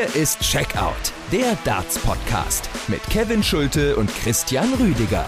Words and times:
Hier 0.00 0.22
ist 0.22 0.40
Checkout, 0.40 1.12
der 1.30 1.58
Darts-Podcast 1.64 2.70
mit 2.88 3.02
Kevin 3.10 3.42
Schulte 3.42 3.96
und 3.96 4.08
Christian 4.22 4.72
Rüdiger. 4.74 5.26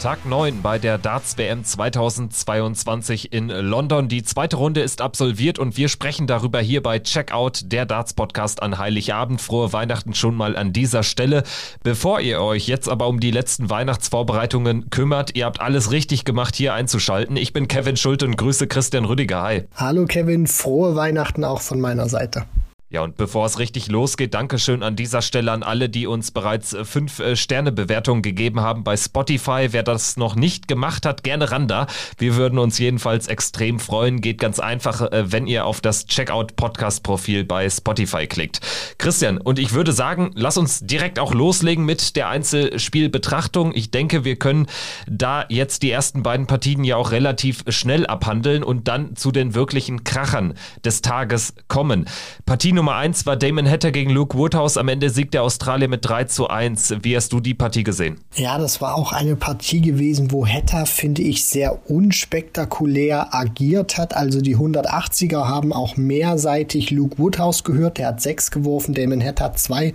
Tag 0.00 0.24
9 0.26 0.62
bei 0.62 0.78
der 0.78 0.96
Darts 0.96 1.36
WM 1.36 1.64
2022 1.64 3.32
in 3.32 3.48
London. 3.48 4.08
Die 4.08 4.22
zweite 4.22 4.56
Runde 4.56 4.82
ist 4.82 5.00
absolviert 5.00 5.58
und 5.58 5.76
wir 5.76 5.88
sprechen 5.88 6.28
darüber 6.28 6.60
hier 6.60 6.84
bei 6.84 7.00
Checkout, 7.00 7.72
der 7.72 7.84
Darts 7.84 8.14
Podcast 8.14 8.62
an 8.62 8.78
Heiligabend. 8.78 9.40
Frohe 9.40 9.72
Weihnachten 9.72 10.14
schon 10.14 10.36
mal 10.36 10.56
an 10.56 10.72
dieser 10.72 11.02
Stelle. 11.02 11.42
Bevor 11.82 12.20
ihr 12.20 12.40
euch 12.40 12.68
jetzt 12.68 12.88
aber 12.88 13.08
um 13.08 13.18
die 13.18 13.32
letzten 13.32 13.70
Weihnachtsvorbereitungen 13.70 14.88
kümmert, 14.90 15.34
ihr 15.34 15.46
habt 15.46 15.60
alles 15.60 15.90
richtig 15.90 16.24
gemacht, 16.24 16.54
hier 16.54 16.74
einzuschalten. 16.74 17.36
Ich 17.36 17.52
bin 17.52 17.66
Kevin 17.66 17.96
Schulte 17.96 18.26
und 18.26 18.36
grüße 18.36 18.68
Christian 18.68 19.04
Rüdiger. 19.04 19.42
Hi. 19.42 19.64
Hallo 19.74 20.06
Kevin, 20.06 20.46
frohe 20.46 20.94
Weihnachten 20.94 21.42
auch 21.42 21.60
von 21.60 21.80
meiner 21.80 22.08
Seite. 22.08 22.46
Ja, 22.92 23.02
und 23.02 23.16
bevor 23.16 23.46
es 23.46 23.60
richtig 23.60 23.86
losgeht, 23.86 24.34
Dankeschön 24.34 24.82
an 24.82 24.96
dieser 24.96 25.22
Stelle 25.22 25.52
an 25.52 25.62
alle, 25.62 25.88
die 25.88 26.08
uns 26.08 26.32
bereits 26.32 26.72
äh, 26.72 26.84
fünf 26.84 27.20
äh, 27.20 27.36
Sterne-Bewertungen 27.36 28.20
gegeben 28.20 28.62
haben 28.62 28.82
bei 28.82 28.96
Spotify. 28.96 29.68
Wer 29.70 29.84
das 29.84 30.16
noch 30.16 30.34
nicht 30.34 30.66
gemacht 30.66 31.06
hat, 31.06 31.22
gerne 31.22 31.52
ran 31.52 31.68
da. 31.68 31.86
Wir 32.18 32.34
würden 32.34 32.58
uns 32.58 32.80
jedenfalls 32.80 33.28
extrem 33.28 33.78
freuen. 33.78 34.20
Geht 34.20 34.38
ganz 34.38 34.58
einfach, 34.58 35.02
äh, 35.02 35.30
wenn 35.30 35.46
ihr 35.46 35.66
auf 35.66 35.80
das 35.80 36.06
Checkout-Podcast-Profil 36.06 37.44
bei 37.44 37.70
Spotify 37.70 38.26
klickt. 38.26 38.58
Christian, 38.98 39.38
und 39.38 39.60
ich 39.60 39.72
würde 39.72 39.92
sagen, 39.92 40.32
lass 40.34 40.58
uns 40.58 40.80
direkt 40.80 41.20
auch 41.20 41.32
loslegen 41.32 41.84
mit 41.84 42.16
der 42.16 42.28
Einzelspielbetrachtung. 42.28 43.72
Ich 43.72 43.92
denke, 43.92 44.24
wir 44.24 44.34
können 44.34 44.66
da 45.08 45.44
jetzt 45.48 45.84
die 45.84 45.92
ersten 45.92 46.24
beiden 46.24 46.48
Partien 46.48 46.82
ja 46.82 46.96
auch 46.96 47.12
relativ 47.12 47.62
schnell 47.68 48.04
abhandeln 48.04 48.64
und 48.64 48.88
dann 48.88 49.14
zu 49.14 49.30
den 49.30 49.54
wirklichen 49.54 50.02
Krachern 50.02 50.54
des 50.84 51.02
Tages 51.02 51.54
kommen. 51.68 52.06
Partie 52.46 52.79
Nummer 52.80 52.96
1 52.96 53.26
war 53.26 53.36
Damon 53.36 53.68
Hatter 53.68 53.92
gegen 53.92 54.08
Luke 54.08 54.38
Woodhouse. 54.38 54.78
Am 54.78 54.88
Ende 54.88 55.10
siegt 55.10 55.34
der 55.34 55.42
Australier 55.42 55.86
mit 55.86 56.08
3 56.08 56.24
zu 56.24 56.48
1. 56.48 56.94
Wie 57.02 57.14
hast 57.14 57.30
du 57.30 57.38
die 57.38 57.52
Partie 57.52 57.84
gesehen? 57.84 58.16
Ja, 58.36 58.56
das 58.56 58.80
war 58.80 58.94
auch 58.94 59.12
eine 59.12 59.36
Partie 59.36 59.82
gewesen, 59.82 60.32
wo 60.32 60.46
Hatter, 60.46 60.86
finde 60.86 61.20
ich, 61.20 61.44
sehr 61.44 61.90
unspektakulär 61.90 63.34
agiert 63.34 63.98
hat. 63.98 64.16
Also 64.16 64.40
die 64.40 64.56
180er 64.56 65.46
haben 65.46 65.74
auch 65.74 65.98
mehrseitig 65.98 66.90
Luke 66.90 67.18
Woodhouse 67.18 67.64
gehört. 67.64 67.98
Der 67.98 68.06
hat 68.06 68.22
6 68.22 68.50
geworfen, 68.50 68.94
Damon 68.94 69.22
Hatter 69.22 69.44
hat 69.44 69.58
2. 69.58 69.92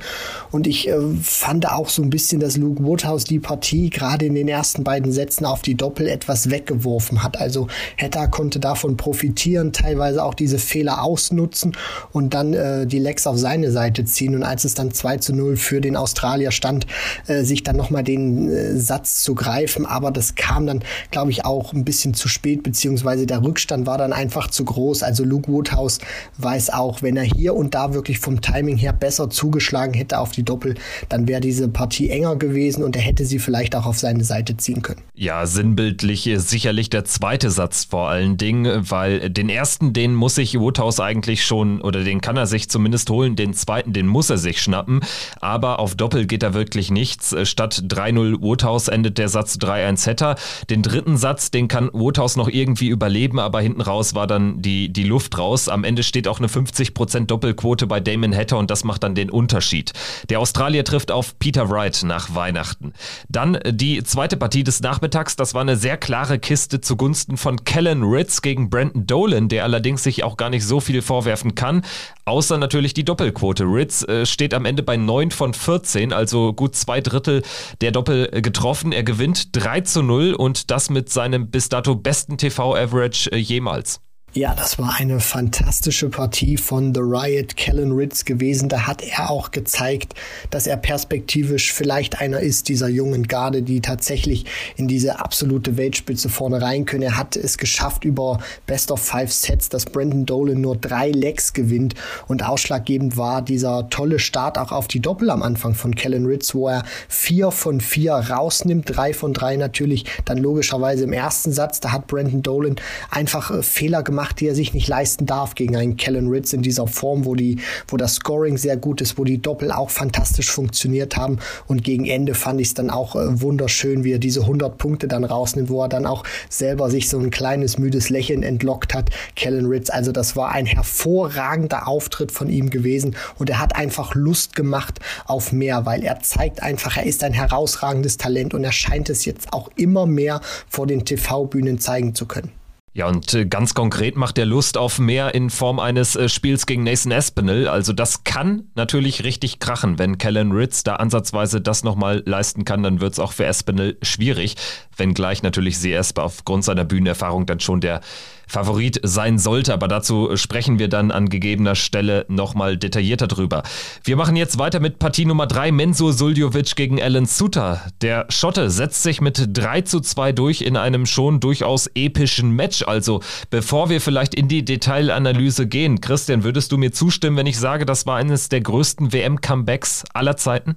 Und 0.51 0.67
ich 0.67 0.87
äh, 0.87 0.99
fand 1.23 1.67
auch 1.67 1.89
so 1.89 2.03
ein 2.03 2.11
bisschen, 2.11 2.39
dass 2.39 2.55
Luke 2.55 2.83
Woodhouse 2.83 3.23
die 3.23 3.39
Partie 3.39 3.89
gerade 3.89 4.27
in 4.27 4.35
den 4.35 4.47
ersten 4.47 4.83
beiden 4.83 5.11
Sätzen 5.11 5.45
auf 5.45 5.63
die 5.63 5.73
Doppel 5.73 6.07
etwas 6.07 6.51
weggeworfen 6.51 7.23
hat. 7.23 7.41
Also 7.41 7.65
Hatter 7.99 8.27
konnte 8.27 8.59
davon 8.59 8.95
profitieren, 8.95 9.73
teilweise 9.73 10.23
auch 10.23 10.35
diese 10.35 10.59
Fehler 10.59 11.01
ausnutzen 11.01 11.75
und 12.11 12.35
dann 12.35 12.53
äh, 12.53 12.74
äh, 12.81 12.87
die 12.87 12.99
Lecks 12.99 13.27
auf 13.27 13.37
seine 13.37 13.71
Seite 13.71 14.05
ziehen 14.05 14.35
und 14.35 14.43
als 14.43 14.65
es 14.65 14.73
dann 14.73 14.91
2 14.91 15.17
zu 15.17 15.33
0 15.33 15.57
für 15.57 15.81
den 15.81 15.95
Australier 15.95 16.51
stand, 16.51 16.85
äh, 17.27 17.43
sich 17.43 17.63
dann 17.63 17.75
nochmal 17.75 18.03
den 18.03 18.49
äh, 18.49 18.77
Satz 18.77 19.23
zu 19.23 19.35
greifen. 19.35 19.85
Aber 19.85 20.11
das 20.11 20.35
kam 20.35 20.65
dann, 20.67 20.83
glaube 21.11 21.31
ich, 21.31 21.45
auch 21.45 21.73
ein 21.73 21.85
bisschen 21.85 22.13
zu 22.13 22.27
spät, 22.27 22.63
beziehungsweise 22.63 23.25
der 23.25 23.43
Rückstand 23.43 23.85
war 23.85 23.97
dann 23.97 24.13
einfach 24.13 24.49
zu 24.49 24.65
groß. 24.65 25.03
Also 25.03 25.23
Luke 25.23 25.51
Woodhouse 25.51 25.99
weiß 26.37 26.71
auch, 26.71 27.01
wenn 27.01 27.17
er 27.17 27.23
hier 27.23 27.55
und 27.55 27.73
da 27.73 27.93
wirklich 27.93 28.19
vom 28.19 28.41
Timing 28.41 28.77
her 28.77 28.93
besser 28.93 29.29
zugeschlagen 29.29 29.93
hätte 29.93 30.19
auf 30.19 30.31
die 30.31 30.43
Doppel, 30.43 30.75
dann 31.09 31.27
wäre 31.27 31.41
diese 31.41 31.67
Partie 31.67 32.09
enger 32.09 32.35
gewesen 32.35 32.83
und 32.83 32.95
er 32.95 33.01
hätte 33.01 33.25
sie 33.25 33.39
vielleicht 33.39 33.75
auch 33.75 33.85
auf 33.85 33.97
seine 33.99 34.23
Seite 34.23 34.57
ziehen 34.57 34.81
können. 34.81 35.01
Ja, 35.15 35.45
sinnbildlich 35.45 36.29
sicherlich 36.37 36.89
der 36.89 37.05
zweite 37.05 37.49
Satz 37.49 37.85
vor 37.85 38.09
allen 38.09 38.37
Dingen, 38.37 38.89
weil 38.89 39.29
den 39.29 39.49
ersten, 39.49 39.93
den 39.93 40.13
muss 40.13 40.35
sich 40.35 40.59
Woodhouse 40.59 40.99
eigentlich 40.99 41.45
schon 41.45 41.81
oder 41.81 42.03
den 42.03 42.21
kann 42.21 42.37
er 42.37 42.47
sich 42.47 42.64
sich 42.65 42.69
zumindest 42.69 43.09
holen. 43.09 43.35
Den 43.35 43.53
zweiten, 43.53 43.93
den 43.93 44.07
muss 44.07 44.29
er 44.29 44.37
sich 44.37 44.61
schnappen. 44.61 45.01
Aber 45.39 45.79
auf 45.79 45.95
Doppel 45.95 46.25
geht 46.25 46.43
da 46.43 46.53
wirklich 46.53 46.91
nichts. 46.91 47.35
Statt 47.43 47.83
3-0 47.87 48.41
Woodhouse 48.41 48.87
endet 48.87 49.17
der 49.17 49.29
Satz 49.29 49.57
3-1 49.57 50.05
Hetter. 50.05 50.35
Den 50.69 50.81
dritten 50.81 51.17
Satz, 51.17 51.51
den 51.51 51.67
kann 51.67 51.89
Woodhouse 51.93 52.35
noch 52.35 52.49
irgendwie 52.49 52.87
überleben, 52.87 53.39
aber 53.39 53.61
hinten 53.61 53.81
raus 53.81 54.15
war 54.15 54.27
dann 54.27 54.61
die, 54.61 54.91
die 54.91 55.03
Luft 55.03 55.37
raus. 55.37 55.69
Am 55.69 55.83
Ende 55.83 56.03
steht 56.03 56.27
auch 56.27 56.39
eine 56.39 56.47
50% 56.47 57.25
Doppelquote 57.25 57.87
bei 57.87 57.99
Damon 57.99 58.35
Hatter 58.35 58.57
und 58.57 58.71
das 58.71 58.83
macht 58.83 59.03
dann 59.03 59.15
den 59.15 59.29
Unterschied. 59.29 59.93
Der 60.29 60.39
Australier 60.39 60.83
trifft 60.83 61.11
auf 61.11 61.37
Peter 61.39 61.69
Wright 61.69 62.01
nach 62.03 62.33
Weihnachten. 62.33 62.93
Dann 63.29 63.59
die 63.67 64.03
zweite 64.03 64.37
Partie 64.37 64.63
des 64.63 64.81
Nachmittags, 64.81 65.35
das 65.35 65.53
war 65.53 65.61
eine 65.61 65.77
sehr 65.77 65.97
klare 65.97 66.39
Kiste 66.39 66.81
zugunsten 66.81 67.37
von 67.37 67.63
Kellen 67.63 68.03
Ritz 68.03 68.41
gegen 68.41 68.69
Brandon 68.69 69.05
Dolan, 69.05 69.49
der 69.49 69.63
allerdings 69.63 70.03
sich 70.03 70.23
auch 70.23 70.37
gar 70.37 70.49
nicht 70.49 70.65
so 70.65 70.79
viel 70.79 71.01
vorwerfen 71.01 71.55
kann, 71.55 71.83
außer 72.25 72.57
natürlich 72.57 72.93
die 72.93 73.05
Doppelquote. 73.05 73.63
Ritz 73.63 74.03
äh, 74.03 74.25
steht 74.25 74.53
am 74.53 74.65
Ende 74.65 74.83
bei 74.83 74.97
9 74.97 75.31
von 75.31 75.53
14, 75.53 76.13
also 76.13 76.53
gut 76.53 76.75
zwei 76.75 77.01
Drittel 77.01 77.43
der 77.81 77.91
Doppel 77.91 78.29
äh, 78.31 78.41
getroffen. 78.41 78.91
Er 78.91 79.03
gewinnt 79.03 79.55
3 79.55 79.81
zu 79.81 80.01
0 80.01 80.33
und 80.33 80.71
das 80.71 80.89
mit 80.89 81.09
seinem 81.09 81.49
bis 81.49 81.69
dato 81.69 81.95
besten 81.95 82.37
TV-Average 82.37 83.31
äh, 83.31 83.37
jemals. 83.37 84.01
Ja, 84.37 84.53
das 84.53 84.77
war 84.77 84.95
eine 84.97 85.21
fantastische 85.21 86.09
Partie 86.09 86.57
von 86.57 86.93
The 86.93 86.99
Riot 86.99 87.55
Kellen 87.55 87.93
Ritz 87.93 88.25
gewesen. 88.25 88.67
Da 88.67 88.85
hat 88.85 89.01
er 89.01 89.29
auch 89.29 89.51
gezeigt, 89.51 90.13
dass 90.49 90.67
er 90.67 90.75
perspektivisch 90.75 91.71
vielleicht 91.71 92.19
einer 92.19 92.41
ist 92.41 92.67
dieser 92.67 92.89
jungen 92.89 93.29
Garde, 93.29 93.61
die 93.61 93.79
tatsächlich 93.79 94.43
in 94.75 94.89
diese 94.89 95.21
absolute 95.21 95.77
Weltspitze 95.77 96.27
vorne 96.27 96.61
rein 96.61 96.83
können. 96.83 97.03
Er 97.03 97.15
hat 97.15 97.37
es 97.37 97.57
geschafft 97.57 98.03
über 98.03 98.39
Best 98.65 98.91
of 98.91 98.99
Five 98.99 99.31
Sets, 99.31 99.69
dass 99.69 99.85
Brandon 99.85 100.25
Dolan 100.25 100.59
nur 100.59 100.75
drei 100.75 101.11
Legs 101.11 101.53
gewinnt 101.53 101.93
und 102.27 102.43
ausschlaggebend 102.45 103.15
war 103.15 103.41
dieser 103.41 103.89
tolle 103.89 104.19
Start 104.19 104.57
auch 104.57 104.73
auf 104.73 104.89
die 104.89 104.99
Doppel 104.99 105.29
am 105.29 105.43
Anfang 105.43 105.75
von 105.75 105.95
Kellen 105.95 106.25
Ritz, 106.25 106.53
wo 106.53 106.67
er 106.67 106.83
vier 107.07 107.51
von 107.51 107.79
vier 107.79 108.11
rausnimmt, 108.15 108.97
drei 108.97 109.13
von 109.13 109.31
drei 109.31 109.55
natürlich 109.55 110.03
dann 110.25 110.39
logischerweise 110.39 111.05
im 111.05 111.13
ersten 111.13 111.53
Satz. 111.53 111.79
Da 111.79 111.93
hat 111.93 112.07
Brandon 112.07 112.43
Dolan 112.43 112.75
einfach 113.09 113.49
äh, 113.49 113.63
Fehler 113.63 114.03
gemacht 114.03 114.24
gemacht, 114.25 114.39
die 114.39 114.47
er 114.47 114.55
sich 114.55 114.73
nicht 114.73 114.87
leisten 114.87 115.25
darf 115.25 115.53
gegen 115.55 115.75
einen 115.75 115.97
Kellen 115.97 116.29
Ritz 116.29 116.53
in 116.53 116.61
dieser 116.61 116.87
Form, 116.87 117.25
wo 117.25 117.35
die, 117.35 117.59
wo 117.87 117.97
das 117.97 118.15
Scoring 118.15 118.57
sehr 118.57 118.77
gut 118.77 119.01
ist, 119.01 119.17
wo 119.17 119.23
die 119.23 119.41
Doppel 119.41 119.71
auch 119.71 119.89
fantastisch 119.91 120.51
funktioniert 120.51 121.15
haben. 121.15 121.37
Und 121.67 121.83
gegen 121.83 122.05
Ende 122.05 122.33
fand 122.33 122.59
ich 122.59 122.69
es 122.69 122.73
dann 122.73 122.89
auch 122.89 123.15
äh, 123.15 123.41
wunderschön, 123.41 124.03
wie 124.03 124.13
er 124.13 124.19
diese 124.19 124.41
100 124.41 124.77
Punkte 124.77 125.07
dann 125.07 125.23
rausnimmt, 125.23 125.69
wo 125.69 125.83
er 125.83 125.89
dann 125.89 126.05
auch 126.07 126.23
selber 126.49 126.89
sich 126.89 127.09
so 127.09 127.19
ein 127.19 127.29
kleines 127.29 127.77
müdes 127.77 128.09
Lächeln 128.09 128.41
entlockt 128.41 128.93
hat. 128.93 129.11
Kellen 129.35 129.67
Ritz, 129.67 129.89
also 129.89 130.11
das 130.11 130.35
war 130.35 130.51
ein 130.51 130.65
hervorragender 130.65 131.87
Auftritt 131.87 132.31
von 132.31 132.49
ihm 132.49 132.69
gewesen 132.69 133.15
und 133.37 133.49
er 133.49 133.59
hat 133.59 133.75
einfach 133.75 134.15
Lust 134.15 134.55
gemacht 134.55 134.99
auf 135.25 135.51
mehr, 135.51 135.85
weil 135.85 136.03
er 136.03 136.19
zeigt 136.21 136.63
einfach, 136.63 136.97
er 136.97 137.05
ist 137.05 137.23
ein 137.23 137.33
herausragendes 137.33 138.17
Talent 138.17 138.53
und 138.53 138.63
er 138.63 138.71
scheint 138.71 139.09
es 139.09 139.25
jetzt 139.25 139.53
auch 139.53 139.69
immer 139.75 140.05
mehr 140.05 140.41
vor 140.67 140.87
den 140.87 141.05
TV-Bühnen 141.05 141.79
zeigen 141.79 142.15
zu 142.15 142.25
können. 142.25 142.64
Ja, 142.95 143.07
und 143.07 143.33
äh, 143.33 143.45
ganz 143.45 143.73
konkret 143.73 144.15
macht 144.15 144.37
er 144.37 144.45
Lust 144.45 144.77
auf 144.77 144.99
mehr 144.99 145.35
in 145.35 145.49
Form 145.49 145.79
eines 145.81 146.15
äh, 146.15 146.29
Spiels 146.29 146.65
gegen 146.65 146.83
Nathan 146.85 147.11
Espinel. 147.11 147.67
Also 147.67 147.91
das 147.91 148.23
kann 148.23 148.69
natürlich 148.75 149.25
richtig 149.25 149.59
krachen. 149.59 149.99
Wenn 149.99 150.17
Kellen 150.17 150.53
Ritz 150.53 150.85
da 150.85 150.95
ansatzweise 150.95 151.59
das 151.59 151.83
nochmal 151.83 152.23
leisten 152.25 152.63
kann, 152.63 152.83
dann 152.83 153.01
wird 153.01 153.11
es 153.11 153.19
auch 153.19 153.33
für 153.33 153.43
Espinel 153.45 153.97
schwierig. 154.01 154.55
Wenngleich 154.95 155.43
natürlich 155.43 155.77
CSB 155.77 156.21
aufgrund 156.21 156.63
seiner 156.63 156.85
Bühnenerfahrung 156.85 157.45
dann 157.45 157.59
schon 157.59 157.81
der 157.81 157.99
Favorit 158.47 158.99
sein 159.03 159.37
sollte. 159.37 159.73
Aber 159.73 159.87
dazu 159.87 160.35
sprechen 160.35 160.79
wir 160.79 160.87
dann 160.87 161.11
an 161.11 161.29
gegebener 161.29 161.75
Stelle 161.75 162.25
nochmal 162.27 162.77
detaillierter 162.77 163.27
drüber. 163.27 163.63
Wir 164.03 164.15
machen 164.15 164.35
jetzt 164.35 164.57
weiter 164.57 164.79
mit 164.79 164.99
Partie 164.99 165.25
Nummer 165.25 165.47
3, 165.47 165.71
Mensur 165.71 166.13
Suljovic 166.13 166.75
gegen 166.75 167.01
Alan 167.01 167.25
Suter. 167.25 167.81
Der 168.01 168.25
Schotte 168.29 168.69
setzt 168.69 169.03
sich 169.03 169.21
mit 169.21 169.49
3 169.53 169.81
zu 169.81 169.99
2 169.99 170.31
durch 170.31 170.61
in 170.61 170.77
einem 170.77 171.05
schon 171.05 171.39
durchaus 171.39 171.87
epischen 171.95 172.51
Match. 172.51 172.83
Also 172.83 173.21
bevor 173.49 173.89
wir 173.89 174.01
vielleicht 174.01 174.35
in 174.35 174.47
die 174.47 174.65
Detailanalyse 174.65 175.67
gehen, 175.67 176.01
Christian, 176.01 176.43
würdest 176.43 176.71
du 176.71 176.77
mir 176.77 176.91
zustimmen, 176.91 177.37
wenn 177.37 177.47
ich 177.47 177.59
sage, 177.59 177.85
das 177.85 178.05
war 178.05 178.17
eines 178.17 178.49
der 178.49 178.61
größten 178.61 179.13
WM-Comebacks 179.13 180.03
aller 180.13 180.37
Zeiten? 180.37 180.75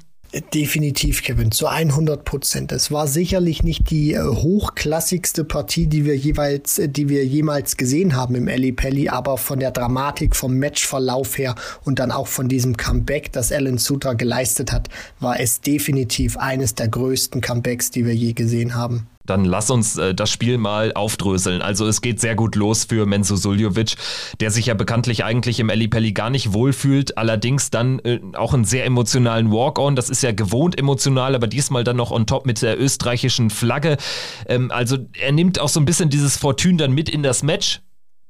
Definitiv, 0.53 1.23
Kevin, 1.23 1.51
zu 1.53 1.69
100 1.69 2.23
Prozent. 2.23 2.71
Es 2.73 2.91
war 2.93 3.09
sicherlich 3.09 3.63
nicht 3.63 3.89
die 3.89 4.13
äh, 4.13 4.23
hochklassigste 4.23 5.43
Partie, 5.43 5.87
die 5.87 6.05
wir 6.05 6.17
jeweils, 6.17 6.79
äh, 6.79 6.87
die 6.87 7.09
wir 7.09 7.25
jemals 7.25 7.79
gesehen 7.79 8.15
haben 8.15 8.35
im 8.35 8.47
Ali 8.47 8.73
Pelli, 8.73 9.09
aber 9.09 9.39
von 9.39 9.59
der 9.59 9.71
Dramatik, 9.71 10.37
vom 10.37 10.59
Matchverlauf 10.59 11.39
her 11.39 11.55
und 11.85 11.99
dann 11.99 12.13
auch 12.13 12.27
von 12.27 12.47
diesem 12.47 12.77
Comeback, 12.77 13.33
das 13.33 13.53
Alan 13.53 13.79
Suter 13.79 14.15
geleistet 14.15 14.71
hat, 14.71 14.89
war 15.19 15.41
es 15.41 15.63
definitiv 15.63 16.37
eines 16.37 16.75
der 16.75 16.89
größten 16.89 17.41
Comebacks, 17.41 17.91
die 17.91 18.05
wir 18.05 18.15
je 18.15 18.35
gesehen 18.35 18.75
haben. 18.75 19.07
Dann 19.29 19.45
lass 19.45 19.71
uns 19.71 19.97
äh, 19.99 20.15
das 20.15 20.31
Spiel 20.31 20.59
mal 20.59 20.93
aufdröseln. 20.95 21.61
Also 21.63 21.87
es 21.87 22.01
geht 22.01 22.21
sehr 22.21 22.35
gut 22.35 22.57
los 22.57 22.85
für 22.85 23.07
Menzo 23.07 23.37
Suljovic, 23.37 23.97
der 24.41 24.51
sich 24.51 24.67
ja 24.67 24.75
bekanntlich 24.75 25.25
eigentlich 25.25 25.61
im 25.61 25.69
Pelli 25.69 26.13
gar 26.13 26.31
nicht 26.31 26.53
wohlfühlt, 26.53 27.19
allerdings 27.19 27.71
dann 27.71 27.99
äh, 28.01 28.21
auch 28.35 28.55
einen 28.55 28.65
sehr 28.65 28.85
emotionalen 28.85 29.51
Walk-On. 29.53 29.97
Das 29.97 30.11
ist 30.11 30.23
ja 30.23 30.33
gewohnt 30.33 30.79
emotional, 30.79 31.35
aber 31.35 31.47
diesmal 31.47 31.85
dann 31.85 31.97
noch 31.97 32.11
on 32.11 32.27
top 32.27 32.47
mit 32.47 32.63
der 32.63 32.81
österreichischen 32.81 33.51
Flagge. 33.51 33.99
Ähm, 34.47 34.71
also 34.71 34.97
er 35.19 35.33
nimmt 35.33 35.61
auch 35.61 35.69
so 35.69 35.81
ein 35.81 35.85
bisschen 35.85 36.09
dieses 36.09 36.37
Fortune 36.37 36.77
dann 36.77 36.93
mit 36.93 37.09
in 37.09 37.23
das 37.23 37.43
Match 37.43 37.81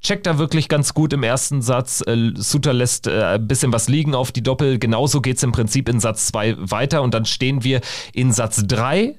checkt 0.01 0.27
da 0.27 0.39
wirklich 0.39 0.69
ganz 0.69 0.95
gut 0.95 1.13
im 1.13 1.23
ersten 1.23 1.63
Satz. 1.63 2.03
Äh, 2.07 2.33
Suter 2.35 2.73
lässt 2.73 3.07
äh, 3.07 3.23
ein 3.23 3.49
bisschen 3.49 3.73
was 3.73 3.89
liegen 3.89 4.15
auf 4.15 4.33
die 4.33 4.43
Doppel. 4.43 4.79
Genauso 4.79 5.21
geht 5.21 5.39
es 5.39 5.43
im 5.43 5.53
Prinzip 5.53 5.89
in 5.89 6.01
Satz 6.01 6.27
2 6.29 6.57
weiter 6.59 7.03
und 7.03 7.15
dann 7.15 7.25
stehen 7.25 7.65
wir 7.65 7.81
in 8.13 8.33
Satz 8.33 8.63
3 8.67 9.17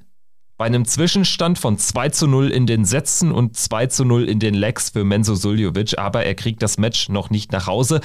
bei 0.59 0.65
einem 0.65 0.83
Zwischenstand 0.83 1.57
von 1.57 1.77
2 1.77 2.09
zu 2.09 2.27
0 2.27 2.51
in 2.51 2.67
den 2.67 2.83
Sätzen 2.83 3.31
und 3.31 3.55
2 3.55 3.87
zu 3.87 4.03
0 4.03 4.25
in 4.25 4.39
den 4.39 4.53
Legs 4.53 4.89
für 4.89 5.05
Menzo 5.05 5.33
Suljovic, 5.33 5.97
aber 5.97 6.25
er 6.25 6.35
kriegt 6.35 6.61
das 6.61 6.77
Match 6.77 7.07
noch 7.07 7.29
nicht 7.29 7.53
nach 7.53 7.65
Hause. 7.65 8.01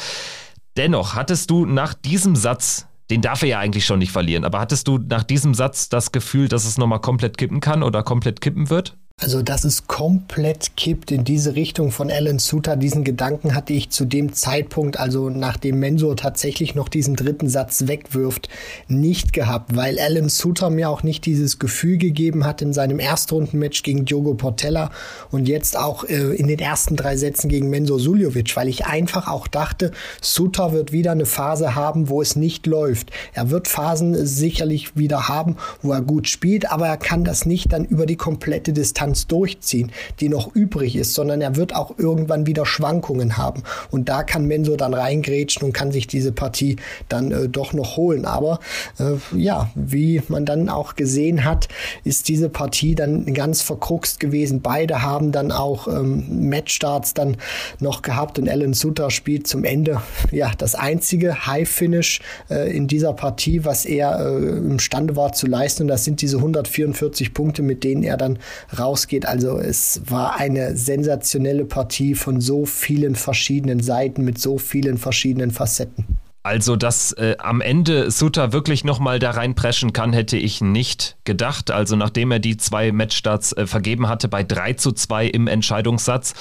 Dennoch 0.77 1.17
hattest 1.17 1.51
du 1.51 1.67
nach 1.67 1.95
diesem 1.95 2.37
Satz 2.37 2.87
den 3.11 3.21
darf 3.21 3.43
er 3.43 3.49
ja 3.49 3.59
eigentlich 3.59 3.85
schon 3.85 3.99
nicht 3.99 4.13
verlieren. 4.13 4.47
Aber 4.47 4.61
hattest 4.61 4.89
du 4.89 4.97
nach 4.97 5.25
diesem 5.25 5.53
Satz 5.53 5.91
das 5.91 6.11
Gefühl, 6.11 6.49
dass 6.49 6.65
es 6.65 6.79
nochmal 6.79 7.03
komplett 7.03 7.37
kippen 7.37 7.61
kann 7.61 7.83
oder 7.83 8.03
komplett 8.03 8.41
kippen 8.41 8.71
wird? 8.71 8.97
Also, 9.23 9.43
dass 9.43 9.63
es 9.63 9.87
komplett 9.87 10.77
kippt 10.77 11.13
in 11.13 11.23
diese 11.23 11.55
Richtung 11.55 11.93
von 11.93 12.11
Alan 12.11 12.41
Suter, 12.41 12.77
diesen 12.77 13.05
Gedanken 13.05 13.55
hatte 13.55 13.73
ich 13.73 13.91
zu 13.91 14.05
dem 14.05 14.33
Zeitpunkt, 14.33 14.99
also 14.99 15.31
nachdem 15.31 15.79
Mensur 15.79 16.17
tatsächlich 16.17 16.75
noch 16.75 16.89
diesen 16.89 17.15
dritten 17.15 17.49
Satz 17.49 17.87
wegwirft, 17.87 18.49
nicht 18.89 19.33
gehabt, 19.33 19.77
weil 19.77 20.01
Alan 20.01 20.29
Suter 20.29 20.69
mir 20.69 20.91
auch 20.91 21.05
nicht 21.05 21.27
dieses 21.27 21.61
Gefühl 21.61 21.97
gegeben 21.97 22.45
hat 22.45 22.61
in 22.61 22.73
seinem 22.73 22.99
Erstrundenmatch 22.99 23.85
gegen 23.85 24.05
Diogo 24.05 24.35
Portella 24.35 24.91
und 25.31 25.47
jetzt 25.47 25.79
auch 25.79 26.03
äh, 26.03 26.35
in 26.35 26.49
den 26.49 26.59
ersten 26.59 26.97
drei 26.97 27.17
Sätzen 27.17 27.49
gegen 27.49 27.71
Mensur 27.71 28.01
Suljovic, 28.01 28.57
weil 28.57 28.69
ich 28.69 28.85
einfach 28.85 29.29
auch 29.29 29.47
dachte, 29.47 29.93
Suter 30.21 30.73
wird 30.73 30.91
wieder 30.91 31.13
eine 31.13 31.27
Phase 31.27 31.77
haben, 31.77 32.09
wo 32.09 32.21
es 32.21 32.35
nicht 32.35 32.67
läuft. 32.67 33.13
Er 33.33 33.51
wird 33.51 33.69
Phasen 33.69 34.27
sicherlich 34.27 34.97
wieder 34.97 35.29
haben, 35.29 35.57
wo 35.83 35.93
er 35.93 36.03
gut 36.03 36.29
spielt, 36.29 36.73
aber 36.73 36.89
er 36.89 36.97
kann 36.97 37.23
das 37.23 37.47
nicht 37.47 37.73
dann 37.73 37.85
über 37.85 38.07
die 38.07 38.17
komplette 38.17 38.73
Distanz 38.73 39.04
Distanz 39.05 39.27
durchziehen, 39.27 39.93
die 40.21 40.29
noch 40.29 40.55
übrig 40.55 40.97
ist, 40.97 41.15
sondern 41.15 41.41
er 41.41 41.57
wird 41.57 41.75
auch 41.75 41.99
irgendwann 41.99 42.47
wieder 42.47 42.65
Schwankungen 42.65 43.37
haben. 43.37 43.63
Und 43.91 44.09
da 44.09 44.23
kann 44.23 44.47
Menso 44.47 44.77
dann 44.77 44.95
reingrätschen 44.95 45.63
und 45.63 45.73
kann 45.73 45.93
sich 45.93 46.07
diese 46.07 46.33
Partie 46.33 46.77
dann 47.09 47.31
äh, 47.31 47.49
doch 47.49 47.73
noch 47.73 47.97
holen. 47.97 48.25
Aber 48.25 48.61
äh, 48.99 49.17
ja, 49.37 49.71
wie 49.75 50.23
man 50.29 50.47
dann 50.47 50.69
auch 50.69 50.97
gesehen 50.97 51.45
hat, 51.45 51.69
ist 52.05 52.29
diese 52.29 52.49
Partie 52.49 52.95
dann 52.95 53.33
ganz 53.35 53.61
verkruxt 53.61 54.21
gewesen. 54.21 54.63
Beide 54.63 55.03
haben 55.03 55.33
dann 55.33 55.53
auch 55.53 55.87
ähm, 55.87 56.49
Matchstarts 56.49 57.13
dann 57.15 57.37
noch 57.81 58.03
gehabt 58.03 58.39
und 58.39 58.49
Alan 58.49 58.73
Sutter 58.73 59.11
spielt 59.11 59.47
zum 59.47 59.65
Ende 59.65 60.01
ja 60.31 60.51
das 60.57 60.75
einzige 60.75 61.47
High 61.47 61.69
Finish 61.69 62.21
äh, 62.49 62.75
in 62.75 62.87
dieser 62.87 63.13
Partie, 63.13 63.65
was 63.65 63.85
er 63.85 64.19
äh, 64.21 64.49
imstande 64.57 65.17
war 65.17 65.33
zu 65.33 65.47
leisten. 65.47 65.83
Und 65.83 65.89
das 65.89 66.05
sind 66.05 66.23
diese 66.23 66.39
144 66.39 67.35
Punkte, 67.35 67.63
mit 67.63 67.85
denen 67.85 68.03
er 68.03 68.17
dann 68.17 68.39
raus 68.79 68.94
ausgeht. 68.95 69.27
Also 69.27 69.59
es 69.59 70.03
war 70.07 70.37
eine 70.37 70.77
sensationelle 70.77 71.65
Partie 71.65 72.15
von 72.15 72.41
so 72.41 72.65
vielen 72.65 73.17
verschiedenen 73.17 73.81
Seiten 73.81 74.23
mit 74.25 74.39
so 74.39 74.57
vielen 74.57 74.99
verschiedenen 74.99 75.51
Facetten. 75.51 76.07
Also, 76.45 76.77
dass 76.77 77.13
äh, 77.13 77.37
am 77.39 77.61
Ende 77.61 78.11
Suter 78.11 78.53
wirklich 78.53 78.85
nochmal 78.85 79.19
da 79.19 79.31
reinpreschen 79.31 79.95
kann, 79.95 80.13
hätte 80.13 80.37
ich 80.37 80.61
nicht 80.61 81.17
gedacht. 81.25 81.71
Also, 81.71 81.97
nachdem 81.97 82.31
er 82.31 82.39
die 82.39 82.59
zwei 82.59 82.93
Matchstarts 82.93 83.53
äh, 83.55 83.67
vergeben 83.67 84.09
hatte 84.09 84.29
bei 84.29 84.45
3 84.45 84.75
zu 84.75 84.93
2 84.93 85.27
im 85.27 85.47
Entscheidungssatz, 85.47 86.35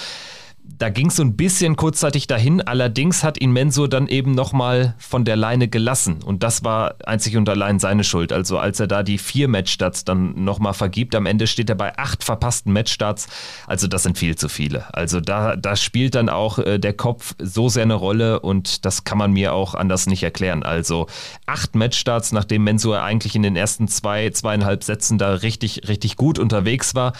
da 0.65 0.89
ging 0.89 1.07
es 1.07 1.17
so 1.17 1.23
ein 1.23 1.35
bisschen 1.35 1.75
kurzzeitig 1.75 2.27
dahin, 2.27 2.61
allerdings 2.61 3.23
hat 3.23 3.39
ihn 3.39 3.51
Mensur 3.51 3.89
dann 3.89 4.07
eben 4.07 4.31
nochmal 4.31 4.95
von 4.97 5.25
der 5.25 5.35
Leine 5.35 5.67
gelassen 5.67 6.21
und 6.23 6.43
das 6.43 6.63
war 6.63 6.95
einzig 7.05 7.37
und 7.37 7.47
allein 7.49 7.79
seine 7.79 8.03
Schuld. 8.03 8.31
Also 8.31 8.57
als 8.57 8.79
er 8.79 8.87
da 8.87 9.03
die 9.03 9.17
vier 9.17 9.47
Matchstarts 9.47 10.05
dann 10.05 10.43
nochmal 10.43 10.73
vergibt, 10.73 11.15
am 11.15 11.25
Ende 11.25 11.47
steht 11.47 11.69
er 11.69 11.75
bei 11.75 11.97
acht 11.97 12.23
verpassten 12.23 12.73
Matchstarts, 12.73 13.27
also 13.67 13.87
das 13.87 14.03
sind 14.03 14.17
viel 14.17 14.35
zu 14.35 14.49
viele. 14.49 14.93
Also 14.93 15.19
da, 15.19 15.55
da 15.55 15.75
spielt 15.75 16.15
dann 16.15 16.29
auch 16.29 16.59
äh, 16.59 16.79
der 16.79 16.93
Kopf 16.93 17.35
so 17.39 17.69
sehr 17.69 17.83
eine 17.83 17.95
Rolle 17.95 18.39
und 18.39 18.85
das 18.85 19.03
kann 19.03 19.17
man 19.17 19.31
mir 19.31 19.53
auch 19.53 19.75
anders 19.75 20.07
nicht 20.07 20.23
erklären. 20.23 20.63
Also 20.63 21.07
acht 21.45 21.75
Matchstarts, 21.75 22.31
nachdem 22.31 22.63
Mensur 22.63 23.01
eigentlich 23.01 23.35
in 23.35 23.43
den 23.43 23.55
ersten 23.55 23.87
zwei, 23.87 24.29
zweieinhalb 24.29 24.83
Sätzen 24.83 25.17
da 25.17 25.33
richtig, 25.35 25.87
richtig 25.87 26.15
gut 26.15 26.39
unterwegs 26.39 26.95
war, 26.95 27.13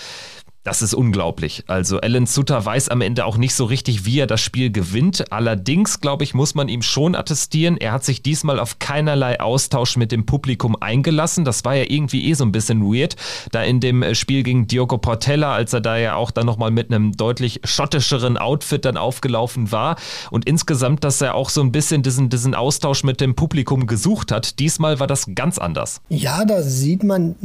das 0.64 0.82
ist 0.82 0.94
unglaublich. 0.94 1.64
Also 1.68 2.00
Alan 2.00 2.26
Sutter 2.26 2.64
weiß 2.64 2.90
am 2.90 3.02
Ende 3.02 3.26
auch 3.26 3.38
nicht 3.38 3.54
so 3.54 3.66
richtig, 3.66 4.06
wie 4.06 4.20
er 4.20 4.28
das 4.28 4.40
Spiel 4.40 4.72
gewinnt. 4.72 5.32
Allerdings, 5.32 6.00
glaube 6.00 6.24
ich, 6.24 6.34
muss 6.34 6.56
man 6.56 6.70
ihm 6.70 6.82
schon 6.82 7.16
attestieren, 7.16 7.78
er 7.78 7.92
hat 7.92 8.06
sich 8.06 8.22
diesmal 8.22 8.60
auf 8.60 8.80
keinerlei 8.80 9.40
Austausch 9.40 9.98
mit 9.98 10.12
dem 10.12 10.26
Publikum 10.26 10.78
eingelassen. 10.80 11.44
Das 11.44 11.66
war 11.66 11.76
ja 11.76 11.84
irgendwie 11.88 12.30
eh 12.30 12.34
so 12.34 12.46
ein 12.46 12.54
bisschen 12.54 12.82
weird, 12.84 13.16
da 13.52 13.62
in 13.62 13.82
dem 13.82 14.04
äh, 14.04 14.16
Spiel 14.16 14.44
gegen 14.44 14.68
Diogo 14.68 14.98
Portella, 14.98 15.54
als 15.54 15.74
er 15.74 15.82
da 15.82 15.98
ja 15.98 16.16
auch 16.16 16.32
dann 16.32 16.46
nochmal 16.46 16.72
mit 16.72 16.92
einem 16.92 17.12
deutlich 17.12 17.60
schottischeren 17.66 18.38
Outfit 18.38 18.86
dann 18.86 18.96
aufgelaufen 18.96 19.72
war. 19.72 19.98
Und 20.32 20.48
insgesamt, 20.48 21.04
dass 21.04 21.20
er 21.22 21.36
auch 21.36 21.50
so 21.50 21.62
ein 21.62 21.74
bisschen 21.74 22.04
diesen, 22.04 22.30
diesen 22.30 22.56
Austausch 22.56 23.04
mit 23.04 23.20
dem 23.20 23.36
Publikum 23.36 23.86
gesucht 23.86 24.32
hat. 24.32 24.60
Diesmal 24.60 25.00
war 25.02 25.08
das 25.08 25.28
ganz 25.36 25.58
anders. 25.58 26.00
Ja, 26.08 26.46
da 26.46 26.62
sieht 26.62 27.04
man, 27.04 27.36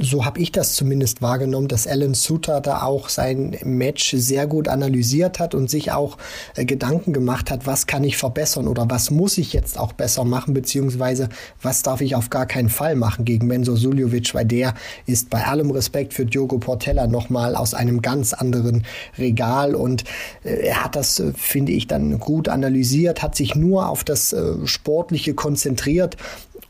so 0.00 0.24
habe 0.24 0.40
ich 0.40 0.50
das 0.50 0.74
zumindest 0.74 1.22
wahrgenommen, 1.22 1.68
dass 1.68 1.86
Alan 1.86 2.14
Sutter 2.14 2.63
da 2.66 2.82
auch 2.82 3.08
sein 3.08 3.56
Match 3.64 4.14
sehr 4.16 4.46
gut 4.46 4.68
analysiert 4.68 5.38
hat 5.38 5.54
und 5.54 5.70
sich 5.70 5.92
auch 5.92 6.18
äh, 6.56 6.64
Gedanken 6.64 7.12
gemacht 7.12 7.50
hat, 7.50 7.66
was 7.66 7.86
kann 7.86 8.04
ich 8.04 8.16
verbessern 8.16 8.68
oder 8.68 8.88
was 8.90 9.10
muss 9.10 9.38
ich 9.38 9.52
jetzt 9.52 9.78
auch 9.78 9.92
besser 9.92 10.24
machen, 10.24 10.54
beziehungsweise 10.54 11.28
was 11.62 11.82
darf 11.82 12.00
ich 12.00 12.14
auf 12.14 12.30
gar 12.30 12.46
keinen 12.46 12.68
Fall 12.68 12.96
machen 12.96 13.24
gegen 13.24 13.46
Menzo 13.46 13.76
Suljovic, 13.76 14.34
weil 14.34 14.44
der 14.44 14.74
ist 15.06 15.30
bei 15.30 15.44
allem 15.44 15.70
Respekt 15.70 16.14
für 16.14 16.26
Diogo 16.26 16.58
Portella 16.58 17.06
nochmal 17.06 17.56
aus 17.56 17.74
einem 17.74 18.02
ganz 18.02 18.32
anderen 18.32 18.84
Regal 19.18 19.74
und 19.74 20.04
äh, 20.44 20.66
er 20.66 20.84
hat 20.84 20.96
das, 20.96 21.20
äh, 21.20 21.32
finde 21.34 21.72
ich, 21.72 21.86
dann 21.86 22.18
gut 22.18 22.48
analysiert, 22.48 23.22
hat 23.22 23.34
sich 23.34 23.54
nur 23.54 23.88
auf 23.88 24.04
das 24.04 24.32
äh, 24.32 24.66
Sportliche 24.66 25.34
konzentriert 25.34 26.16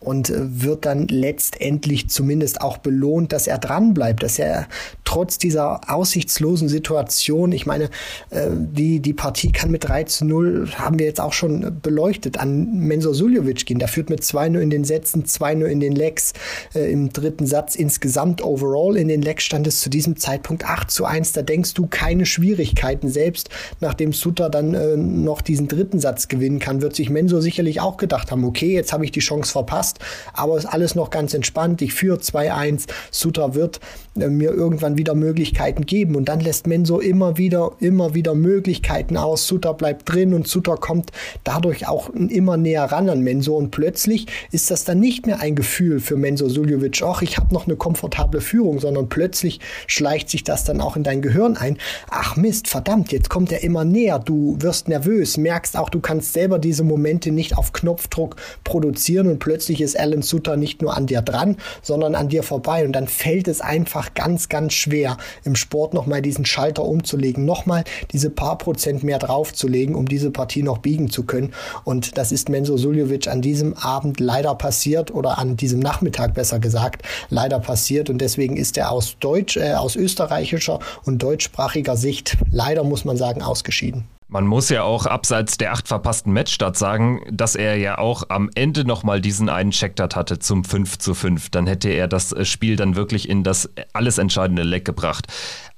und 0.05 0.31
äh, 0.31 0.63
wird 0.63 0.85
dann 0.85 1.09
letztendlich 1.09 2.11
zumindest 2.11 2.61
auch 2.61 2.79
belohnt, 2.79 3.33
dass 3.33 3.47
er 3.47 3.59
dran 3.59 3.95
bleibt, 3.95 4.23
dass 4.23 4.39
er 4.39 4.69
trotz 5.05 5.39
dieser 5.39 5.84
aussichtslosen 5.89 6.69
Situation, 6.69 7.53
ich 7.53 7.67
meine, 7.67 7.85
äh, 8.31 8.49
die, 8.51 9.01
die 9.01 9.13
Partie 9.13 9.53
kann 9.53 9.71
mit 9.71 9.89
3 9.89 10.05
zu 10.05 10.25
0, 10.25 10.71
haben 10.77 10.99
wir 10.99 11.07
jetzt 11.07 11.21
auch 11.21 11.33
schon 11.33 11.81
beleuchtet, 11.83 12.39
an 12.39 12.79
Mensur 12.79 13.15
Suljovic 13.15 13.67
gehen. 13.67 13.79
Der 13.79 13.89
führt 13.89 14.11
mit 14.11 14.25
2 14.25 14.49
nur 14.51 14.63
in 14.63 14.71
den 14.71 14.85
Sätzen, 14.85 15.25
2 15.25 15.55
nur 15.55 15.69
in 15.69 15.81
den 15.81 15.95
Legs 15.95 16.33
äh, 16.75 16.91
im 16.91 17.13
dritten 17.13 17.47
Satz. 17.47 17.75
Insgesamt 17.75 18.43
overall 18.43 18.97
in 18.97 19.09
den 19.09 19.23
Legs 19.23 19.45
stand 19.45 19.67
es 19.67 19.81
zu 19.81 19.91
diesem 19.91 20.17
Zeitpunkt 20.17 20.65
8 20.65 20.91
zu 20.91 21.05
1. 21.05 21.33
Da 21.33 21.43
denkst 21.43 21.75
du 21.75 21.87
keine 21.87 22.27
Schwierigkeiten. 22.27 23.09
Selbst 23.09 23.51
nachdem 23.81 24.13
Suter 24.13 24.51
dann 24.51 24.75
äh, 24.75 24.97
noch 24.97 25.41
diesen 25.41 25.69
dritten 25.69 26.01
Satz 26.01 26.29
gewinnen 26.29 26.59
kann, 26.59 26.83
wird 26.83 26.97
sich 26.97 27.11
Mensur 27.11 27.43
sicherlich 27.43 27.81
auch 27.81 27.97
gedacht 27.97 28.31
haben, 28.31 28.45
okay, 28.45 28.75
jetzt 28.75 28.93
habe 28.93 29.05
ich 29.05 29.13
die 29.13 29.21
Chance 29.21 29.53
verpasst, 29.53 29.99
aber 30.33 30.57
ist 30.57 30.67
alles 30.67 30.95
noch 30.95 31.11
ganz 31.11 31.35
entspannt. 31.35 31.83
Ich 31.83 31.95
führe 31.95 32.19
2-1. 32.19 32.87
Suter 33.11 33.55
wird 33.55 33.81
äh, 34.19 34.29
mir 34.29 34.51
irgendwann 34.51 34.97
wieder 34.99 35.15
Möglichkeiten 35.15 35.74
geben. 35.83 36.17
Und 36.17 36.29
dann 36.29 36.41
lässt 36.41 36.67
Menso 36.67 37.01
immer 37.01 37.37
wieder, 37.37 37.73
immer 37.81 38.15
wieder 38.15 38.35
Möglichkeiten 38.35 39.17
aus. 39.17 39.47
Suter 39.47 39.75
bleibt 39.75 40.11
drin 40.13 40.35
und 40.35 40.47
Suter 40.49 40.77
kommt 40.77 41.11
dadurch 41.45 41.89
auch 41.89 42.11
immer 42.11 42.57
näher 42.57 42.85
ran 42.85 43.09
an 43.09 43.21
Menso. 43.21 43.57
Und 43.57 43.71
plötzlich 43.71 44.27
ist 44.51 44.71
das 44.71 44.85
dann 44.85 45.01
nicht 45.01 45.27
mehr 45.27 45.41
ein 45.41 45.55
Gefühl 45.55 46.01
für 46.01 46.17
Menso 46.17 46.49
Suljovic, 46.49 47.03
ach, 47.03 47.23
ich 47.23 47.37
habe 47.37 47.53
noch 47.53 47.67
eine 47.67 47.77
komfortable 47.77 48.41
Führung, 48.41 48.81
sondern 48.81 49.09
plötzlich 49.09 49.61
schleicht 49.87 50.31
sich 50.31 50.45
das 50.45 50.65
dann 50.65 50.81
auch 50.81 50.97
in 50.97 51.03
dein 51.03 51.23
Gehirn 51.23 51.57
ein. 51.57 51.79
Ach 52.11 52.37
Mist, 52.37 52.69
verdammt, 52.69 53.13
jetzt 53.13 53.31
kommt 53.31 53.53
er 53.53 53.63
immer 53.63 53.85
näher. 53.85 54.19
Du 54.19 54.57
wirst 54.61 54.89
nervös, 54.89 55.37
merkst 55.37 55.77
auch, 55.77 55.89
du 55.91 56.01
kannst 56.01 56.33
selber 56.33 56.59
diese 56.59 56.85
Momente 56.85 57.31
nicht 57.31 57.57
auf 57.57 57.73
Knopfdruck 57.73 58.37
produzieren 58.63 59.29
und 59.29 59.39
plötzlich 59.39 59.81
ist 59.81 59.99
Alan 59.99 60.23
Suter 60.23 60.57
nicht 60.57 60.83
nur 60.83 60.97
an 60.97 61.07
dir 61.07 61.23
dran, 61.23 61.57
sondern 61.83 62.15
an 62.15 62.29
dir 62.29 62.43
vorbei. 62.43 62.85
Und 62.85 62.93
dann 62.93 63.09
fällt 63.09 63.49
es 63.49 63.61
einfach 63.61 64.15
ganz, 64.15 64.49
ganz 64.49 64.73
schwer, 64.73 65.17
im 65.45 65.57
Sport 65.65 65.95
nochmal 65.95 66.21
diesen 66.21 66.45
Schalter 66.45 66.85
umzulegen, 66.85 67.47
nochmal 67.47 67.85
diese 68.13 68.29
paar 68.29 68.59
Prozent 68.59 69.03
mehr 69.03 69.19
draufzulegen, 69.19 69.95
um 69.95 70.07
diese 70.07 70.31
Partie 70.31 70.63
noch 70.63 70.79
biegen 70.79 71.11
zu 71.11 71.25
können. 71.25 71.55
Und 71.85 72.19
das 72.19 72.33
ist 72.33 72.51
Menzo 72.51 72.77
Suljovic 72.77 73.29
an 73.29 73.41
diesem 73.41 73.73
Abend 73.75 74.21
leider 74.21 74.55
passiert 74.55 75.13
oder 75.15 75.39
an 75.39 75.57
diesem 75.57 75.81
Nachmittag 75.81 76.35
besser 76.35 76.59
gesagt, 76.59 77.03
leider 77.31 77.59
passiert. 77.61 78.11
Und 78.11 78.19
deswegen 78.19 78.59
ist 78.59 78.77
er 78.77 78.91
aus 78.91 79.17
Deutsch, 79.21 79.57
äh, 79.57 79.73
aus 79.73 79.97
österreichischer 79.97 80.81
und 81.07 81.23
deutschsprachiger 81.23 81.97
Sicht 81.97 82.37
leider, 82.51 82.85
muss 82.85 83.07
man 83.07 83.17
sagen, 83.17 83.41
ausgeschieden. 83.41 84.05
Man 84.35 84.49
muss 84.49 84.69
ja 84.69 84.83
auch 84.83 85.07
abseits 85.07 85.59
der 85.59 85.71
acht 85.71 85.87
verpassten 85.87 86.33
Matchstarts 86.33 86.81
sagen, 86.81 87.25
dass 87.31 87.55
er 87.55 87.77
ja 87.77 87.99
auch 87.99 88.25
am 88.31 88.51
Ende 88.57 88.85
nochmal 88.85 89.21
diesen 89.21 89.49
einen 89.49 89.71
Checkdart 89.71 90.17
hatte 90.17 90.41
zum 90.41 90.65
5 90.65 90.99
zu 90.99 91.15
5. 91.15 91.51
Dann 91.51 91.69
hätte 91.69 91.89
er 91.91 92.09
das 92.09 92.35
Spiel 92.43 92.75
dann 92.75 92.97
wirklich 92.97 93.29
in 93.29 93.45
das 93.45 93.71
alles 93.93 94.19
entscheidende 94.19 94.65
Leck 94.65 94.85
gebracht. 94.85 95.29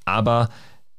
Aber 0.07 0.49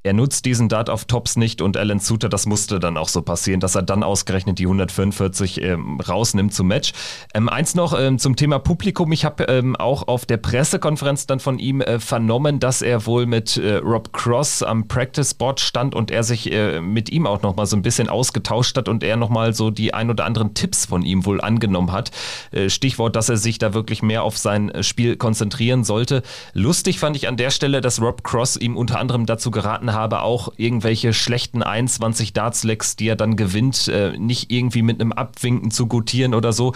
Er 0.08 0.14
nutzt 0.14 0.46
diesen 0.46 0.70
Dart 0.70 0.90
auf 0.90 1.04
Tops 1.04 1.36
nicht 1.36 1.62
und 1.62 1.76
Alan 1.76 2.00
Suter, 2.00 2.30
das 2.30 2.46
musste 2.46 2.80
dann 2.80 2.96
auch 2.96 3.10
so 3.10 3.22
passieren, 3.22 3.60
dass 3.60 3.76
er 3.76 3.82
dann 3.82 4.04
ausgerechnet 4.04 4.58
die 4.58 4.64
145 4.64 5.62
ähm, 5.62 6.00
rausnimmt 6.00 6.54
zum 6.54 6.68
Match. 6.68 6.94
Ähm, 7.34 7.50
eins 7.50 7.76
noch 7.76 7.94
ähm, 8.00 8.18
zum 8.18 8.38
Thema 8.38 8.58
Publikum. 8.60 9.12
Ich 9.12 9.26
habe 9.26 9.44
ähm, 9.44 9.76
auch 9.76 10.08
auf 10.08 10.26
der 10.26 10.38
Pressekonferenz 10.38 11.28
dann 11.28 11.42
von 11.42 11.60
ihm 11.60 11.82
äh, 11.82 12.00
vernommen, 12.00 12.62
dass 12.62 12.82
er 12.82 13.06
wohl 13.06 13.26
mit 13.26 13.58
äh, 13.58 13.80
Rob 13.80 14.14
Cross 14.14 14.64
am 14.64 14.88
Practice 14.88 15.34
Board 15.34 15.60
stand 15.60 15.94
und 15.94 16.10
er 16.10 16.24
sich 16.24 16.54
äh, 16.54 16.80
mit 16.80 17.12
ihm 17.12 17.28
auch 17.28 17.42
nochmal 17.42 17.66
so 17.66 17.76
ein 17.76 17.82
bisschen 17.82 18.08
ausgetauscht 18.08 18.78
hat 18.78 18.88
und 18.88 19.04
er 19.04 19.18
nochmal 19.18 19.54
so 19.54 19.72
die 19.72 19.94
ein 19.94 20.10
oder 20.10 20.24
anderen 20.24 20.54
Tipps 20.54 20.86
von 20.86 21.02
ihm 21.02 21.26
wohl 21.26 21.42
angenommen 21.42 21.92
hat. 21.92 22.12
Äh, 22.52 22.70
Stichwort, 22.70 23.18
dass 23.18 23.28
er 23.28 23.36
sich 23.36 23.58
da 23.58 23.74
wirklich 23.74 24.02
mehr 24.02 24.24
auf 24.24 24.38
sein 24.38 24.70
äh, 24.70 24.84
Spiel 24.84 25.18
konzentrieren 25.18 25.84
sollte. 25.84 26.24
Lustig 26.54 26.98
fand 26.98 27.18
ich 27.18 27.28
an 27.28 27.36
der 27.36 27.50
Stelle, 27.50 27.82
dass 27.82 28.02
Rob 28.02 28.24
Cross 28.24 28.56
ihm 28.56 28.78
unter 28.78 29.00
anderem 29.00 29.26
dazu 29.26 29.52
geraten 29.52 29.97
habe, 29.98 30.22
auch 30.22 30.54
irgendwelche 30.56 31.12
schlechten 31.12 31.64
21 31.64 32.32
Darts-Lecks, 32.32 32.96
die 32.96 33.10
er 33.10 33.16
dann 33.16 33.36
gewinnt, 33.36 33.88
äh, 33.88 34.18
nicht 34.18 34.52
irgendwie 34.52 34.84
mit 34.84 35.02
einem 35.02 35.12
Abwinken 35.12 35.72
zu 35.72 35.88
gutieren 35.88 36.34
oder 36.34 36.54
so. 36.54 36.74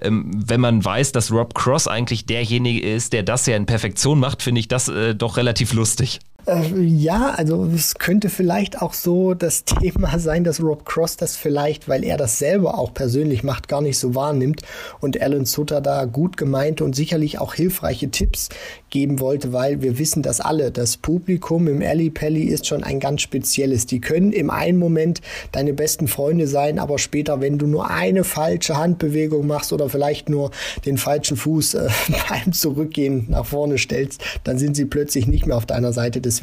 Ähm, 0.00 0.30
wenn 0.34 0.60
man 0.60 0.82
weiß, 0.82 1.12
dass 1.12 1.32
Rob 1.32 1.54
Cross 1.54 1.88
eigentlich 1.88 2.24
derjenige 2.26 2.80
ist, 2.80 3.12
der 3.12 3.24
das 3.24 3.46
ja 3.46 3.56
in 3.56 3.66
Perfektion 3.66 4.20
macht, 4.20 4.42
finde 4.42 4.60
ich 4.60 4.68
das 4.68 4.88
äh, 4.88 5.14
doch 5.14 5.36
relativ 5.36 5.72
lustig. 5.72 6.20
Äh, 6.50 6.80
ja, 6.80 7.30
also 7.36 7.64
es 7.66 7.94
könnte 7.94 8.28
vielleicht 8.28 8.82
auch 8.82 8.92
so 8.92 9.34
das 9.34 9.64
Thema 9.80 10.18
sein, 10.18 10.44
dass 10.44 10.60
Rob 10.60 10.84
Cross 10.84 11.16
das 11.16 11.36
vielleicht, 11.36 11.88
weil 11.88 12.04
er 12.04 12.16
das 12.16 12.38
selber 12.38 12.78
auch 12.78 12.92
persönlich 12.92 13.44
macht, 13.44 13.68
gar 13.68 13.80
nicht 13.80 13.98
so 13.98 14.14
wahrnimmt 14.14 14.62
und 15.00 15.20
Alan 15.20 15.44
Sutter 15.44 15.80
da 15.80 16.04
gut 16.06 16.36
gemeinte 16.36 16.84
und 16.84 16.96
sicherlich 16.96 17.38
auch 17.38 17.54
hilfreiche 17.54 18.10
Tipps 18.10 18.48
geben 18.90 19.20
wollte, 19.20 19.52
weil 19.52 19.82
wir 19.82 19.98
wissen 19.98 20.22
das 20.22 20.40
alle. 20.40 20.72
Das 20.72 20.96
Publikum 20.96 21.68
im 21.68 21.82
Alley 21.82 22.10
Pally 22.10 22.44
ist 22.44 22.66
schon 22.66 22.82
ein 22.82 22.98
ganz 22.98 23.22
spezielles. 23.22 23.86
Die 23.86 24.00
können 24.00 24.32
im 24.32 24.50
einen 24.50 24.78
Moment 24.78 25.20
deine 25.52 25.72
besten 25.72 26.08
Freunde 26.08 26.48
sein, 26.48 26.78
aber 26.78 26.98
später, 26.98 27.40
wenn 27.40 27.58
du 27.58 27.66
nur 27.66 27.90
eine 27.90 28.24
falsche 28.24 28.76
Handbewegung 28.76 29.46
machst 29.46 29.72
oder 29.72 29.88
vielleicht 29.88 30.28
nur 30.28 30.50
den 30.84 30.98
falschen 30.98 31.36
Fuß 31.36 31.74
äh, 31.74 31.88
beim 32.28 32.52
Zurückgehen 32.52 33.26
nach 33.28 33.46
vorne 33.46 33.78
stellst, 33.78 34.20
dann 34.44 34.58
sind 34.58 34.74
sie 34.74 34.86
plötzlich 34.86 35.28
nicht 35.28 35.46
mehr 35.46 35.56
auf 35.56 35.66
deiner 35.66 35.92
Seite. 35.92 36.20
Deswegen, 36.20 36.39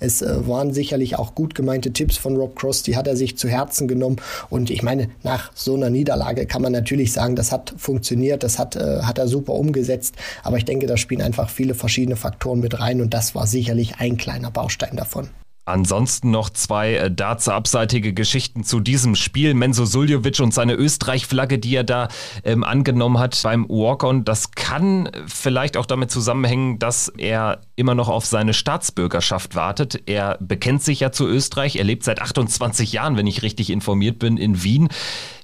es 0.00 0.22
äh, 0.22 0.46
waren 0.46 0.72
sicherlich 0.72 1.18
auch 1.18 1.34
gut 1.34 1.54
gemeinte 1.54 1.92
Tipps 1.92 2.16
von 2.16 2.36
Rob 2.36 2.56
Cross, 2.56 2.82
die 2.82 2.96
hat 2.96 3.06
er 3.06 3.16
sich 3.16 3.36
zu 3.36 3.48
Herzen 3.48 3.88
genommen. 3.88 4.16
Und 4.50 4.70
ich 4.70 4.82
meine, 4.82 5.08
nach 5.22 5.50
so 5.54 5.74
einer 5.74 5.90
Niederlage 5.90 6.46
kann 6.46 6.62
man 6.62 6.72
natürlich 6.72 7.12
sagen, 7.12 7.36
das 7.36 7.52
hat 7.52 7.74
funktioniert, 7.76 8.42
das 8.42 8.58
hat, 8.58 8.76
äh, 8.76 9.02
hat 9.02 9.18
er 9.18 9.28
super 9.28 9.54
umgesetzt. 9.54 10.14
Aber 10.42 10.56
ich 10.56 10.64
denke, 10.64 10.86
da 10.86 10.96
spielen 10.96 11.22
einfach 11.22 11.50
viele 11.50 11.74
verschiedene 11.74 12.16
Faktoren 12.16 12.60
mit 12.60 12.78
rein 12.80 13.00
und 13.00 13.14
das 13.14 13.34
war 13.34 13.46
sicherlich 13.46 13.96
ein 13.98 14.16
kleiner 14.16 14.50
Baustein 14.50 14.96
davon. 14.96 15.28
Ansonsten 15.66 16.30
noch 16.30 16.48
zwei 16.50 16.94
äh, 16.94 17.10
Darts 17.10 17.48
abseitige 17.48 18.14
Geschichten 18.14 18.62
zu 18.62 18.78
diesem 18.78 19.16
Spiel. 19.16 19.52
Menzo 19.52 19.84
Suljovic 19.84 20.38
und 20.38 20.54
seine 20.54 20.74
Österreich-Flagge, 20.74 21.58
die 21.58 21.74
er 21.74 21.82
da 21.82 22.06
ähm, 22.44 22.62
angenommen 22.62 23.18
hat 23.18 23.40
beim 23.42 23.68
Walk-On. 23.68 24.24
Das 24.24 24.52
kann 24.52 25.10
vielleicht 25.26 25.76
auch 25.76 25.86
damit 25.86 26.12
zusammenhängen, 26.12 26.78
dass 26.78 27.08
er 27.08 27.62
immer 27.74 27.96
noch 27.96 28.08
auf 28.08 28.24
seine 28.24 28.54
Staatsbürgerschaft 28.54 29.56
wartet. 29.56 30.02
Er 30.06 30.38
bekennt 30.40 30.84
sich 30.84 31.00
ja 31.00 31.10
zu 31.10 31.26
Österreich. 31.26 31.74
Er 31.74 31.84
lebt 31.84 32.04
seit 32.04 32.22
28 32.22 32.92
Jahren, 32.92 33.16
wenn 33.16 33.26
ich 33.26 33.42
richtig 33.42 33.70
informiert 33.70 34.20
bin, 34.20 34.36
in 34.36 34.62
Wien. 34.62 34.88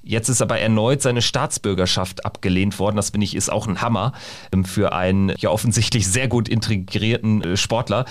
Jetzt 0.03 0.29
ist 0.29 0.41
aber 0.41 0.59
erneut 0.59 1.01
seine 1.01 1.21
Staatsbürgerschaft 1.21 2.25
abgelehnt 2.25 2.79
worden. 2.79 2.95
Das 2.95 3.09
finde 3.09 3.25
ich 3.25 3.35
ist 3.35 3.51
auch 3.51 3.67
ein 3.67 3.81
Hammer 3.81 4.13
ähm, 4.53 4.63
für 4.63 4.93
einen 4.93 5.33
ja 5.37 5.49
offensichtlich 5.49 6.07
sehr 6.07 6.29
gut 6.29 6.47
integrierten 6.47 7.41
äh, 7.41 7.57
Sportler. 7.57 8.05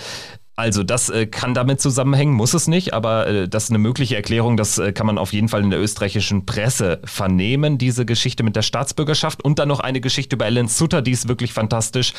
Also 0.55 0.83
das 0.83 1.09
äh, 1.09 1.25
kann 1.25 1.55
damit 1.55 1.81
zusammenhängen, 1.81 2.33
muss 2.33 2.53
es 2.53 2.67
nicht, 2.67 2.93
aber 2.93 3.27
äh, 3.27 3.49
das 3.49 3.65
ist 3.65 3.69
eine 3.71 3.79
mögliche 3.79 4.15
Erklärung, 4.15 4.55
das 4.55 4.77
äh, 4.77 4.91
kann 4.91 5.07
man 5.07 5.17
auf 5.17 5.33
jeden 5.33 5.49
Fall 5.49 5.63
in 5.63 5.71
der 5.71 5.81
österreichischen 5.81 6.45
Presse 6.45 7.01
vernehmen, 7.05 7.79
diese 7.79 8.05
Geschichte 8.05 8.43
mit 8.43 8.55
der 8.55 8.61
Staatsbürgerschaft. 8.61 9.43
Und 9.43 9.57
dann 9.57 9.67
noch 9.67 9.79
eine 9.79 9.99
Geschichte 9.99 10.35
über 10.35 10.45
Alan 10.45 10.67
Sutter, 10.67 11.01
die 11.01 11.11
ist 11.11 11.27
wirklich 11.27 11.53
fantastisch. 11.53 12.13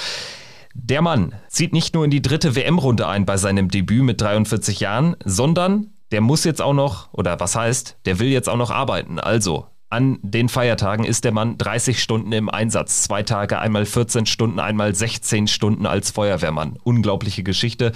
Der 0.75 1.03
Mann 1.03 1.35
zieht 1.49 1.73
nicht 1.73 1.95
nur 1.95 2.05
in 2.05 2.11
die 2.11 2.23
dritte 2.23 2.57
WM-Runde 2.57 3.07
ein 3.07 3.25
bei 3.25 3.37
seinem 3.37 3.69
Debüt 3.69 4.03
mit 4.03 4.21
43 4.21 4.81
Jahren, 4.81 5.15
sondern 5.25 5.93
der 6.11 6.21
muss 6.21 6.43
jetzt 6.43 6.61
auch 6.61 6.75
noch, 6.75 7.13
oder 7.13 7.39
was 7.39 7.55
heißt, 7.55 7.99
der 8.05 8.19
will 8.19 8.29
jetzt 8.29 8.49
auch 8.49 8.57
noch 8.57 8.73
arbeiten. 8.73 9.21
Also 9.21 9.67
an 9.91 10.19
den 10.23 10.49
Feiertagen 10.49 11.05
ist 11.05 11.25
der 11.25 11.33
Mann 11.33 11.57
30 11.59 12.03
Stunden 12.03 12.33
im 12.33 12.49
Einsatz. 12.49 13.03
Zwei 13.03 13.23
Tage, 13.23 13.59
einmal 13.59 13.87
14 13.87 14.27
Stunden, 14.27 14.59
einmal 14.59 14.95
16 14.95 15.47
Stunden 15.47 15.87
als 15.87 16.11
Feuerwehrmann. 16.11 16.79
Unglaubliche 16.83 17.43
Geschichte. 17.43 17.93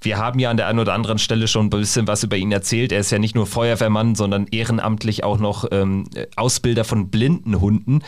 Wir 0.00 0.18
haben 0.18 0.38
ja 0.38 0.50
an 0.50 0.56
der 0.56 0.66
einen 0.66 0.78
oder 0.78 0.92
anderen 0.92 1.18
Stelle 1.18 1.48
schon 1.48 1.66
ein 1.66 1.70
bisschen 1.70 2.06
was 2.06 2.22
über 2.22 2.36
ihn 2.36 2.52
erzählt. 2.52 2.92
Er 2.92 3.00
ist 3.00 3.10
ja 3.10 3.18
nicht 3.18 3.34
nur 3.34 3.46
Feuerwehrmann, 3.46 4.14
sondern 4.14 4.46
ehrenamtlich 4.48 5.24
auch 5.24 5.38
noch 5.38 5.64
ähm, 5.70 6.04
Ausbilder 6.36 6.84
von 6.84 7.08
blinden 7.08 7.60
Hunden. 7.60 8.00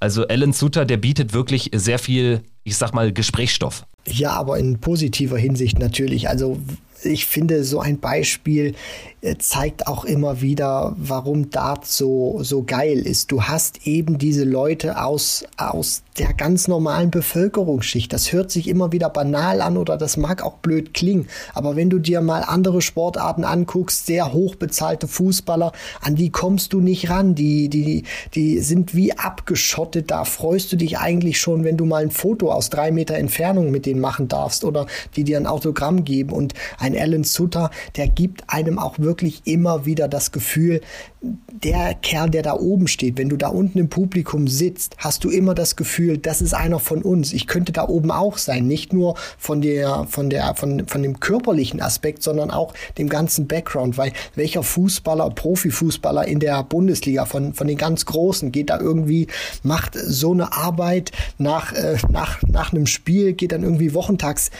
Also 0.00 0.26
Alan 0.26 0.52
Suter, 0.52 0.84
der 0.84 0.96
bietet 0.96 1.32
wirklich 1.32 1.70
sehr 1.74 1.98
viel, 1.98 2.42
ich 2.64 2.76
sag 2.76 2.94
mal, 2.94 3.12
Gesprächsstoff. 3.12 3.84
Ja, 4.06 4.32
aber 4.32 4.58
in 4.58 4.80
positiver 4.80 5.38
Hinsicht 5.38 5.78
natürlich. 5.78 6.28
Also 6.28 6.58
ich 7.02 7.26
finde, 7.26 7.64
so 7.64 7.80
ein 7.80 8.00
Beispiel 8.00 8.74
äh, 9.20 9.36
zeigt 9.38 9.86
auch 9.86 10.04
immer 10.04 10.40
wieder, 10.40 10.94
warum 10.96 11.50
Dart 11.50 11.86
so, 11.86 12.38
so 12.42 12.62
geil 12.62 12.98
ist. 12.98 13.32
Du 13.32 13.42
hast 13.42 13.86
eben 13.86 14.18
diese 14.18 14.44
Leute 14.44 15.02
aus, 15.02 15.44
aus 15.56 16.02
der 16.18 16.34
ganz 16.34 16.68
normalen 16.68 17.10
Bevölkerungsschicht. 17.10 18.12
Das 18.12 18.32
hört 18.32 18.50
sich 18.50 18.68
immer 18.68 18.92
wieder 18.92 19.10
banal 19.10 19.60
an 19.60 19.76
oder 19.76 19.96
das 19.96 20.16
mag 20.16 20.42
auch 20.44 20.58
blöd 20.58 20.94
klingen. 20.94 21.28
Aber 21.52 21.76
wenn 21.76 21.90
du 21.90 21.98
dir 21.98 22.20
mal 22.20 22.42
andere 22.42 22.80
Sportarten 22.80 23.44
anguckst, 23.44 24.06
sehr 24.06 24.32
hochbezahlte 24.32 25.08
Fußballer, 25.08 25.72
an 26.00 26.14
die 26.14 26.30
kommst 26.30 26.72
du 26.72 26.80
nicht 26.80 27.10
ran. 27.10 27.34
Die, 27.34 27.68
die, 27.68 28.04
die 28.34 28.60
sind 28.60 28.94
wie 28.94 29.18
abgeschottet. 29.18 30.10
Da 30.10 30.24
freust 30.24 30.72
du 30.72 30.76
dich 30.76 30.98
eigentlich 30.98 31.40
schon, 31.40 31.64
wenn 31.64 31.76
du 31.76 31.86
mal 31.86 32.02
ein 32.02 32.10
Foto 32.10 32.52
aus 32.52 32.70
drei 32.70 32.92
Meter 32.92 33.14
Entfernung 33.14 33.70
mit 33.70 33.86
denen 33.86 34.00
machen 34.00 34.28
darfst 34.28 34.64
oder 34.64 34.86
die 35.16 35.24
dir 35.24 35.38
ein 35.38 35.46
Autogramm 35.46 36.04
geben. 36.04 36.32
Und 36.32 36.54
ein 36.78 36.87
Alan 36.96 37.24
Sutter, 37.24 37.70
der 37.96 38.08
gibt 38.08 38.44
einem 38.48 38.78
auch 38.78 38.98
wirklich 38.98 39.42
immer 39.44 39.84
wieder 39.86 40.08
das 40.08 40.32
Gefühl, 40.32 40.80
der 41.20 41.94
Kerl, 41.94 42.30
der 42.30 42.42
da 42.42 42.54
oben 42.54 42.86
steht, 42.86 43.18
wenn 43.18 43.28
du 43.28 43.36
da 43.36 43.48
unten 43.48 43.78
im 43.78 43.88
Publikum 43.88 44.46
sitzt, 44.46 44.96
hast 44.98 45.24
du 45.24 45.30
immer 45.30 45.54
das 45.54 45.74
Gefühl, 45.74 46.16
das 46.16 46.40
ist 46.40 46.54
einer 46.54 46.78
von 46.78 47.02
uns. 47.02 47.32
Ich 47.32 47.48
könnte 47.48 47.72
da 47.72 47.88
oben 47.88 48.12
auch 48.12 48.38
sein, 48.38 48.66
nicht 48.66 48.92
nur 48.92 49.16
von 49.36 49.60
der, 49.60 50.06
von 50.08 50.30
der, 50.30 50.54
von, 50.54 50.86
von 50.86 51.02
dem 51.02 51.18
körperlichen 51.18 51.80
Aspekt, 51.80 52.22
sondern 52.22 52.52
auch 52.52 52.72
dem 52.98 53.08
ganzen 53.08 53.48
Background, 53.48 53.98
weil 53.98 54.12
welcher 54.36 54.62
Fußballer, 54.62 55.30
Profifußballer 55.30 56.26
in 56.28 56.38
der 56.38 56.62
Bundesliga 56.62 57.24
von, 57.24 57.52
von 57.52 57.66
den 57.66 57.78
ganz 57.78 58.06
Großen 58.06 58.52
geht 58.52 58.70
da 58.70 58.78
irgendwie, 58.78 59.26
macht 59.64 59.94
so 59.94 60.32
eine 60.32 60.52
Arbeit 60.52 61.10
nach, 61.38 61.72
äh, 61.72 61.96
nach, 62.10 62.40
nach 62.46 62.72
einem 62.72 62.86
Spiel, 62.86 63.32
geht 63.32 63.50
dann 63.50 63.64
irgendwie 63.64 63.92
wochentags. 63.92 64.50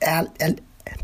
Er, 0.00 0.26
er, 0.38 0.54